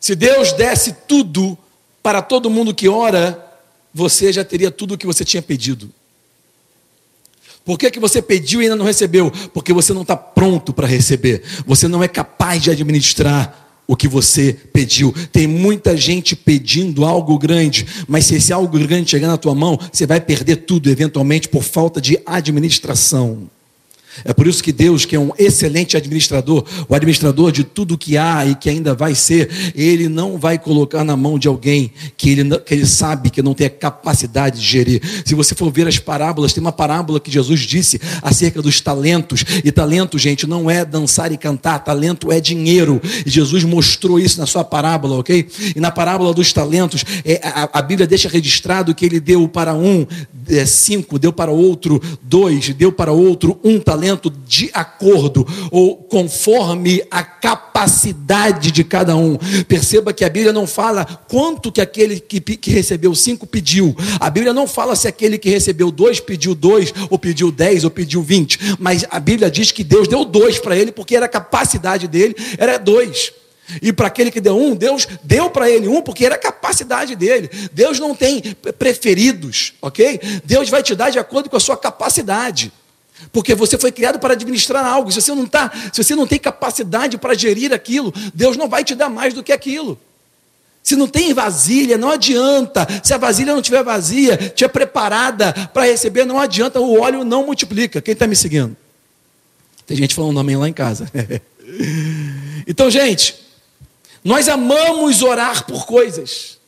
Se 0.00 0.14
Deus 0.14 0.52
desse 0.52 0.92
tudo 1.06 1.58
para 2.02 2.22
todo 2.22 2.48
mundo 2.48 2.74
que 2.74 2.88
ora, 2.88 3.44
você 3.92 4.32
já 4.32 4.44
teria 4.44 4.70
tudo 4.70 4.94
o 4.94 4.98
que 4.98 5.06
você 5.06 5.24
tinha 5.24 5.42
pedido. 5.42 5.90
Por 7.64 7.78
que, 7.78 7.90
que 7.90 8.00
você 8.00 8.22
pediu 8.22 8.60
e 8.60 8.64
ainda 8.64 8.76
não 8.76 8.86
recebeu? 8.86 9.30
Porque 9.52 9.72
você 9.72 9.92
não 9.92 10.02
está 10.02 10.16
pronto 10.16 10.72
para 10.72 10.86
receber. 10.86 11.42
Você 11.66 11.86
não 11.86 12.02
é 12.02 12.08
capaz 12.08 12.62
de 12.62 12.70
administrar 12.70 13.82
o 13.86 13.94
que 13.94 14.08
você 14.08 14.56
pediu. 14.72 15.12
Tem 15.30 15.46
muita 15.46 15.94
gente 15.94 16.34
pedindo 16.34 17.04
algo 17.04 17.38
grande, 17.38 17.86
mas 18.06 18.24
se 18.24 18.36
esse 18.36 18.52
algo 18.52 18.78
grande 18.78 19.10
chegar 19.10 19.28
na 19.28 19.36
tua 19.36 19.54
mão, 19.54 19.78
você 19.92 20.06
vai 20.06 20.20
perder 20.20 20.56
tudo 20.56 20.88
eventualmente 20.88 21.48
por 21.48 21.62
falta 21.62 22.00
de 22.00 22.18
administração. 22.24 23.50
É 24.24 24.32
por 24.32 24.46
isso 24.46 24.62
que 24.62 24.72
Deus, 24.72 25.04
que 25.04 25.14
é 25.14 25.20
um 25.20 25.30
excelente 25.38 25.96
administrador, 25.96 26.64
o 26.88 26.94
administrador 26.94 27.52
de 27.52 27.62
tudo 27.62 27.98
que 27.98 28.16
há 28.16 28.44
e 28.44 28.54
que 28.54 28.68
ainda 28.68 28.94
vai 28.94 29.14
ser, 29.14 29.48
ele 29.74 30.08
não 30.08 30.38
vai 30.38 30.58
colocar 30.58 31.04
na 31.04 31.16
mão 31.16 31.38
de 31.38 31.46
alguém 31.46 31.92
que 32.16 32.30
ele, 32.30 32.58
que 32.60 32.74
ele 32.74 32.86
sabe 32.86 33.30
que 33.30 33.42
não 33.42 33.54
tem 33.54 33.66
a 33.66 33.70
capacidade 33.70 34.60
de 34.60 34.66
gerir. 34.66 35.00
Se 35.24 35.34
você 35.34 35.54
for 35.54 35.70
ver 35.70 35.86
as 35.86 35.98
parábolas, 35.98 36.52
tem 36.52 36.60
uma 36.60 36.72
parábola 36.72 37.20
que 37.20 37.30
Jesus 37.30 37.60
disse 37.60 38.00
acerca 38.22 38.60
dos 38.60 38.80
talentos. 38.80 39.44
E 39.64 39.70
talento, 39.70 40.18
gente, 40.18 40.46
não 40.46 40.70
é 40.70 40.84
dançar 40.84 41.30
e 41.30 41.36
cantar, 41.36 41.78
talento 41.84 42.32
é 42.32 42.40
dinheiro. 42.40 43.00
E 43.24 43.30
Jesus 43.30 43.62
mostrou 43.64 44.18
isso 44.18 44.40
na 44.40 44.46
sua 44.46 44.64
parábola, 44.64 45.18
ok? 45.18 45.48
E 45.76 45.80
na 45.80 45.90
parábola 45.90 46.34
dos 46.34 46.52
talentos, 46.52 47.04
é, 47.24 47.40
a, 47.42 47.78
a 47.78 47.82
Bíblia 47.82 48.06
deixa 48.06 48.28
registrado 48.28 48.94
que 48.94 49.04
ele 49.04 49.20
deu 49.20 49.46
para 49.48 49.74
um 49.74 50.06
é, 50.48 50.66
cinco, 50.66 51.18
deu 51.18 51.32
para 51.32 51.50
outro 51.50 52.00
dois, 52.22 52.70
deu 52.70 52.90
para 52.90 53.12
outro 53.12 53.58
um 53.62 53.78
talento 53.78 53.97
de 54.46 54.70
acordo 54.72 55.46
ou 55.70 55.96
conforme 55.96 57.02
a 57.10 57.22
capacidade 57.22 58.70
de 58.70 58.84
cada 58.84 59.16
um. 59.16 59.36
Perceba 59.66 60.12
que 60.12 60.24
a 60.24 60.28
Bíblia 60.28 60.52
não 60.52 60.66
fala 60.66 61.04
quanto 61.28 61.72
que 61.72 61.80
aquele 61.80 62.20
que, 62.20 62.40
que 62.40 62.70
recebeu 62.70 63.14
cinco 63.14 63.46
pediu. 63.46 63.96
A 64.20 64.30
Bíblia 64.30 64.52
não 64.52 64.66
fala 64.66 64.96
se 64.96 65.08
aquele 65.08 65.38
que 65.38 65.50
recebeu 65.50 65.90
dois 65.90 66.20
pediu 66.20 66.54
dois, 66.54 66.92
ou 67.10 67.18
pediu 67.18 67.50
dez, 67.50 67.84
ou 67.84 67.90
pediu 67.90 68.22
vinte. 68.22 68.58
Mas 68.78 69.04
a 69.10 69.20
Bíblia 69.20 69.50
diz 69.50 69.72
que 69.72 69.84
Deus 69.84 70.08
deu 70.08 70.24
dois 70.24 70.58
para 70.58 70.76
ele, 70.76 70.92
porque 70.92 71.16
era 71.16 71.26
a 71.26 71.28
capacidade 71.28 72.06
dele, 72.08 72.34
era 72.58 72.78
dois. 72.78 73.32
E 73.82 73.92
para 73.92 74.06
aquele 74.06 74.30
que 74.30 74.40
deu 74.40 74.56
um, 74.56 74.74
Deus 74.74 75.06
deu 75.22 75.50
para 75.50 75.70
ele 75.70 75.88
um, 75.88 76.00
porque 76.00 76.24
era 76.24 76.36
a 76.36 76.38
capacidade 76.38 77.14
dele. 77.14 77.50
Deus 77.72 77.98
não 78.00 78.14
tem 78.14 78.40
preferidos, 78.78 79.74
ok? 79.82 80.20
Deus 80.44 80.70
vai 80.70 80.82
te 80.82 80.94
dar 80.94 81.10
de 81.10 81.18
acordo 81.18 81.50
com 81.50 81.56
a 81.56 81.60
sua 81.60 81.76
capacidade. 81.76 82.72
Porque 83.32 83.54
você 83.54 83.76
foi 83.76 83.92
criado 83.92 84.18
para 84.18 84.34
administrar 84.34 84.84
algo. 84.84 85.10
Se 85.10 85.20
você 85.20 85.34
não 85.34 85.46
tá, 85.46 85.70
se 85.92 86.02
você 86.02 86.14
não 86.14 86.26
tem 86.26 86.38
capacidade 86.38 87.18
para 87.18 87.34
gerir 87.34 87.72
aquilo, 87.72 88.12
Deus 88.34 88.56
não 88.56 88.68
vai 88.68 88.84
te 88.84 88.94
dar 88.94 89.08
mais 89.08 89.34
do 89.34 89.42
que 89.42 89.52
aquilo. 89.52 89.98
Se 90.82 90.96
não 90.96 91.06
tem 91.06 91.34
vasilha, 91.34 91.98
não 91.98 92.10
adianta. 92.10 92.86
Se 93.02 93.12
a 93.12 93.18
vasilha 93.18 93.54
não 93.54 93.60
tiver 93.60 93.82
vazia, 93.82 94.36
tiver 94.36 94.68
preparada 94.68 95.52
para 95.74 95.84
receber, 95.84 96.24
não 96.24 96.38
adianta. 96.38 96.80
O 96.80 97.00
óleo 97.00 97.24
não 97.24 97.44
multiplica. 97.44 98.00
Quem 98.00 98.12
está 98.12 98.26
me 98.26 98.34
seguindo? 98.34 98.76
Tem 99.86 99.96
gente 99.96 100.14
falando 100.14 100.40
amém 100.40 100.56
lá 100.56 100.68
em 100.68 100.72
casa. 100.72 101.10
então, 102.66 102.90
gente, 102.90 103.34
nós 104.24 104.48
amamos 104.48 105.22
orar 105.22 105.66
por 105.66 105.84
coisas. 105.84 106.58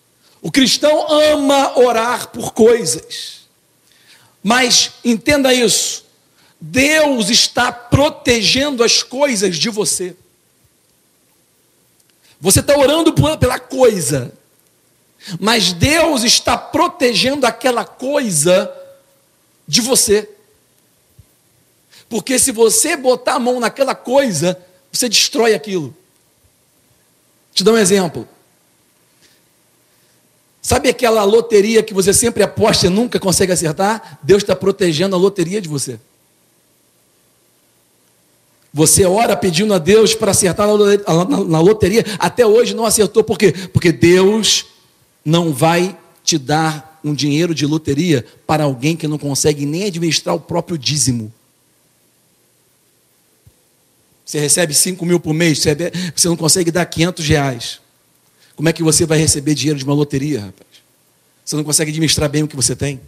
O 0.42 0.50
cristão 0.50 1.06
ama 1.10 1.78
orar 1.78 2.28
por 2.28 2.52
coisas. 2.52 3.40
Mas 4.42 4.92
entenda 5.04 5.52
isso. 5.52 6.04
Deus 6.60 7.30
está 7.30 7.72
protegendo 7.72 8.84
as 8.84 9.02
coisas 9.02 9.56
de 9.56 9.70
você. 9.70 10.14
Você 12.40 12.60
está 12.60 12.76
orando 12.76 13.14
pela 13.38 13.58
coisa, 13.58 14.32
mas 15.38 15.72
Deus 15.72 16.22
está 16.22 16.56
protegendo 16.56 17.46
aquela 17.46 17.84
coisa 17.84 18.70
de 19.66 19.80
você. 19.80 20.28
Porque 22.08 22.38
se 22.38 22.50
você 22.50 22.96
botar 22.96 23.34
a 23.34 23.38
mão 23.38 23.60
naquela 23.60 23.94
coisa, 23.94 24.60
você 24.90 25.08
destrói 25.08 25.54
aquilo. 25.54 25.94
Te 27.54 27.62
dou 27.62 27.74
um 27.74 27.78
exemplo. 27.78 28.28
Sabe 30.60 30.88
aquela 30.88 31.24
loteria 31.24 31.82
que 31.82 31.94
você 31.94 32.12
sempre 32.12 32.42
aposta 32.42 32.86
e 32.86 32.90
nunca 32.90 33.18
consegue 33.18 33.52
acertar? 33.52 34.18
Deus 34.22 34.42
está 34.42 34.54
protegendo 34.54 35.16
a 35.16 35.18
loteria 35.18 35.60
de 35.60 35.68
você. 35.68 35.98
Você 38.72 39.04
ora 39.04 39.36
pedindo 39.36 39.74
a 39.74 39.78
Deus 39.78 40.14
para 40.14 40.30
acertar 40.30 40.68
na 40.68 41.60
loteria, 41.60 42.04
até 42.18 42.46
hoje 42.46 42.74
não 42.74 42.84
acertou, 42.86 43.24
por 43.24 43.36
quê? 43.36 43.52
Porque 43.72 43.90
Deus 43.90 44.66
não 45.24 45.52
vai 45.52 45.98
te 46.22 46.38
dar 46.38 47.00
um 47.02 47.12
dinheiro 47.12 47.54
de 47.54 47.66
loteria 47.66 48.24
para 48.46 48.64
alguém 48.64 48.96
que 48.96 49.08
não 49.08 49.18
consegue 49.18 49.66
nem 49.66 49.84
administrar 49.84 50.34
o 50.34 50.40
próprio 50.40 50.78
dízimo. 50.78 51.32
Você 54.24 54.38
recebe 54.38 54.72
5 54.72 55.04
mil 55.04 55.18
por 55.18 55.34
mês, 55.34 55.58
você 56.14 56.28
não 56.28 56.36
consegue 56.36 56.70
dar 56.70 56.86
500 56.86 57.26
reais. 57.26 57.80
Como 58.54 58.68
é 58.68 58.72
que 58.72 58.82
você 58.82 59.04
vai 59.04 59.18
receber 59.18 59.54
dinheiro 59.54 59.78
de 59.78 59.84
uma 59.84 59.94
loteria, 59.94 60.42
rapaz? 60.42 60.68
Você 61.44 61.56
não 61.56 61.64
consegue 61.64 61.90
administrar 61.90 62.28
bem 62.28 62.44
o 62.44 62.48
que 62.48 62.54
você 62.54 62.76
tem. 62.76 63.00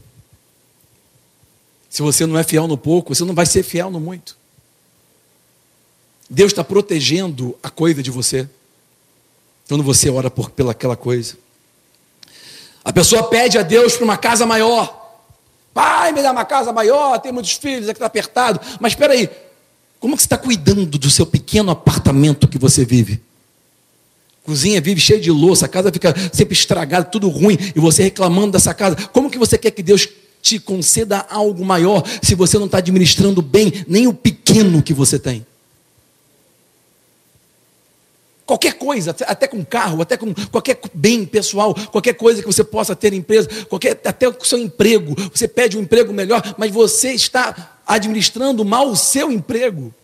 Se 1.88 2.03
você 2.03 2.27
não 2.27 2.37
é 2.37 2.42
fiel 2.42 2.66
no 2.66 2.77
pouco, 2.77 3.14
você 3.14 3.25
não 3.25 3.35
vai 3.35 3.46
ser 3.46 3.62
fiel 3.62 3.88
no 3.88 4.01
muito. 4.01 4.41
Deus 6.33 6.51
está 6.51 6.64
protegendo 6.64 7.55
a 7.62 7.68
coisa 7.68 8.03
de 8.03 8.11
você. 8.11 8.49
Quando 9.68 9.85
você 9.85 10.09
ora 10.09 10.31
por 10.31 10.49
pelaquela 10.49 10.97
coisa. 10.97 11.37
A 12.83 12.90
pessoa 12.90 13.25
pede 13.25 13.59
a 13.59 13.62
Deus 13.62 13.97
para 13.97 14.05
uma 14.05 14.16
casa 14.16 14.47
maior. 14.47 15.21
Pai, 15.75 16.11
me 16.11 16.23
dá 16.23 16.33
uma 16.33 16.47
casa 16.47 16.73
maior, 16.73 17.18
tem 17.18 17.33
muitos 17.33 17.53
filhos, 17.53 17.87
aqui 17.87 17.99
está 17.99 18.07
apertado. 18.07 18.59
Mas 18.81 18.92
espera 18.92 19.12
aí, 19.12 19.29
como 20.01 20.16
que 20.16 20.23
você 20.23 20.27
está 20.27 20.38
cuidando 20.38 20.99
do 20.99 21.11
seu 21.11 21.27
pequeno 21.27 21.71
apartamento 21.71 22.49
que 22.49 22.57
você 22.59 22.83
vive? 22.83 23.21
Cozinha 24.42 24.81
vive 24.81 25.03
cheia 25.03 25.21
de 25.21 25.31
louça, 25.31 25.66
a 25.66 25.68
casa 25.68 25.92
fica 25.92 26.14
sempre 26.33 26.55
estragada, 26.55 27.05
tudo 27.05 27.29
ruim, 27.29 27.59
e 27.77 27.79
você 27.79 28.05
reclamando 28.05 28.53
dessa 28.53 28.73
casa. 28.73 28.97
Como 29.12 29.31
que 29.31 29.38
você 29.38 29.59
quer 29.59 29.71
que 29.71 29.83
Deus 29.83 30.09
te 30.40 30.59
conceda 30.59 31.27
algo 31.29 31.62
maior 31.62 32.03
se 32.23 32.35
você 32.35 32.59
não 32.59 32.66
está 32.66 32.79
administrando 32.79 33.42
bem 33.42 33.85
nem 33.87 34.07
o 34.07 34.14
pequeno 34.14 34.83
que 34.83 34.95
você 34.95 35.18
tem? 35.18 35.47
Qualquer 38.44 38.74
coisa, 38.74 39.14
até 39.26 39.46
com 39.46 39.64
carro, 39.64 40.02
até 40.02 40.16
com 40.16 40.35
qualquer 40.50 40.81
bem 40.92 41.24
pessoal, 41.24 41.74
qualquer 41.90 42.14
coisa 42.14 42.40
que 42.40 42.46
você 42.46 42.64
possa 42.64 42.96
ter 42.96 43.12
em 43.12 43.18
empresa, 43.18 43.48
qualquer, 43.66 44.00
até 44.05 44.28
o 44.28 44.44
seu 44.44 44.59
emprego. 44.59 45.14
Você 45.33 45.46
pede 45.46 45.78
um 45.78 45.83
emprego 45.83 46.12
melhor, 46.12 46.42
mas 46.59 46.70
você 46.72 47.12
está 47.12 47.78
administrando 47.87 48.64
mal 48.64 48.88
o 48.88 48.96
seu 48.96 49.31
emprego. 49.31 49.94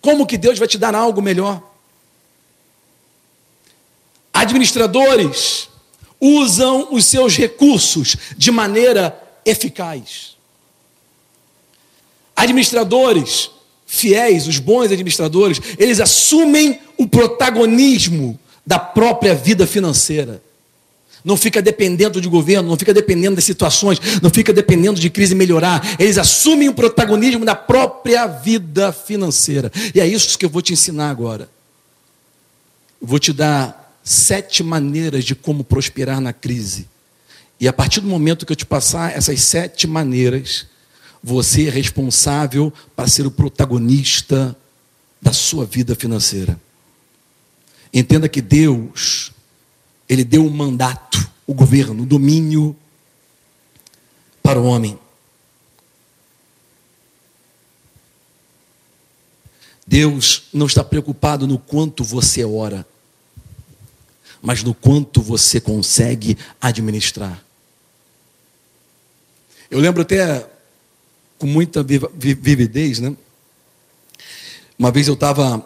Como 0.00 0.26
que 0.26 0.38
Deus 0.38 0.58
vai 0.58 0.68
te 0.68 0.78
dar 0.78 0.94
algo 0.94 1.20
melhor? 1.20 1.62
Administradores 4.32 5.68
usam 6.20 6.88
os 6.92 7.04
seus 7.04 7.36
recursos 7.36 8.16
de 8.36 8.52
maneira 8.52 9.20
eficaz. 9.44 10.36
Administradores 12.36 13.50
fiéis, 13.90 14.46
os 14.46 14.58
bons 14.58 14.92
administradores, 14.92 15.60
eles 15.78 15.98
assumem 15.98 16.78
o 16.98 17.08
protagonismo 17.08 18.38
da 18.64 18.78
própria 18.78 19.34
vida 19.34 19.66
financeira. 19.66 20.42
não 21.24 21.36
fica 21.36 21.60
dependendo 21.60 22.20
de 22.20 22.28
governo, 22.28 22.68
não 22.68 22.76
fica 22.76 22.94
dependendo 22.94 23.36
das 23.36 23.44
situações, 23.44 23.98
não 24.22 24.30
fica 24.30 24.52
dependendo 24.52 25.00
de 25.00 25.10
crise 25.10 25.34
melhorar. 25.34 25.96
Eles 25.98 26.16
assumem 26.16 26.68
o 26.68 26.74
protagonismo 26.74 27.44
da 27.44 27.54
própria 27.54 28.26
vida 28.26 28.92
financeira. 28.92 29.72
E 29.94 30.00
é 30.00 30.06
isso 30.06 30.38
que 30.38 30.44
eu 30.44 30.50
vou 30.50 30.62
te 30.62 30.72
ensinar 30.72 31.10
agora. 31.10 31.48
Eu 33.00 33.08
vou 33.08 33.18
te 33.18 33.32
dar 33.32 33.98
sete 34.04 34.62
maneiras 34.62 35.24
de 35.24 35.34
como 35.34 35.64
prosperar 35.64 36.20
na 36.20 36.32
crise. 36.32 36.86
E 37.60 37.66
a 37.66 37.72
partir 37.72 38.00
do 38.00 38.06
momento 38.06 38.46
que 38.46 38.52
eu 38.52 38.56
te 38.56 38.64
passar 38.64 39.16
essas 39.16 39.40
sete 39.42 39.86
maneiras, 39.86 40.66
você 41.22 41.66
é 41.66 41.70
responsável 41.70 42.72
para 42.94 43.08
ser 43.08 43.26
o 43.26 43.30
protagonista 43.30 44.56
da 45.20 45.32
sua 45.32 45.64
vida 45.64 45.94
financeira. 45.94 46.58
Entenda 47.92 48.28
que 48.28 48.40
Deus 48.40 49.32
ele 50.08 50.24
deu 50.24 50.44
um 50.44 50.50
mandato, 50.50 51.30
o 51.46 51.52
governo, 51.52 52.02
o 52.02 52.06
domínio 52.06 52.74
para 54.42 54.58
o 54.58 54.64
homem. 54.64 54.98
Deus 59.86 60.44
não 60.52 60.66
está 60.66 60.82
preocupado 60.82 61.46
no 61.46 61.58
quanto 61.58 62.04
você 62.04 62.44
ora, 62.44 62.86
mas 64.40 64.62
no 64.62 64.74
quanto 64.74 65.20
você 65.20 65.60
consegue 65.60 66.38
administrar. 66.60 67.42
Eu 69.70 69.80
lembro 69.80 70.02
até 70.02 70.48
com 71.38 71.46
muita 71.46 71.82
vividez, 71.82 72.98
né? 72.98 73.16
Uma 74.78 74.90
vez 74.90 75.08
eu 75.08 75.14
estava 75.14 75.64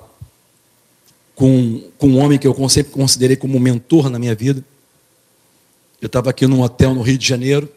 com, 1.35 1.83
com 1.99 2.09
um 2.09 2.19
homem 2.19 2.39
que 2.39 2.47
eu 2.47 2.69
sempre 2.69 2.93
considerei 2.93 3.37
como 3.37 3.59
mentor 3.59 4.09
na 4.09 4.19
minha 4.19 4.35
vida. 4.35 4.65
Eu 6.01 6.07
estava 6.07 6.31
aqui 6.31 6.47
num 6.47 6.61
hotel 6.63 6.95
no 6.95 7.03
Rio 7.03 7.19
de 7.19 7.27
Janeiro. 7.27 7.69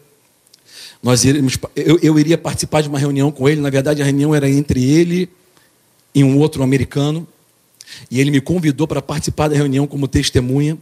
Nós 1.02 1.24
iríamos, 1.24 1.58
eu, 1.74 1.98
eu 2.02 2.18
iria 2.18 2.36
participar 2.36 2.82
de 2.82 2.88
uma 2.88 2.98
reunião 2.98 3.30
com 3.30 3.48
ele. 3.48 3.60
Na 3.60 3.70
verdade, 3.70 4.02
a 4.02 4.04
reunião 4.04 4.34
era 4.34 4.48
entre 4.48 4.82
ele 4.84 5.28
e 6.14 6.24
um 6.24 6.38
outro 6.38 6.62
americano. 6.62 7.26
E 8.10 8.20
ele 8.20 8.30
me 8.30 8.40
convidou 8.40 8.86
para 8.86 9.00
participar 9.00 9.48
da 9.48 9.56
reunião 9.56 9.86
como 9.86 10.08
testemunha. 10.08 10.76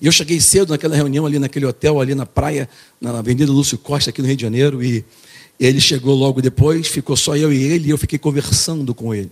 E 0.00 0.06
eu 0.06 0.12
cheguei 0.12 0.40
cedo 0.40 0.70
naquela 0.70 0.96
reunião 0.96 1.26
ali 1.26 1.38
naquele 1.38 1.66
hotel, 1.66 2.00
ali 2.00 2.14
na 2.14 2.26
praia, 2.26 2.68
na 3.00 3.18
Avenida 3.18 3.52
Lúcio 3.52 3.78
Costa, 3.78 4.10
aqui 4.10 4.20
no 4.20 4.26
Rio 4.26 4.36
de 4.36 4.42
Janeiro. 4.42 4.82
E 4.82 5.04
ele 5.58 5.80
chegou 5.80 6.14
logo 6.14 6.40
depois, 6.40 6.86
ficou 6.86 7.16
só 7.16 7.36
eu 7.36 7.52
e 7.52 7.62
ele, 7.62 7.88
e 7.88 7.90
eu 7.90 7.98
fiquei 7.98 8.18
conversando 8.18 8.94
com 8.94 9.14
ele 9.14 9.30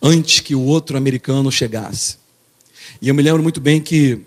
antes 0.00 0.40
que 0.40 0.54
o 0.54 0.62
outro 0.62 0.96
americano 0.96 1.50
chegasse. 1.50 2.16
E 3.00 3.08
eu 3.08 3.14
me 3.14 3.22
lembro 3.22 3.42
muito 3.42 3.60
bem 3.60 3.80
que 3.80 4.20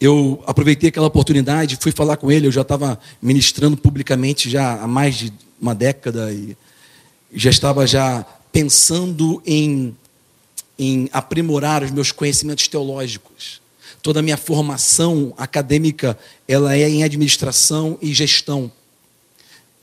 eu 0.00 0.42
aproveitei 0.46 0.88
aquela 0.88 1.06
oportunidade, 1.06 1.78
fui 1.80 1.92
falar 1.92 2.16
com 2.16 2.30
ele, 2.30 2.46
eu 2.46 2.52
já 2.52 2.62
estava 2.62 2.98
ministrando 3.22 3.76
publicamente 3.76 4.50
já 4.50 4.82
há 4.82 4.86
mais 4.86 5.16
de 5.16 5.32
uma 5.60 5.74
década 5.74 6.32
e 6.32 6.56
já 7.32 7.50
estava 7.50 7.86
já 7.86 8.24
pensando 8.52 9.42
em, 9.46 9.96
em 10.78 11.08
aprimorar 11.12 11.82
os 11.82 11.90
meus 11.90 12.12
conhecimentos 12.12 12.68
teológicos. 12.68 13.60
Toda 14.02 14.20
a 14.20 14.22
minha 14.22 14.36
formação 14.36 15.32
acadêmica, 15.38 16.18
ela 16.46 16.76
é 16.76 16.88
em 16.88 17.02
administração 17.02 17.98
e 18.02 18.12
gestão. 18.12 18.70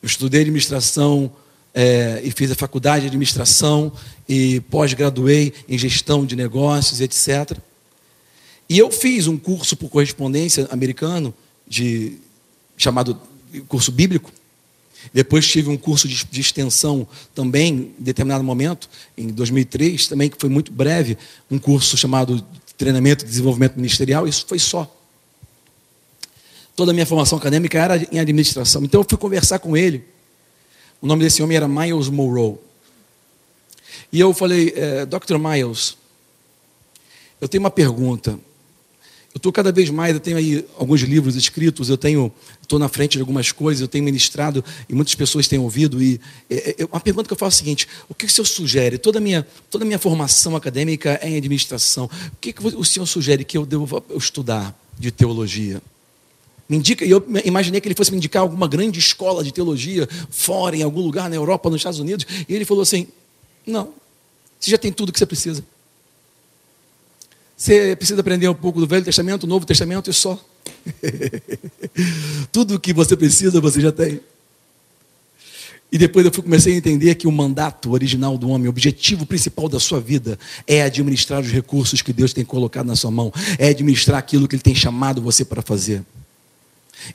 Eu 0.01 0.07
estudei 0.07 0.41
administração 0.41 1.31
é, 1.73 2.21
e 2.23 2.31
fiz 2.31 2.51
a 2.51 2.55
faculdade 2.55 3.01
de 3.01 3.07
administração 3.07 3.91
e 4.27 4.59
pós-graduei 4.61 5.53
em 5.67 5.77
gestão 5.77 6.25
de 6.25 6.35
negócios, 6.35 7.01
etc. 7.01 7.57
E 8.69 8.77
eu 8.77 8.89
fiz 8.91 9.27
um 9.27 9.37
curso 9.37 9.75
por 9.75 9.89
correspondência 9.89 10.67
americano, 10.71 11.33
de, 11.67 12.17
chamado 12.77 13.19
curso 13.67 13.91
bíblico. 13.91 14.31
Depois 15.13 15.47
tive 15.47 15.69
um 15.69 15.77
curso 15.77 16.07
de, 16.07 16.25
de, 16.25 16.41
extensão 16.41 17.07
também, 17.33 17.93
em 17.99 18.03
determinado 18.03 18.43
momento, 18.43 18.89
em 19.17 19.27
2003, 19.27 20.07
também 20.07 20.29
que 20.29 20.37
foi 20.39 20.49
muito 20.49 20.71
breve, 20.71 21.17
um 21.49 21.57
curso 21.57 21.97
chamado 21.97 22.43
Treinamento 22.77 23.25
e 23.25 23.27
Desenvolvimento 23.27 23.75
Ministerial. 23.75 24.27
Isso 24.27 24.45
foi 24.47 24.59
só. 24.59 25.00
Toda 26.75 26.91
a 26.91 26.93
minha 26.93 27.05
formação 27.05 27.37
acadêmica 27.37 27.77
era 27.77 28.07
em 28.11 28.19
administração. 28.19 28.83
Então 28.83 29.01
eu 29.01 29.05
fui 29.07 29.17
conversar 29.17 29.59
com 29.59 29.75
ele 29.75 30.03
o 31.01 31.07
nome 31.07 31.23
desse 31.23 31.41
homem 31.41 31.57
era 31.57 31.67
Miles 31.67 32.09
Monroe. 32.09 32.57
E 34.13 34.19
eu 34.19 34.33
falei, 34.33 34.71
é, 34.75 35.05
Dr. 35.05 35.37
Miles, 35.39 35.97
eu 37.39 37.47
tenho 37.47 37.63
uma 37.63 37.71
pergunta. 37.71 38.39
Eu 39.33 39.37
estou 39.37 39.51
cada 39.51 39.71
vez 39.71 39.89
mais, 39.89 40.13
eu 40.13 40.19
tenho 40.19 40.37
aí 40.37 40.65
alguns 40.77 41.01
livros 41.01 41.35
escritos, 41.35 41.89
eu 41.89 41.97
tenho, 41.97 42.31
estou 42.61 42.77
na 42.77 42.87
frente 42.87 43.13
de 43.13 43.21
algumas 43.21 43.51
coisas, 43.51 43.81
eu 43.81 43.87
tenho 43.87 44.03
ministrado 44.03 44.63
e 44.87 44.93
muitas 44.93 45.15
pessoas 45.15 45.47
têm 45.47 45.57
ouvido. 45.57 46.03
E 46.03 46.19
é, 46.49 46.83
é, 46.83 46.85
uma 46.85 46.99
pergunta 46.99 47.27
que 47.27 47.33
eu 47.33 47.37
faço 47.37 47.55
é 47.55 47.57
a 47.57 47.63
seguinte: 47.63 47.87
o 48.07 48.13
que 48.13 48.25
o 48.25 48.29
senhor 48.29 48.45
sugere? 48.45 48.97
Toda 48.97 49.17
a 49.17 49.21
minha, 49.21 49.47
toda 49.71 49.83
a 49.83 49.87
minha 49.87 49.97
formação 49.97 50.55
acadêmica 50.55 51.17
é 51.21 51.29
em 51.29 51.37
administração. 51.37 52.05
O 52.05 52.35
que, 52.39 52.53
que 52.53 52.61
o 52.61 52.83
senhor 52.83 53.07
sugere 53.07 53.43
que 53.43 53.57
eu 53.57 53.65
devo 53.65 54.03
estudar 54.15 54.77
de 54.99 55.09
teologia? 55.11 55.81
Me 56.71 56.77
indica, 56.77 57.03
e 57.03 57.11
eu 57.11 57.21
imaginei 57.43 57.81
que 57.81 57.87
ele 57.89 57.95
fosse 57.95 58.11
me 58.11 58.15
indicar 58.15 58.41
alguma 58.43 58.65
grande 58.65 58.97
escola 58.97 59.43
de 59.43 59.51
teologia 59.51 60.07
fora, 60.29 60.73
em 60.73 60.81
algum 60.81 61.01
lugar, 61.01 61.29
na 61.29 61.35
Europa, 61.35 61.69
nos 61.69 61.81
Estados 61.81 61.99
Unidos. 61.99 62.25
E 62.47 62.55
ele 62.55 62.63
falou 62.63 62.81
assim: 62.81 63.09
Não, 63.67 63.89
você 64.57 64.71
já 64.71 64.77
tem 64.77 64.89
tudo 64.89 65.11
que 65.11 65.19
você 65.19 65.25
precisa. 65.25 65.65
Você 67.57 67.93
precisa 67.97 68.21
aprender 68.21 68.47
um 68.47 68.53
pouco 68.53 68.79
do 68.79 68.87
Velho 68.87 69.03
Testamento, 69.03 69.45
Novo 69.45 69.65
Testamento 69.65 70.09
e 70.09 70.13
só. 70.13 70.41
tudo 72.53 72.75
o 72.75 72.79
que 72.79 72.93
você 72.93 73.17
precisa, 73.17 73.59
você 73.59 73.81
já 73.81 73.91
tem. 73.91 74.21
E 75.91 75.97
depois 75.97 76.25
eu 76.25 76.31
comecei 76.31 76.73
a 76.73 76.77
entender 76.77 77.15
que 77.15 77.27
o 77.27 77.31
mandato 77.33 77.91
original 77.91 78.37
do 78.37 78.47
homem, 78.47 78.67
o 78.67 78.69
objetivo 78.69 79.25
principal 79.25 79.67
da 79.67 79.77
sua 79.77 79.99
vida, 79.99 80.39
é 80.65 80.83
administrar 80.83 81.41
os 81.41 81.51
recursos 81.51 82.01
que 82.01 82.13
Deus 82.13 82.31
tem 82.31 82.45
colocado 82.45 82.87
na 82.87 82.95
sua 82.95 83.11
mão, 83.11 83.29
é 83.59 83.67
administrar 83.67 84.19
aquilo 84.19 84.47
que 84.47 84.55
Ele 84.55 84.63
tem 84.63 84.73
chamado 84.73 85.21
você 85.21 85.43
para 85.43 85.61
fazer. 85.61 86.01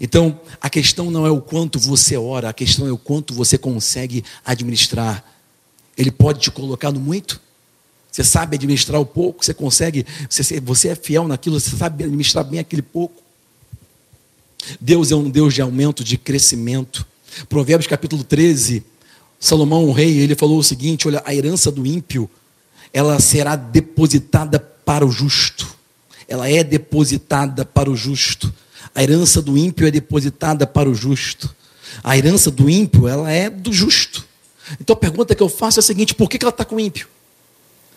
Então, 0.01 0.41
a 0.61 0.69
questão 0.69 1.11
não 1.11 1.27
é 1.27 1.31
o 1.31 1.41
quanto 1.41 1.79
você 1.79 2.17
ora, 2.17 2.49
a 2.49 2.53
questão 2.53 2.87
é 2.87 2.93
o 2.93 2.99
quanto 2.99 3.35
você 3.35 3.57
consegue 3.57 4.25
administrar. 4.45 5.25
Ele 5.97 6.11
pode 6.11 6.41
te 6.41 6.51
colocar 6.51 6.93
no 6.93 7.01
muito. 7.01 7.41
Você 8.11 8.25
sabe 8.25 8.57
administrar 8.57 9.01
o 9.01 9.07
pouco, 9.07 9.45
você 9.45 9.53
consegue, 9.53 10.07
você, 10.29 10.59
você 10.61 10.89
é 10.89 10.95
fiel 10.95 11.29
naquilo, 11.29 11.61
você 11.61 11.77
sabe 11.77 12.05
administrar 12.05 12.45
bem 12.45 12.61
aquele 12.61 12.83
pouco. 12.83 13.23
Deus 14.81 15.11
é 15.11 15.17
um 15.17 15.29
Deus 15.29 15.55
de 15.55 15.63
aumento, 15.63 16.03
de 16.03 16.17
crescimento. 16.17 17.07
Provérbios 17.49 17.87
capítulo 17.87 18.25
13, 18.25 18.83
Salomão, 19.39 19.85
o 19.85 19.93
rei, 19.93 20.19
ele 20.19 20.35
falou 20.35 20.59
o 20.59 20.65
seguinte: 20.65 21.07
olha, 21.07 21.23
a 21.25 21.35
herança 21.35 21.71
do 21.71 21.87
ímpio, 21.87 22.29
ela 22.93 23.21
será 23.21 23.55
depositada 23.55 24.59
para 24.59 25.05
o 25.05 25.11
justo. 25.11 25.77
Ela 26.27 26.49
é 26.49 26.65
depositada 26.65 27.65
para 27.65 27.91
o 27.91 27.97
justo. 27.97 28.53
A 28.97 29.03
herança 29.03 29.43
do 29.43 29.59
ímpio 29.59 29.87
é 29.87 29.91
depositada 29.91 30.67
para 30.67 30.89
o 30.89 30.95
justo. 30.95 31.55
A 32.03 32.17
herança 32.17 32.51
do 32.51 32.71
ímpio, 32.71 33.07
ela 33.07 33.31
é 33.31 33.51
do 33.51 33.71
justo. 33.71 34.27
Então 34.81 34.95
a 34.95 34.99
pergunta 34.99 35.35
que 35.35 35.43
eu 35.43 35.51
faço 35.51 35.79
é 35.79 35.81
a 35.81 35.83
seguinte: 35.83 36.15
por 36.15 36.31
que 36.31 36.39
ela 36.41 36.49
está 36.49 36.65
com 36.65 36.77
o 36.77 36.81
ímpio? 36.81 37.07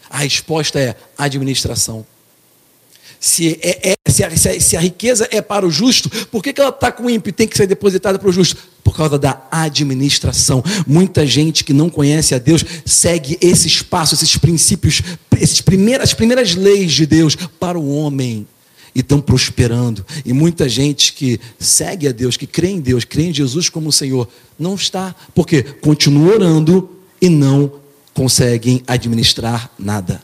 A 0.09 0.17
resposta 0.17 0.77
é 0.77 0.97
administração. 1.17 2.05
Se, 3.17 3.57
é, 3.61 3.91
é, 3.91 4.11
se, 4.11 4.25
a, 4.25 4.59
se, 4.59 4.75
a, 4.75 4.79
riqueza 4.79 5.27
é 5.31 5.41
para 5.41 5.65
o 5.65 5.71
justo, 5.71 6.09
por 6.27 6.43
que, 6.43 6.51
que 6.51 6.59
ela 6.59 6.69
está 6.69 6.91
com 6.91 7.05
o 7.05 7.09
ímpio 7.09 7.29
e 7.29 7.33
tem 7.33 7.47
que 7.47 7.55
ser 7.55 7.67
depositada 7.67 8.19
para 8.19 8.27
o 8.27 8.31
justo? 8.31 8.57
Por 8.83 8.95
causa 8.95 9.17
da 9.17 9.41
administração. 9.49 10.61
Muita 10.85 11.25
gente 11.25 11.63
que 11.63 11.71
não 11.71 11.89
conhece 11.89 12.35
a 12.35 12.39
Deus 12.39 12.63
segue 12.85 13.37
esses 13.39 13.81
passos, 13.81 14.21
esses 14.21 14.37
princípios, 14.37 15.01
esses 15.39 15.61
primeiras, 15.61 16.09
as 16.09 16.13
primeiras 16.13 16.55
leis 16.55 16.91
de 16.91 17.05
Deus 17.05 17.35
para 17.35 17.79
o 17.79 17.95
homem 17.95 18.45
estão 19.01 19.21
prosperando. 19.21 20.05
E 20.25 20.33
muita 20.33 20.67
gente 20.67 21.13
que 21.13 21.39
segue 21.59 22.07
a 22.07 22.11
Deus, 22.11 22.37
que 22.37 22.47
crê 22.47 22.69
em 22.69 22.79
Deus, 22.79 23.05
crê 23.05 23.23
em 23.23 23.33
Jesus 23.33 23.69
como 23.69 23.91
Senhor, 23.91 24.27
não 24.57 24.75
está, 24.75 25.15
porque 25.33 25.63
continua 25.63 26.33
orando 26.33 26.89
e 27.21 27.29
não 27.29 27.71
conseguem 28.13 28.83
administrar 28.87 29.71
nada. 29.79 30.21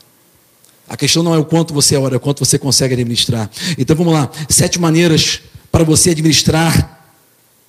A 0.88 0.96
questão 0.96 1.22
não 1.22 1.34
é 1.34 1.38
o 1.38 1.44
quanto 1.44 1.74
você 1.74 1.96
ora, 1.96 2.14
é 2.14 2.18
o 2.18 2.20
quanto 2.20 2.44
você 2.44 2.58
consegue 2.58 2.94
administrar. 2.94 3.50
Então 3.76 3.96
vamos 3.96 4.12
lá, 4.12 4.30
sete 4.48 4.78
maneiras 4.78 5.40
para 5.72 5.82
você 5.82 6.10
administrar 6.10 7.08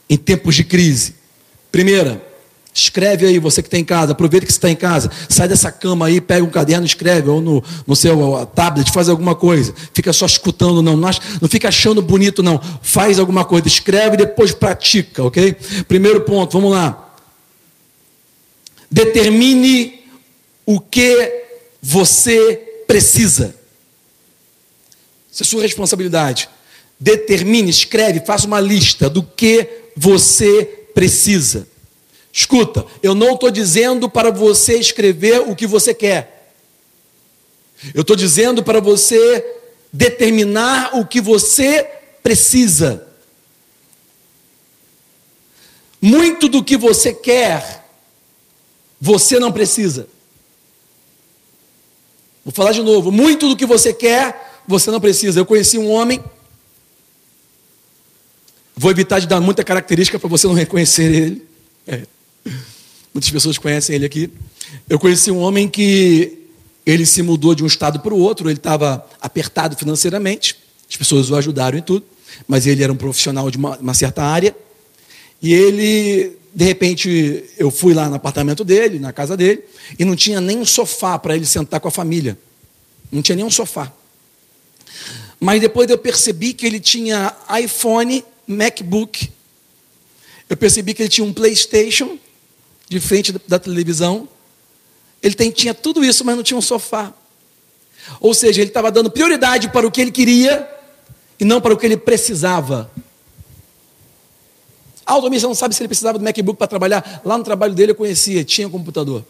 em 0.10 0.18
tempos 0.18 0.56
de 0.56 0.64
crise. 0.64 1.16
Primeira, 1.72 2.27
Escreve 2.80 3.26
aí, 3.26 3.40
você 3.40 3.64
que 3.64 3.68
está 3.68 3.80
em 3.80 3.84
casa, 3.84 4.12
aproveita 4.12 4.46
que 4.46 4.52
você 4.52 4.58
está 4.60 4.70
em 4.70 4.76
casa, 4.76 5.10
sai 5.28 5.48
dessa 5.48 5.72
cama 5.72 6.06
aí, 6.06 6.22
pega 6.22 6.46
um 6.46 6.50
caderno, 6.50 6.86
escreve, 6.86 7.28
ou 7.28 7.42
no, 7.42 7.64
no 7.88 7.96
seu 7.96 8.46
tablet, 8.54 8.92
faz 8.92 9.10
alguma 9.10 9.34
coisa. 9.34 9.74
Fica 9.96 10.14
só 10.14 10.28
escutando, 10.28 10.84
não, 10.84 10.96
não, 10.96 11.10
não 11.42 11.50
fica 11.50 11.70
achando 11.70 12.04
bonito, 12.04 12.44
não. 12.44 12.62
Faz 12.84 13.18
alguma 13.18 13.44
coisa, 13.44 13.68
escreve 13.68 14.14
e 14.14 14.18
depois 14.18 14.52
pratica, 14.52 15.24
ok? 15.24 15.56
Primeiro 15.88 16.22
ponto, 16.22 16.54
vamos 16.54 16.72
lá. 16.72 17.16
Determine 18.92 20.00
o 20.64 20.80
que 20.80 21.46
você 21.82 22.84
precisa. 22.86 23.56
Isso 25.32 25.42
é 25.42 25.46
sua 25.48 25.64
responsabilidade. 25.64 26.48
determine, 27.00 27.72
escreve, 27.72 28.20
faça 28.24 28.46
uma 28.46 28.60
lista 28.60 29.10
do 29.10 29.24
que 29.24 29.68
você 29.96 30.64
precisa. 30.94 31.68
Escuta, 32.38 32.86
eu 33.02 33.16
não 33.16 33.34
estou 33.34 33.50
dizendo 33.50 34.08
para 34.08 34.30
você 34.30 34.78
escrever 34.78 35.42
o 35.50 35.56
que 35.56 35.66
você 35.66 35.92
quer. 35.92 36.54
Eu 37.96 38.02
estou 38.02 38.16
dizendo 38.16 38.64
para 38.64 38.80
você 38.80 39.44
determinar 39.92 40.96
o 40.96 41.04
que 41.04 41.20
você 41.20 41.84
precisa. 42.22 43.08
Muito 46.00 46.48
do 46.48 46.64
que 46.64 46.78
você 46.78 47.12
quer, 47.12 47.84
você 49.02 49.40
não 49.40 49.52
precisa. 49.52 50.08
Vou 52.46 52.54
falar 52.54 52.72
de 52.72 52.84
novo. 52.84 53.12
Muito 53.12 53.50
do 53.50 53.58
que 53.58 53.66
você 53.66 53.92
quer, 53.92 54.62
você 54.68 54.92
não 54.92 55.02
precisa. 55.02 55.40
Eu 55.40 55.46
conheci 55.48 55.80
um 55.80 55.90
homem. 55.90 56.24
Vou 58.76 58.92
evitar 58.92 59.18
de 59.18 59.26
dar 59.26 59.42
muita 59.42 59.64
característica 59.64 60.20
para 60.20 60.30
você 60.30 60.46
não 60.46 60.54
reconhecer 60.54 61.12
ele. 61.12 61.48
É. 61.88 62.17
Muitas 63.14 63.32
pessoas 63.32 63.58
conhecem 63.58 63.96
ele 63.96 64.06
aqui. 64.06 64.30
Eu 64.90 65.00
conheci 65.00 65.32
um 65.32 65.40
homem 65.40 65.68
que 65.68 66.38
ele 66.86 67.06
se 67.06 67.22
mudou 67.22 67.56
de 67.56 67.64
um 67.64 67.68
estado 67.68 68.00
para 68.00 68.14
o 68.14 68.20
outro. 68.20 68.50
Ele 68.50 68.58
estava 68.58 69.06
apertado 69.22 69.76
financeiramente. 69.76 70.56
As 70.90 70.96
pessoas 70.96 71.30
o 71.30 71.36
ajudaram 71.36 71.78
em 71.78 71.82
tudo. 71.82 72.06
Mas 72.48 72.68
ele 72.68 72.84
era 72.84 72.94
um 72.94 72.96
profissional 72.96 73.50
de 73.50 73.58
uma, 73.58 73.78
uma 73.78 73.94
certa 73.94 74.24
área. 74.24 74.56
E 75.42 75.54
ele, 75.54 76.38
de 76.54 76.66
repente, 76.66 77.46
eu 77.58 77.72
fui 77.72 77.94
lá 77.94 78.10
no 78.10 78.16
apartamento 78.16 78.64
dele, 78.64 79.00
na 79.00 79.14
casa 79.14 79.38
dele, 79.38 79.64
e 79.98 80.06
não 80.06 80.16
tinha 80.16 80.42
nem 80.42 80.58
um 80.58 80.66
sofá 80.66 81.18
para 81.18 81.36
ele 81.36 81.46
sentar 81.46 81.80
com 81.80 81.88
a 81.88 81.92
família. 81.92 82.38
Não 83.12 83.22
tinha 83.22 83.36
nem 83.36 83.46
um 83.46 83.52
sofá. 83.52 83.92
Mas 85.40 85.62
depois 85.62 85.90
eu 85.90 85.98
percebi 85.98 86.54
que 86.54 86.66
ele 86.66 86.80
tinha 86.80 87.36
iPhone, 87.62 88.24
MacBook. 88.48 89.30
Eu 90.50 90.58
percebi 90.58 90.94
que 90.94 91.04
ele 91.04 91.10
tinha 91.10 91.26
um 91.26 91.34
PlayStation 91.34 92.18
de 92.88 93.00
frente 93.00 93.34
da 93.48 93.60
televisão. 93.60 94.28
Ele 95.22 95.36
tem, 95.36 95.52
tinha 95.52 95.74
tudo 95.74 96.04
isso, 96.04 96.24
mas 96.24 96.36
não 96.36 96.44
tinha 96.44 96.58
um 96.58 96.62
sofá. 96.62 97.14
Ou 98.20 98.34
seja, 98.34 98.62
ele 98.62 98.70
estava 98.70 98.92
dando 98.92 99.12
prioridade 99.12 99.70
para 99.70 99.86
o 99.86 99.92
que 99.92 100.02
ele 100.02 100.12
queria 100.12 100.70
e 101.40 101.46
não 101.46 101.60
para 101.60 101.74
o 101.74 101.78
que 101.78 101.86
ele 101.86 101.98
precisava. 101.98 102.90
Aldo, 105.06 105.30
você 105.30 105.48
não 105.48 105.56
sabe 105.56 105.74
se 105.74 105.82
ele 105.82 105.88
precisava 105.88 106.18
do 106.18 106.24
MacBook 106.24 106.58
para 106.58 106.68
trabalhar. 106.68 107.22
Lá 107.24 107.38
no 107.38 107.44
trabalho 107.44 107.74
dele 107.74 107.92
eu 107.92 107.96
conhecia, 107.96 108.44
tinha 108.44 108.70
computador. 108.70 109.26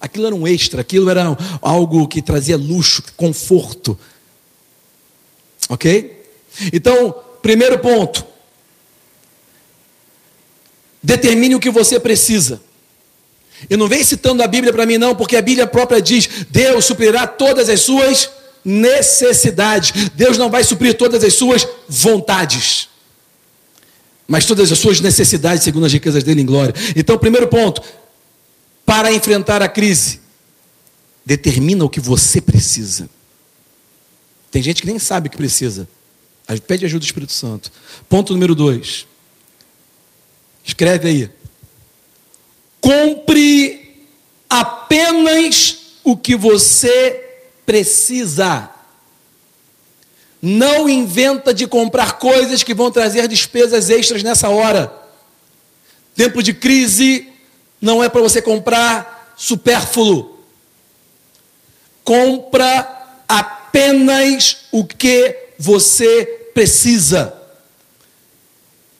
Aquilo 0.00 0.26
era 0.26 0.34
um 0.34 0.46
extra, 0.46 0.82
aquilo 0.82 1.10
era 1.10 1.36
algo 1.60 2.06
que 2.06 2.20
trazia 2.20 2.56
luxo, 2.56 3.02
conforto. 3.16 3.98
Ok? 5.68 6.24
Então, 6.72 7.14
primeiro 7.42 7.78
ponto. 7.78 8.24
Determine 11.06 11.54
o 11.54 11.60
que 11.60 11.70
você 11.70 12.00
precisa. 12.00 12.60
E 13.70 13.76
não 13.76 13.86
vem 13.86 14.02
citando 14.02 14.42
a 14.42 14.46
Bíblia 14.48 14.72
para 14.72 14.84
mim, 14.84 14.98
não, 14.98 15.14
porque 15.14 15.36
a 15.36 15.40
Bíblia 15.40 15.66
própria 15.66 16.02
diz: 16.02 16.28
Deus 16.50 16.84
suprirá 16.84 17.28
todas 17.28 17.68
as 17.68 17.80
suas 17.80 18.28
necessidades. 18.64 20.10
Deus 20.14 20.36
não 20.36 20.50
vai 20.50 20.64
suprir 20.64 20.94
todas 20.94 21.22
as 21.22 21.32
suas 21.34 21.66
vontades 21.88 22.88
mas 24.28 24.44
todas 24.44 24.72
as 24.72 24.78
suas 24.80 25.00
necessidades 25.00 25.62
segundo 25.62 25.86
as 25.86 25.92
riquezas 25.92 26.24
dele 26.24 26.42
em 26.42 26.44
glória. 26.44 26.74
Então, 26.96 27.16
primeiro 27.16 27.46
ponto, 27.46 27.80
para 28.84 29.12
enfrentar 29.12 29.62
a 29.62 29.68
crise, 29.68 30.20
determina 31.24 31.84
o 31.84 31.88
que 31.88 32.00
você 32.00 32.40
precisa. 32.40 33.08
Tem 34.50 34.60
gente 34.60 34.82
que 34.82 34.88
nem 34.88 34.98
sabe 34.98 35.28
o 35.28 35.30
que 35.30 35.36
precisa. 35.36 35.88
Pede 36.66 36.84
ajuda 36.84 37.00
do 37.00 37.04
Espírito 37.04 37.32
Santo. 37.32 37.70
Ponto 38.08 38.32
número 38.32 38.52
dois. 38.52 39.06
Escreve 40.66 41.08
aí. 41.08 41.30
Compre 42.80 44.04
apenas 44.50 45.78
o 46.02 46.16
que 46.16 46.34
você 46.34 47.22
precisa. 47.64 48.68
Não 50.42 50.88
inventa 50.88 51.54
de 51.54 51.66
comprar 51.66 52.18
coisas 52.18 52.64
que 52.64 52.74
vão 52.74 52.90
trazer 52.90 53.28
despesas 53.28 53.90
extras 53.90 54.24
nessa 54.24 54.48
hora. 54.48 54.92
Tempo 56.16 56.42
de 56.42 56.52
crise 56.52 57.32
não 57.80 58.02
é 58.02 58.08
para 58.08 58.20
você 58.20 58.42
comprar 58.42 59.34
supérfluo. 59.36 60.36
Compra 62.02 63.22
apenas 63.28 64.66
o 64.72 64.84
que 64.84 65.36
você 65.58 66.50
precisa. 66.52 67.35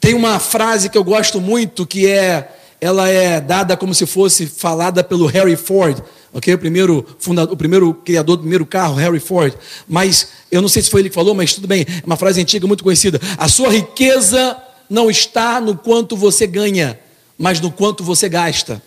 Tem 0.07 0.15
uma 0.15 0.39
frase 0.39 0.89
que 0.89 0.97
eu 0.97 1.03
gosto 1.03 1.41
muito 1.41 1.85
que 1.85 2.07
é 2.07 2.53
ela 2.81 3.09
é 3.09 3.41
dada 3.41 3.77
como 3.77 3.93
se 3.93 4.07
fosse 4.07 4.47
falada 4.47 5.03
pelo 5.03 5.27
Harry 5.27 5.57
Ford 5.57 6.01
ok? 6.33 6.55
O 6.55 6.59
primeiro, 6.59 7.05
fundador, 7.19 7.53
o 7.53 7.57
primeiro 7.57 7.93
criador 7.93 8.37
do 8.37 8.43
primeiro 8.43 8.65
carro, 8.65 8.95
Harry 8.95 9.19
Ford. 9.19 9.53
Mas 9.89 10.29
eu 10.49 10.63
não 10.63 10.69
sei 10.69 10.83
se 10.83 10.91
foi 10.91 11.01
ele 11.01 11.09
que 11.09 11.15
falou, 11.17 11.35
mas 11.35 11.55
tudo 11.55 11.67
bem, 11.67 11.85
é 11.89 12.07
uma 12.07 12.17
frase 12.17 12.41
antiga 12.41 12.69
muito 12.69 12.85
conhecida. 12.85 13.21
A 13.37 13.49
sua 13.49 13.69
riqueza 13.69 14.57
não 14.89 15.11
está 15.11 15.61
no 15.61 15.77
quanto 15.77 16.17
você 16.17 16.47
ganha, 16.47 16.97
mas 17.37 17.59
no 17.59 17.73
quanto 17.73 18.05
você 18.05 18.29
gasta. 18.29 18.81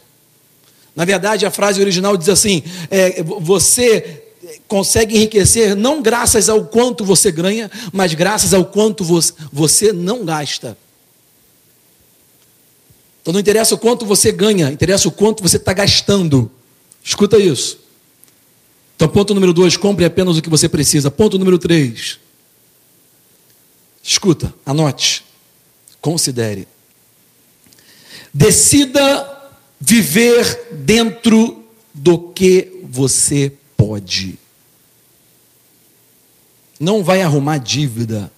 Na 0.96 1.04
verdade, 1.04 1.46
a 1.46 1.52
frase 1.52 1.82
original 1.82 2.16
diz 2.16 2.30
assim: 2.30 2.64
é, 2.90 3.22
você 3.24 4.24
consegue 4.70 5.18
enriquecer 5.18 5.76
não 5.76 6.02
graças 6.02 6.48
ao 6.48 6.64
quanto 6.64 7.04
você 7.04 7.30
ganha, 7.30 7.70
mas 7.92 8.14
graças 8.14 8.54
ao 8.54 8.64
quanto 8.64 9.04
você 9.52 9.92
não 9.92 10.24
gasta. 10.24 10.78
Então 13.22 13.34
não 13.34 13.40
interessa 13.40 13.76
o 13.76 13.78
quanto 13.78 14.06
você 14.06 14.32
ganha, 14.32 14.72
interessa 14.72 15.08
o 15.08 15.12
quanto 15.12 15.44
você 15.44 15.58
está 15.58 15.74
gastando. 15.74 16.52
Escuta 17.04 17.38
isso. 17.38 17.80
Então, 18.96 19.08
ponto 19.08 19.34
número 19.34 19.54
dois, 19.54 19.78
compre 19.78 20.04
apenas 20.04 20.38
o 20.38 20.42
que 20.42 20.50
você 20.50 20.68
precisa. 20.68 21.10
Ponto 21.10 21.40
número 21.40 21.58
três. 21.58 22.20
Escuta, 24.04 24.54
anote, 24.66 25.24
considere. 26.02 26.68
Decida 28.34 29.52
viver 29.80 30.68
dentro 30.72 31.64
do 31.94 32.18
que 32.18 32.82
você 32.84 33.54
pode. 33.78 34.38
Não 36.80 37.04
vai 37.04 37.22
arrumar 37.22 37.58
dívida. 37.58 38.32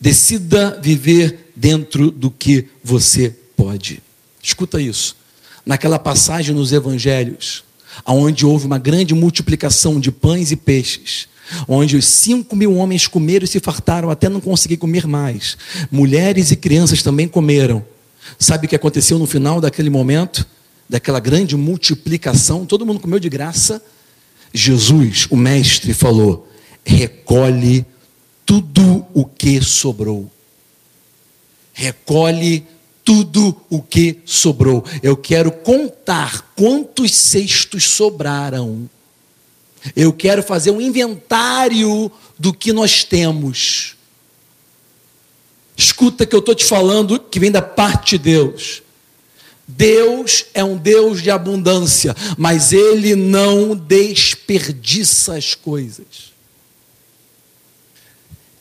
Decida 0.00 0.80
viver 0.82 1.52
dentro 1.54 2.10
do 2.10 2.30
que 2.30 2.66
você 2.82 3.34
pode. 3.54 4.02
Escuta 4.42 4.80
isso 4.80 5.20
naquela 5.64 5.98
passagem 5.98 6.54
nos 6.54 6.72
evangelhos, 6.72 7.62
onde 8.06 8.46
houve 8.46 8.66
uma 8.66 8.78
grande 8.78 9.14
multiplicação 9.14 10.00
de 10.00 10.10
pães 10.10 10.50
e 10.50 10.56
peixes, 10.56 11.28
onde 11.68 11.96
os 11.96 12.06
cinco 12.06 12.56
mil 12.56 12.74
homens 12.76 13.06
comeram 13.06 13.44
e 13.44 13.48
se 13.48 13.60
fartaram 13.60 14.10
até 14.10 14.28
não 14.28 14.40
conseguir 14.40 14.76
comer 14.78 15.06
mais. 15.06 15.56
Mulheres 15.90 16.50
e 16.50 16.56
crianças 16.56 17.02
também 17.02 17.28
comeram. 17.28 17.84
Sabe 18.38 18.66
o 18.66 18.68
que 18.68 18.76
aconteceu 18.76 19.18
no 19.18 19.26
final 19.26 19.60
daquele 19.60 19.90
momento? 19.90 20.46
Daquela 20.88 21.20
grande 21.20 21.56
multiplicação, 21.56 22.66
todo 22.66 22.86
mundo 22.86 23.00
comeu 23.00 23.18
de 23.18 23.28
graça. 23.28 23.82
Jesus, 24.52 25.26
o 25.30 25.36
Mestre, 25.36 25.94
falou: 25.94 26.48
recolhe 26.84 27.84
tudo 28.50 29.06
o 29.14 29.24
que 29.24 29.62
sobrou. 29.62 30.28
Recolhe 31.72 32.66
tudo 33.04 33.56
o 33.70 33.80
que 33.80 34.18
sobrou. 34.24 34.84
Eu 35.04 35.16
quero 35.16 35.52
contar 35.52 36.52
quantos 36.56 37.14
cestos 37.14 37.84
sobraram. 37.84 38.90
Eu 39.94 40.12
quero 40.12 40.42
fazer 40.42 40.72
um 40.72 40.80
inventário 40.80 42.10
do 42.36 42.52
que 42.52 42.72
nós 42.72 43.04
temos. 43.04 43.94
Escuta 45.76 46.26
que 46.26 46.34
eu 46.34 46.40
estou 46.40 46.56
te 46.56 46.64
falando 46.64 47.20
que 47.20 47.38
vem 47.38 47.52
da 47.52 47.62
parte 47.62 48.18
de 48.18 48.24
Deus. 48.24 48.82
Deus 49.64 50.46
é 50.54 50.64
um 50.64 50.76
Deus 50.76 51.22
de 51.22 51.30
abundância, 51.30 52.16
mas 52.36 52.72
Ele 52.72 53.14
não 53.14 53.76
desperdiça 53.76 55.36
as 55.36 55.54
coisas 55.54 56.29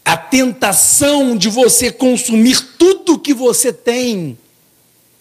a 0.09 0.17
tentação 0.17 1.37
de 1.37 1.49
você 1.49 1.91
consumir 1.91 2.59
tudo 2.79 3.19
que 3.19 3.31
você 3.31 3.71
tem 3.71 4.35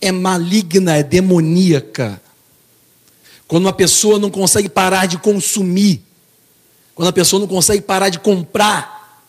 é 0.01 0.11
maligna, 0.11 0.97
é 0.97 1.03
demoníaca. 1.03 2.19
Quando 3.47 3.67
uma 3.67 3.73
pessoa 3.75 4.19
não 4.19 4.31
consegue 4.31 4.67
parar 4.67 5.05
de 5.05 5.19
consumir, 5.19 6.01
quando 6.95 7.09
a 7.09 7.13
pessoa 7.13 7.39
não 7.39 7.47
consegue 7.47 7.83
parar 7.83 8.09
de 8.09 8.19
comprar, 8.19 9.23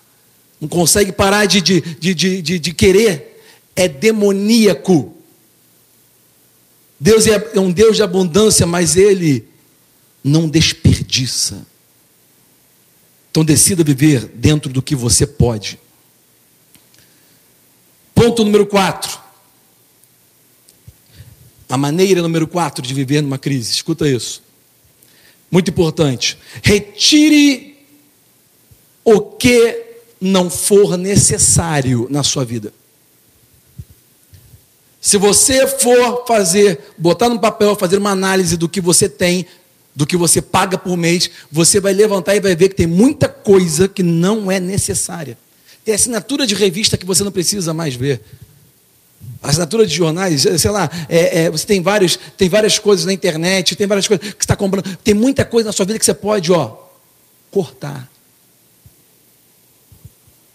não 0.61 0.69
consegue 0.69 1.11
parar 1.11 1.45
de, 1.45 1.59
de, 1.59 1.81
de, 1.81 2.41
de, 2.41 2.57
de 2.57 2.73
querer, 2.73 3.43
é 3.75 3.85
demoníaco. 3.85 5.13
Deus 6.97 7.27
é 7.27 7.59
um 7.59 7.69
Deus 7.69 7.97
de 7.97 8.03
abundância, 8.03 8.65
mas 8.65 8.95
Ele 8.95 9.45
não 10.23 10.47
desperdiça. 10.47 11.67
Então 13.31 13.43
decida 13.43 13.83
viver 13.83 14.25
dentro 14.25 14.71
do 14.71 14.81
que 14.81 14.95
você 14.95 15.25
pode. 15.25 15.79
Ponto 18.13 18.43
número 18.43 18.65
4. 18.65 19.19
A 21.69 21.77
maneira 21.77 22.21
número 22.21 22.47
4 22.47 22.81
de 22.81 22.93
viver 22.93 23.21
numa 23.21 23.37
crise. 23.37 23.71
Escuta 23.71 24.09
isso. 24.09 24.41
Muito 25.51 25.69
importante. 25.69 26.37
Retire 26.63 27.77
o 29.03 29.21
que 29.21 29.85
não 30.19 30.49
for 30.49 30.97
necessário 30.97 32.07
na 32.09 32.23
sua 32.23 32.43
vida. 32.43 32.73
Se 34.99 35.17
você 35.17 35.65
for 35.65 36.25
fazer, 36.27 36.79
botar 36.97 37.29
no 37.29 37.39
papel, 37.39 37.75
fazer 37.75 37.97
uma 37.97 38.11
análise 38.11 38.57
do 38.57 38.67
que 38.67 38.81
você 38.81 39.07
tem, 39.07 39.45
do 39.95 40.05
que 40.05 40.15
você 40.15 40.41
paga 40.41 40.77
por 40.77 40.95
mês, 40.95 41.29
você 41.51 41.79
vai 41.79 41.93
levantar 41.93 42.35
e 42.35 42.39
vai 42.39 42.55
ver 42.55 42.69
que 42.69 42.75
tem 42.75 42.87
muita 42.87 43.27
coisa 43.27 43.87
que 43.87 44.03
não 44.03 44.51
é 44.51 44.59
necessária. 44.59 45.37
Tem 45.83 45.93
assinatura 45.93 46.45
de 46.45 46.55
revista 46.55 46.97
que 46.97 47.05
você 47.05 47.23
não 47.23 47.31
precisa 47.31 47.73
mais 47.73 47.95
ver. 47.95 48.21
Assinatura 49.41 49.85
de 49.85 49.93
jornais, 49.95 50.45
sei 50.57 50.71
lá, 50.71 50.89
é, 51.07 51.43
é, 51.43 51.49
você 51.49 51.65
tem, 51.65 51.81
vários, 51.81 52.17
tem 52.37 52.49
várias 52.49 52.77
coisas 52.77 53.05
na 53.05 53.13
internet, 53.13 53.75
tem 53.75 53.87
várias 53.87 54.07
coisas 54.07 54.25
que 54.25 54.31
você 54.33 54.43
está 54.43 54.55
comprando. 54.55 54.97
Tem 54.97 55.13
muita 55.13 55.45
coisa 55.45 55.67
na 55.67 55.73
sua 55.73 55.85
vida 55.85 55.97
que 55.97 56.05
você 56.05 56.13
pode, 56.13 56.51
ó, 56.51 56.77
cortar. 57.49 58.09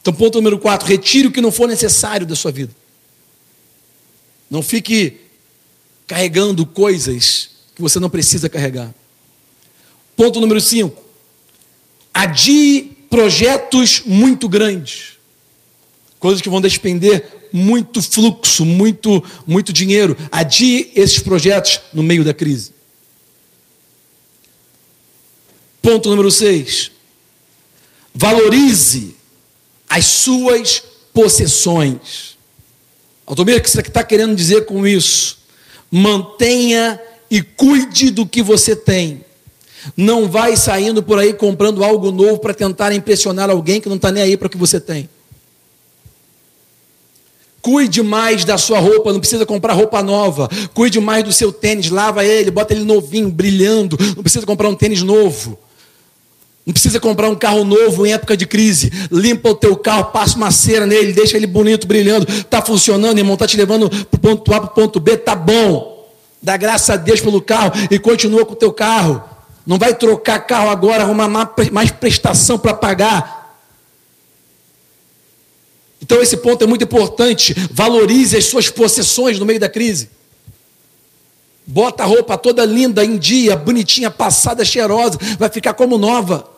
Então, 0.01 0.13
ponto 0.13 0.37
número 0.37 0.59
4, 0.59 0.87
retire 0.87 1.29
o 1.29 1.33
que 1.33 1.41
não 1.41 1.51
for 1.51 1.67
necessário 1.67 2.27
da 2.27 2.37
sua 2.37 2.53
vida. 2.53 2.75
Não 4.51 4.63
fique 4.63 5.19
carregando 6.07 6.67
coisas 6.67 7.51
que 7.75 7.81
você 7.81 7.99
não 7.99 8.11
precisa 8.11 8.49
carregar. 8.49 8.95
Ponto 10.17 10.41
número 10.41 10.61
5. 10.61 11.03
Adie 12.13 12.97
projetos 13.11 14.03
muito 14.05 14.49
grandes. 14.49 15.15
Coisas 16.19 16.41
que 16.41 16.49
vão 16.49 16.61
despender 16.61 17.49
muito 17.53 18.03
fluxo, 18.03 18.65
muito, 18.65 19.23
muito 19.47 19.73
dinheiro. 19.73 20.17
Adie 20.33 20.91
esses 20.95 21.21
projetos 21.21 21.81
no 21.93 22.03
meio 22.03 22.25
da 22.25 22.35
crise. 22.35 22.73
Ponto 25.81 26.09
número 26.09 26.31
6. 26.31 26.91
Valorize 28.13 29.17
as 29.89 30.05
suas 30.07 30.83
possessões. 31.13 32.37
Altomir, 33.27 33.59
o 33.59 33.61
que 33.61 33.71
você 33.71 33.81
está 33.81 34.03
querendo 34.03 34.35
dizer 34.35 34.67
com 34.67 34.87
isso? 34.87 35.39
Mantenha 35.91 37.01
e 37.31 37.43
cuide 37.43 38.11
do 38.11 38.27
que 38.27 38.43
você 38.43 38.75
tem. 38.75 39.24
Não 39.97 40.29
vai 40.29 40.57
saindo 40.57 41.03
por 41.03 41.19
aí 41.19 41.33
comprando 41.33 41.85
algo 41.85 42.11
novo 42.11 42.39
para 42.39 42.55
tentar 42.55 42.93
impressionar 42.93 43.51
alguém 43.51 43.81
que 43.81 43.89
não 43.89 43.97
está 43.97 44.11
nem 44.11 44.23
aí 44.23 44.37
para 44.37 44.47
o 44.47 44.51
que 44.51 44.57
você 44.57 44.81
tem. 44.81 45.09
Cuide 47.65 48.03
mais 48.03 48.45
da 48.45 48.59
sua 48.59 48.79
roupa, 48.79 49.11
não 49.11 49.21
precisa 49.21 49.47
comprar 49.47 49.73
roupa 49.73 50.03
nova. 50.03 50.51
Cuide 50.75 51.01
mais 51.01 51.25
do 51.25 51.33
seu 51.33 51.51
tênis, 51.51 51.89
lava 51.89 52.23
ele, 52.23 52.51
bota 52.51 52.75
ele 52.75 52.85
novinho, 52.85 53.31
brilhando. 53.31 53.97
Não 54.15 54.23
precisa 54.23 54.45
comprar 54.45 54.69
um 54.69 54.75
tênis 54.75 55.03
novo. 55.03 55.59
Não 56.67 56.73
precisa 56.73 57.01
comprar 57.01 57.29
um 57.31 57.35
carro 57.35 57.65
novo 57.65 58.07
em 58.07 58.13
época 58.13 58.37
de 58.37 58.47
crise. 58.47 58.91
Limpa 59.11 59.49
o 59.51 59.55
teu 59.55 59.77
carro, 59.77 60.13
passa 60.13 60.37
uma 60.37 60.51
cera 60.51 60.87
nele, 60.87 61.13
deixa 61.13 61.39
ele 61.39 61.47
bonito, 61.47 61.87
brilhando. 61.87 62.27
Está 62.31 62.61
funcionando, 62.61 63.17
irmão, 63.17 63.33
está 63.33 63.47
te 63.47 63.57
levando 63.57 63.89
para 63.89 64.17
o 64.17 64.19
ponto 64.19 64.53
A 64.53 64.61
para 64.61 64.71
o 64.71 64.75
ponto 64.75 65.01
B, 65.01 65.17
tá 65.17 65.35
bom. 65.35 66.07
Dá 66.43 66.59
graças 66.59 66.91
a 66.91 66.97
Deus 66.97 67.23
pelo 67.23 67.41
carro 67.41 67.73
e 67.91 67.99
continua 67.99 68.45
com 68.45 68.53
o 68.53 68.57
teu 68.57 68.73
carro. 68.73 69.23
Não 69.67 69.79
vai 69.79 69.95
trocar 69.95 70.41
carro 70.41 70.69
agora, 70.69 71.03
arrumar 71.03 71.29
mais 71.73 71.91
prestação 71.91 72.59
para 72.59 72.75
pagar. 72.75 73.45
Então 76.03 76.21
esse 76.21 76.37
ponto 76.37 76.63
é 76.63 76.67
muito 76.67 76.85
importante. 76.85 77.55
Valorize 77.71 78.37
as 78.37 78.45
suas 78.45 78.69
possessões 78.69 79.39
no 79.39 79.47
meio 79.47 79.59
da 79.59 79.71
crise. 79.71 80.11
Bota 81.67 82.03
a 82.03 82.07
roupa 82.07 82.37
toda 82.37 82.63
linda, 82.67 83.03
em 83.03 83.17
dia, 83.17 83.57
bonitinha, 83.57 84.11
passada, 84.11 84.65
cheirosa, 84.67 85.19
vai 85.39 85.49
ficar 85.49 85.73
como 85.73 85.97
nova. 85.97 86.51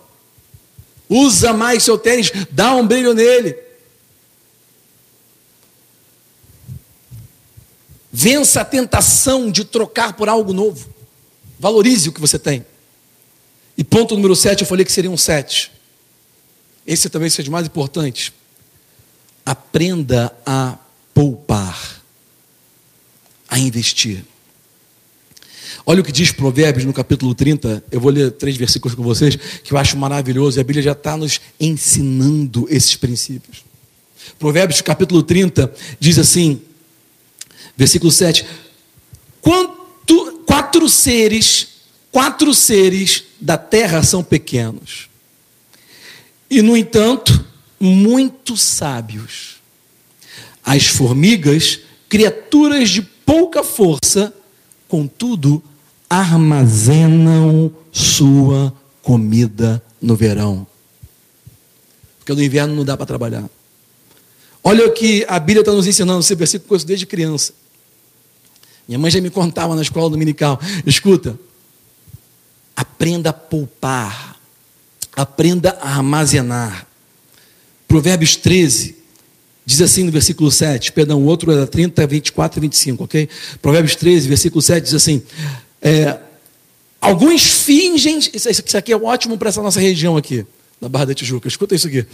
Usa 1.08 1.52
mais 1.52 1.84
seu 1.84 1.96
tênis, 1.96 2.32
dá 2.50 2.74
um 2.74 2.84
brilho 2.84 3.14
nele. 3.14 3.56
Vença 8.12 8.62
a 8.62 8.64
tentação 8.64 9.48
de 9.48 9.64
trocar 9.64 10.14
por 10.14 10.28
algo 10.28 10.52
novo. 10.52 10.88
Valorize 11.60 12.08
o 12.08 12.12
que 12.12 12.20
você 12.20 12.38
tem. 12.38 12.66
E 13.76 13.84
ponto 13.84 14.14
número 14.14 14.34
7, 14.34 14.62
eu 14.62 14.66
falei 14.66 14.84
que 14.84 14.92
seria 14.92 15.10
um 15.10 15.16
7. 15.16 15.70
Esse 16.86 17.10
também 17.10 17.28
seja 17.28 17.50
mais 17.50 17.66
importante. 17.66 18.32
Aprenda 19.44 20.34
a 20.46 20.78
poupar, 21.12 22.02
a 23.48 23.58
investir. 23.58 24.24
Olha 25.84 26.00
o 26.00 26.04
que 26.04 26.12
diz 26.12 26.32
Provérbios 26.32 26.84
no 26.84 26.92
capítulo 26.92 27.34
30. 27.34 27.84
Eu 27.90 28.00
vou 28.00 28.10
ler 28.10 28.30
três 28.32 28.56
versículos 28.56 28.94
com 28.94 29.02
vocês 29.02 29.36
que 29.36 29.72
eu 29.72 29.78
acho 29.78 29.96
maravilhoso. 29.96 30.58
E 30.58 30.60
a 30.60 30.64
Bíblia 30.64 30.82
já 30.82 30.92
está 30.92 31.16
nos 31.16 31.40
ensinando 31.60 32.66
esses 32.70 32.96
princípios. 32.96 33.64
Provérbios 34.38 34.80
capítulo 34.80 35.22
30 35.22 35.72
diz 36.00 36.18
assim, 36.18 36.60
versículo 37.76 38.10
7: 38.10 38.46
Quanto, 39.40 40.42
quatro 40.46 40.88
seres, 40.88 41.68
quatro 42.10 42.52
seres 42.54 43.25
da 43.40 43.58
terra 43.58 44.02
são 44.02 44.22
pequenos, 44.22 45.08
e 46.50 46.62
no 46.62 46.76
entanto, 46.76 47.44
muito 47.78 48.56
sábios. 48.56 49.56
As 50.64 50.86
formigas, 50.86 51.80
criaturas 52.08 52.90
de 52.90 53.02
pouca 53.02 53.62
força, 53.62 54.32
contudo, 54.88 55.62
armazenam 56.08 57.72
sua 57.92 58.72
comida 59.02 59.82
no 60.00 60.16
verão. 60.16 60.66
Porque 62.18 62.32
no 62.32 62.42
inverno 62.42 62.74
não 62.74 62.84
dá 62.84 62.96
para 62.96 63.06
trabalhar. 63.06 63.44
Olha 64.62 64.86
o 64.86 64.92
que 64.92 65.24
a 65.28 65.38
Bíblia 65.38 65.60
está 65.60 65.72
nos 65.72 65.86
ensinando, 65.86 66.20
esse 66.20 66.34
versículo 66.34 66.84
desde 66.84 67.06
criança. 67.06 67.52
Minha 68.88 68.98
mãe 68.98 69.10
já 69.10 69.20
me 69.20 69.30
contava 69.30 69.74
na 69.76 69.82
escola 69.82 70.10
dominical. 70.10 70.60
Escuta, 70.84 71.38
aprenda 72.76 73.30
a 73.30 73.32
poupar, 73.32 74.36
aprenda 75.16 75.78
a 75.80 75.96
armazenar. 75.96 76.86
Provérbios 77.88 78.36
13, 78.36 78.96
diz 79.64 79.80
assim 79.80 80.04
no 80.04 80.12
versículo 80.12 80.50
7, 80.50 80.92
perdão, 80.92 81.22
o 81.22 81.24
outro 81.24 81.50
era 81.50 81.66
30, 81.66 82.06
24 82.06 82.58
e 82.58 82.60
25, 82.60 83.04
ok? 83.04 83.28
Provérbios 83.62 83.96
13, 83.96 84.28
versículo 84.28 84.60
7 84.60 84.84
diz 84.84 84.94
assim: 84.94 85.22
é, 85.80 86.18
alguns 87.00 87.42
fingem, 87.42 88.18
isso, 88.18 88.76
aqui 88.76 88.92
é 88.92 88.96
ótimo 88.96 89.38
para 89.38 89.48
essa 89.48 89.62
nossa 89.62 89.80
região 89.80 90.16
aqui, 90.16 90.44
na 90.80 90.88
Barra 90.88 91.06
da 91.06 91.14
Tijuca, 91.14 91.48
escuta 91.48 91.74
isso 91.74 91.86
aqui. 91.86 92.04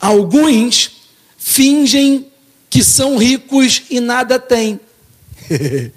Alguns 0.00 0.92
fingem 1.36 2.26
que 2.70 2.82
são 2.82 3.18
ricos 3.18 3.82
e 3.90 4.00
nada 4.00 4.38
têm. 4.38 4.80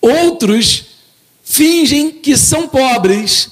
Outros 0.00 0.91
fingem 1.52 2.10
que 2.10 2.34
são 2.34 2.66
pobres 2.66 3.50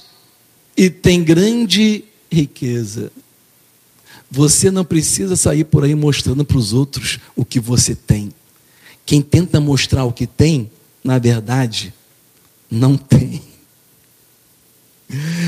e 0.75 0.89
têm 0.89 1.23
grande 1.23 2.03
riqueza. 2.33 3.13
Você 4.31 4.71
não 4.71 4.87
precisa 4.87 5.37
sair 5.37 5.65
por 5.65 5.85
aí 5.85 5.95
mostrando 5.95 6.43
para 6.43 6.57
os 6.57 6.73
outros 6.73 7.19
o 7.37 7.45
que 7.45 7.61
você 7.61 7.95
tem. 7.95 8.33
Quem 9.05 9.21
tenta 9.21 9.61
mostrar 9.61 10.05
o 10.05 10.15
que 10.15 10.27
tem, 10.27 10.71
na 11.05 11.19
verdade, 11.19 11.93
não 12.71 12.97
tem. 12.97 13.43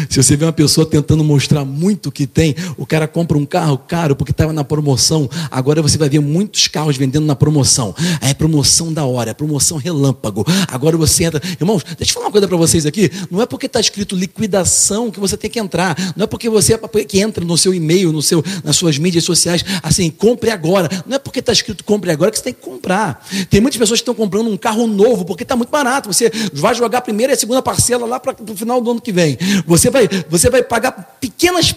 Se 0.09 0.23
você 0.23 0.37
vê 0.37 0.45
uma 0.45 0.53
pessoa 0.53 0.87
tentando 0.87 1.23
mostrar 1.25 1.65
muito 1.65 2.09
o 2.09 2.13
que 2.13 2.27
tem, 2.27 2.55
o 2.77 2.85
cara 2.87 3.07
compra 3.07 3.39
um 3.39 3.47
carro 3.47 3.79
caro 3.79 4.17
porque 4.17 4.33
estava 4.33 4.53
na 4.53 4.65
promoção. 4.65 5.29
Agora 5.51 5.81
você 5.81 5.97
vai 5.97 6.09
ver 6.09 6.21
muitos 6.21 6.69
carros 6.69 6.97
vendendo 6.97 7.27
na 7.27 7.37
promoção. 7.37 7.95
É 8.21 8.35
promoção 8.35 8.93
da 8.93 9.05
hora, 9.05 9.31
é 9.31 9.35
promoção 9.35 9.79
relâmpago. 9.79 10.45
Agora 10.69 10.97
você 10.97 11.25
entra. 11.25 11.41
Irmãos, 11.61 11.85
deixa 11.97 12.11
eu 12.11 12.15
falar 12.15 12.27
uma 12.27 12.33
coisa 12.33 12.49
para 12.49 12.57
vocês 12.57 12.87
aqui. 12.87 13.11
Não 13.31 13.41
é 13.41 13.47
porque 13.47 13.67
está 13.67 13.81
escrito 13.81 14.17
liquidação 14.17 15.11
que 15.11 15.21
você 15.21 15.37
tem 15.37 15.51
que 15.51 15.59
entrar. 15.59 15.97
Não 16.17 16.25
é 16.25 16.27
porque 16.27 16.49
você 16.49 16.75
é 16.75 17.05
que 17.05 17.21
entra 17.21 17.45
no 17.45 17.57
seu 17.57 17.75
e-mail, 17.75 18.13
no 18.13 18.23
seu, 18.23 18.45
nas 18.65 18.77
suas 18.77 18.99
mídias 18.99 19.25
sociais, 19.25 19.65
assim, 19.83 20.11
compre 20.11 20.51
agora. 20.51 20.89
Não 21.07 21.17
é 21.17 21.19
porque 21.19 21.41
está 21.41 21.53
escrito 21.53 21.85
compre 21.85 22.11
agora 22.11 22.31
que 22.31 22.39
você 22.39 22.45
tem 22.45 22.55
que 22.55 22.61
comprar. 22.61 23.27
Tem 23.51 23.61
muitas 23.61 23.79
pessoas 23.79 24.01
que 24.01 24.03
estão 24.03 24.15
comprando 24.15 24.49
um 24.49 24.57
carro 24.57 24.87
novo 24.87 25.25
porque 25.25 25.43
está 25.43 25.57
muito 25.57 25.71
barato. 25.71 26.13
Você 26.13 26.31
vai 26.53 26.75
jogar 26.75 26.99
a 26.99 27.03
primeira 27.03 27.33
e 27.33 27.35
a 27.35 27.39
segunda 27.39 27.63
parcela 27.63 28.07
lá 28.07 28.19
para 28.19 28.35
o 28.41 28.57
final 28.57 28.81
do 28.81 28.91
ano 28.91 29.01
que 29.01 29.13
vem. 29.13 29.39
Você 29.66 29.90
vai, 29.90 30.09
você 30.28 30.50
vai 30.50 30.62
pagar 30.62 31.16
pequenas 31.20 31.74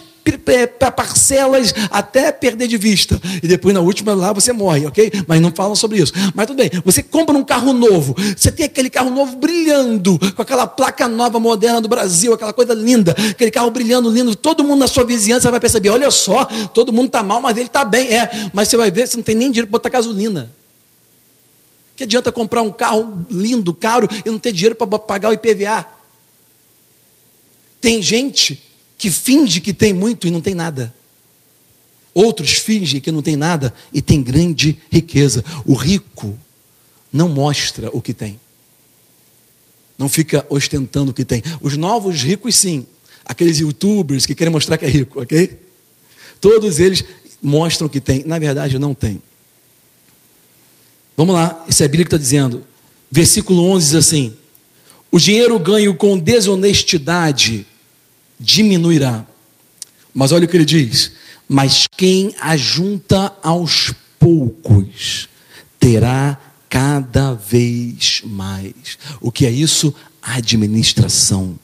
parcelas 0.96 1.72
até 1.90 2.32
perder 2.32 2.66
de 2.66 2.76
vista. 2.76 3.20
E 3.42 3.46
depois 3.46 3.74
na 3.74 3.80
última 3.80 4.14
lá 4.14 4.32
você 4.32 4.52
morre, 4.52 4.86
ok? 4.86 5.12
Mas 5.26 5.40
não 5.40 5.52
falam 5.52 5.74
sobre 5.74 5.98
isso. 5.98 6.12
Mas 6.34 6.46
tudo 6.46 6.56
bem, 6.56 6.70
você 6.84 7.02
compra 7.02 7.36
um 7.36 7.44
carro 7.44 7.72
novo, 7.72 8.14
você 8.36 8.50
tem 8.50 8.66
aquele 8.66 8.90
carro 8.90 9.10
novo 9.10 9.36
brilhando, 9.36 10.18
com 10.34 10.42
aquela 10.42 10.66
placa 10.66 11.06
nova, 11.08 11.38
moderna 11.38 11.80
do 11.80 11.88
Brasil, 11.88 12.32
aquela 12.32 12.52
coisa 12.52 12.74
linda, 12.74 13.14
aquele 13.30 13.50
carro 13.50 13.70
brilhando, 13.70 14.10
lindo, 14.10 14.34
todo 14.34 14.64
mundo 14.64 14.80
na 14.80 14.88
sua 14.88 15.04
vizinhança 15.04 15.50
vai 15.50 15.60
perceber, 15.60 15.90
olha 15.90 16.10
só, 16.10 16.44
todo 16.74 16.92
mundo 16.92 17.06
está 17.06 17.22
mal, 17.22 17.40
mas 17.40 17.56
ele 17.56 17.66
está 17.66 17.84
bem. 17.84 18.08
É, 18.08 18.50
mas 18.52 18.68
você 18.68 18.76
vai 18.76 18.90
ver, 18.90 19.06
você 19.06 19.16
não 19.16 19.24
tem 19.24 19.34
nem 19.34 19.50
dinheiro 19.50 19.68
para 19.68 19.78
botar 19.78 19.88
gasolina. 19.90 20.50
Que 21.94 22.04
adianta 22.04 22.30
comprar 22.30 22.60
um 22.60 22.70
carro 22.70 23.24
lindo, 23.30 23.72
caro, 23.72 24.08
e 24.24 24.30
não 24.30 24.38
ter 24.38 24.52
dinheiro 24.52 24.74
para 24.74 24.98
pagar 24.98 25.30
o 25.30 25.32
IPVA? 25.32 25.95
Tem 27.86 28.02
gente 28.02 28.60
que 28.98 29.12
finge 29.12 29.60
que 29.60 29.72
tem 29.72 29.92
muito 29.92 30.26
e 30.26 30.30
não 30.32 30.40
tem 30.40 30.56
nada. 30.56 30.92
Outros 32.12 32.54
fingem 32.54 33.00
que 33.00 33.12
não 33.12 33.22
tem 33.22 33.36
nada 33.36 33.72
e 33.92 34.02
tem 34.02 34.24
grande 34.24 34.76
riqueza. 34.90 35.44
O 35.64 35.74
rico 35.74 36.36
não 37.12 37.28
mostra 37.28 37.88
o 37.92 38.02
que 38.02 38.12
tem. 38.12 38.40
Não 39.96 40.08
fica 40.08 40.44
ostentando 40.50 41.12
o 41.12 41.14
que 41.14 41.24
tem. 41.24 41.44
Os 41.60 41.76
novos 41.76 42.24
ricos, 42.24 42.56
sim. 42.56 42.84
Aqueles 43.24 43.60
youtubers 43.60 44.26
que 44.26 44.34
querem 44.34 44.52
mostrar 44.52 44.78
que 44.78 44.84
é 44.84 44.88
rico, 44.88 45.22
ok? 45.22 45.56
Todos 46.40 46.80
eles 46.80 47.04
mostram 47.40 47.86
o 47.86 47.88
que 47.88 48.00
tem. 48.00 48.24
Na 48.24 48.40
verdade, 48.40 48.80
não 48.80 48.94
tem. 48.94 49.22
Vamos 51.16 51.36
lá, 51.36 51.64
isso 51.68 51.84
é 51.84 51.86
a 51.86 51.88
Bíblia 51.88 52.04
que 52.04 52.08
está 52.08 52.18
dizendo. 52.18 52.66
Versículo 53.08 53.62
11 53.62 53.86
diz 53.86 53.94
assim: 53.94 54.36
O 55.08 55.20
dinheiro 55.20 55.56
ganho 55.60 55.94
com 55.94 56.18
desonestidade 56.18 57.64
diminuirá. 58.38 59.24
Mas 60.14 60.32
olha 60.32 60.44
o 60.44 60.48
que 60.48 60.56
ele 60.56 60.64
diz: 60.64 61.12
Mas 61.48 61.86
quem 61.96 62.34
ajunta 62.40 63.34
aos 63.42 63.92
poucos 64.18 65.28
terá 65.78 66.38
cada 66.68 67.34
vez 67.34 68.22
mais. 68.24 68.98
O 69.20 69.30
que 69.30 69.46
é 69.46 69.50
isso? 69.50 69.94
Administração. 70.22 71.58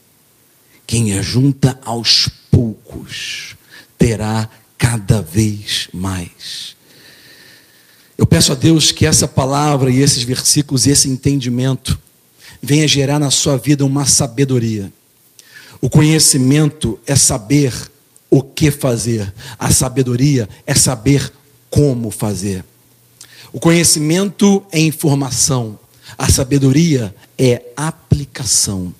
Quem 0.85 1.17
ajunta 1.17 1.79
aos 1.83 2.29
poucos 2.51 3.55
terá 3.97 4.49
cada 4.77 5.21
vez 5.21 5.87
mais. 5.93 6.75
Eu 8.17 8.25
peço 8.25 8.51
a 8.51 8.55
Deus 8.55 8.91
que 8.91 9.05
essa 9.05 9.27
palavra 9.27 9.89
e 9.89 9.99
esses 9.99 10.23
versículos 10.23 10.85
e 10.85 10.91
esse 10.91 11.09
entendimento 11.09 11.99
venha 12.61 12.87
gerar 12.87 13.19
na 13.19 13.31
sua 13.31 13.57
vida 13.57 13.85
uma 13.85 14.05
sabedoria. 14.05 14.91
O 15.83 15.89
conhecimento 15.89 16.97
é 17.05 17.13
saber 17.13 17.73
o 18.29 18.41
que 18.41 18.71
fazer, 18.71 19.33
a 19.59 19.69
sabedoria 19.69 20.47
é 20.65 20.73
saber 20.73 21.29
como 21.69 22.09
fazer. 22.09 22.63
O 23.51 23.59
conhecimento 23.59 24.63
é 24.71 24.79
informação, 24.79 25.77
a 26.17 26.31
sabedoria 26.31 27.13
é 27.37 27.63
aplicação. 27.75 28.95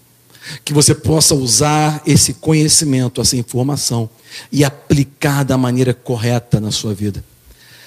Que 0.66 0.74
você 0.74 0.94
possa 0.94 1.34
usar 1.34 2.04
esse 2.06 2.34
conhecimento, 2.34 3.22
essa 3.22 3.38
informação 3.38 4.10
e 4.52 4.66
aplicar 4.66 5.46
da 5.46 5.58
maneira 5.58 5.94
correta 5.94 6.60
na 6.60 6.70
sua 6.70 6.94
vida. 6.94 7.24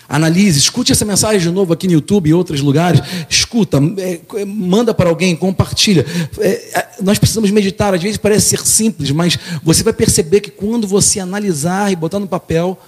Analise, 0.08 0.58
escute 0.58 0.92
essa 0.92 1.04
mensagem 1.04 1.40
de 1.40 1.50
novo 1.50 1.72
aqui 1.72 1.86
no 1.86 1.94
YouTube 1.94 2.28
e 2.28 2.34
outros 2.34 2.60
lugares. 2.60 3.00
Escuta, 3.28 3.78
é, 3.98 4.20
é, 4.36 4.44
manda 4.44 4.94
para 4.94 5.08
alguém, 5.08 5.34
compartilha. 5.34 6.06
É, 6.38 6.48
é, 6.48 6.88
nós 7.02 7.18
precisamos 7.18 7.50
meditar. 7.50 7.92
Às 7.94 8.02
vezes 8.02 8.16
parece 8.16 8.50
ser 8.50 8.66
simples, 8.66 9.10
mas 9.10 9.38
você 9.62 9.82
vai 9.82 9.92
perceber 9.92 10.40
que 10.40 10.50
quando 10.50 10.86
você 10.86 11.18
analisar 11.18 11.92
e 11.92 11.96
botar 11.96 12.20
no 12.20 12.28
papel, 12.28 12.78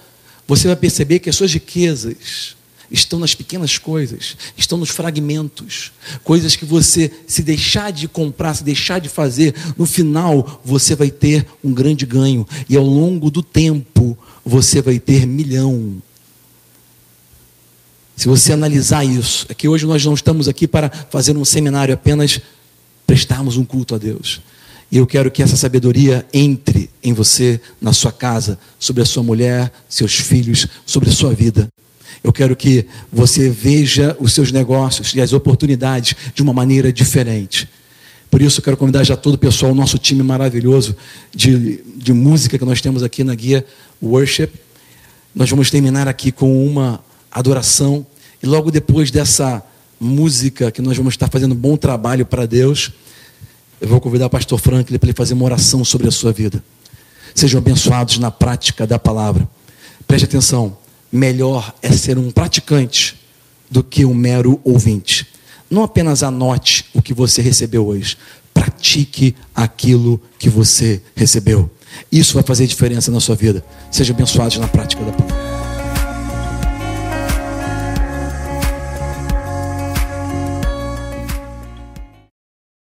você 0.47 0.67
vai 0.67 0.75
perceber 0.75 1.19
que 1.19 1.29
as 1.29 1.35
suas 1.35 1.53
riquezas 1.53 2.55
estão 2.91 3.19
nas 3.19 3.35
pequenas 3.35 3.77
coisas, 3.77 4.35
estão 4.57 4.77
nos 4.77 4.89
fragmentos, 4.89 5.91
coisas 6.23 6.55
que 6.55 6.65
você, 6.65 7.11
se 7.27 7.43
deixar 7.43 7.91
de 7.91 8.07
comprar, 8.07 8.55
se 8.55 8.63
deixar 8.63 8.99
de 8.99 9.09
fazer, 9.09 9.53
no 9.77 9.85
final 9.85 10.61
você 10.65 10.95
vai 10.95 11.11
ter 11.11 11.45
um 11.63 11.71
grande 11.71 12.05
ganho, 12.05 12.47
e 12.67 12.75
ao 12.75 12.83
longo 12.83 13.29
do 13.29 13.43
tempo 13.43 14.17
você 14.43 14.81
vai 14.81 14.99
ter 14.99 15.27
milhão, 15.27 16.01
se 18.19 18.27
você 18.27 18.51
analisar 18.51 19.05
isso, 19.05 19.45
é 19.47 19.53
que 19.53 19.65
hoje 19.65 19.85
nós 19.85 20.03
não 20.03 20.13
estamos 20.13 20.49
aqui 20.49 20.67
para 20.67 20.91
fazer 21.09 21.37
um 21.37 21.45
seminário 21.45 21.93
apenas 21.93 22.41
prestarmos 23.07 23.55
um 23.55 23.63
culto 23.63 23.95
a 23.95 23.97
Deus. 23.97 24.41
E 24.91 24.97
eu 24.97 25.07
quero 25.07 25.31
que 25.31 25.41
essa 25.41 25.55
sabedoria 25.55 26.27
entre 26.33 26.89
em 27.01 27.13
você, 27.13 27.61
na 27.79 27.93
sua 27.93 28.11
casa, 28.11 28.59
sobre 28.77 29.03
a 29.03 29.05
sua 29.05 29.23
mulher, 29.23 29.71
seus 29.87 30.15
filhos, 30.15 30.67
sobre 30.85 31.07
a 31.07 31.13
sua 31.13 31.33
vida. 31.33 31.69
Eu 32.21 32.33
quero 32.33 32.57
que 32.57 32.85
você 33.09 33.49
veja 33.49 34.17
os 34.19 34.33
seus 34.33 34.51
negócios 34.51 35.13
e 35.13 35.21
as 35.21 35.31
oportunidades 35.31 36.13
de 36.35 36.43
uma 36.43 36.51
maneira 36.51 36.91
diferente. 36.91 37.69
Por 38.29 38.41
isso, 38.41 38.59
eu 38.59 38.63
quero 38.65 38.75
convidar 38.75 39.05
já 39.05 39.15
todo 39.15 39.35
o 39.35 39.37
pessoal, 39.37 39.73
nosso 39.73 39.97
time 39.97 40.23
maravilhoso 40.23 40.93
de, 41.33 41.81
de 41.95 42.11
música 42.11 42.59
que 42.59 42.65
nós 42.65 42.81
temos 42.81 43.01
aqui 43.01 43.23
na 43.23 43.33
guia 43.33 43.65
Worship. 44.03 44.49
Nós 45.33 45.49
vamos 45.49 45.71
terminar 45.71 46.05
aqui 46.05 46.33
com 46.33 46.67
uma 46.67 47.01
adoração. 47.31 48.05
E 48.41 48.47
logo 48.47 48.71
depois 48.71 49.11
dessa 49.11 49.63
música, 49.99 50.71
que 50.71 50.81
nós 50.81 50.95
vamos 50.95 51.13
estar 51.13 51.29
fazendo 51.29 51.51
um 51.53 51.57
bom 51.57 51.75
trabalho 51.75 52.25
para 52.25 52.45
Deus, 52.45 52.91
eu 53.81 53.87
vou 53.87 53.99
convidar 53.99 54.27
o 54.27 54.29
pastor 54.29 54.59
Franklin 54.59 54.97
para 54.97 55.09
ele 55.09 55.15
fazer 55.15 55.33
uma 55.33 55.45
oração 55.45 55.83
sobre 55.83 56.07
a 56.07 56.11
sua 56.11 56.31
vida. 56.31 56.63
Sejam 57.35 57.59
abençoados 57.59 58.17
na 58.17 58.31
prática 58.31 58.87
da 58.87 58.97
palavra. 58.97 59.47
Preste 60.07 60.25
atenção: 60.25 60.77
melhor 61.11 61.73
é 61.81 61.91
ser 61.91 62.17
um 62.17 62.31
praticante 62.31 63.19
do 63.69 63.83
que 63.83 64.05
um 64.05 64.13
mero 64.13 64.59
ouvinte. 64.63 65.27
Não 65.69 65.83
apenas 65.83 66.23
anote 66.23 66.85
o 66.93 67.01
que 67.01 67.13
você 67.13 67.41
recebeu 67.41 67.85
hoje, 67.85 68.17
pratique 68.53 69.35
aquilo 69.53 70.19
que 70.39 70.49
você 70.49 71.01
recebeu. 71.15 71.69
Isso 72.11 72.33
vai 72.33 72.43
fazer 72.43 72.65
diferença 72.65 73.11
na 73.11 73.19
sua 73.19 73.35
vida. 73.35 73.63
Sejam 73.91 74.15
abençoados 74.15 74.57
na 74.57 74.67
prática 74.67 75.03
da 75.03 75.11
palavra. 75.11 75.28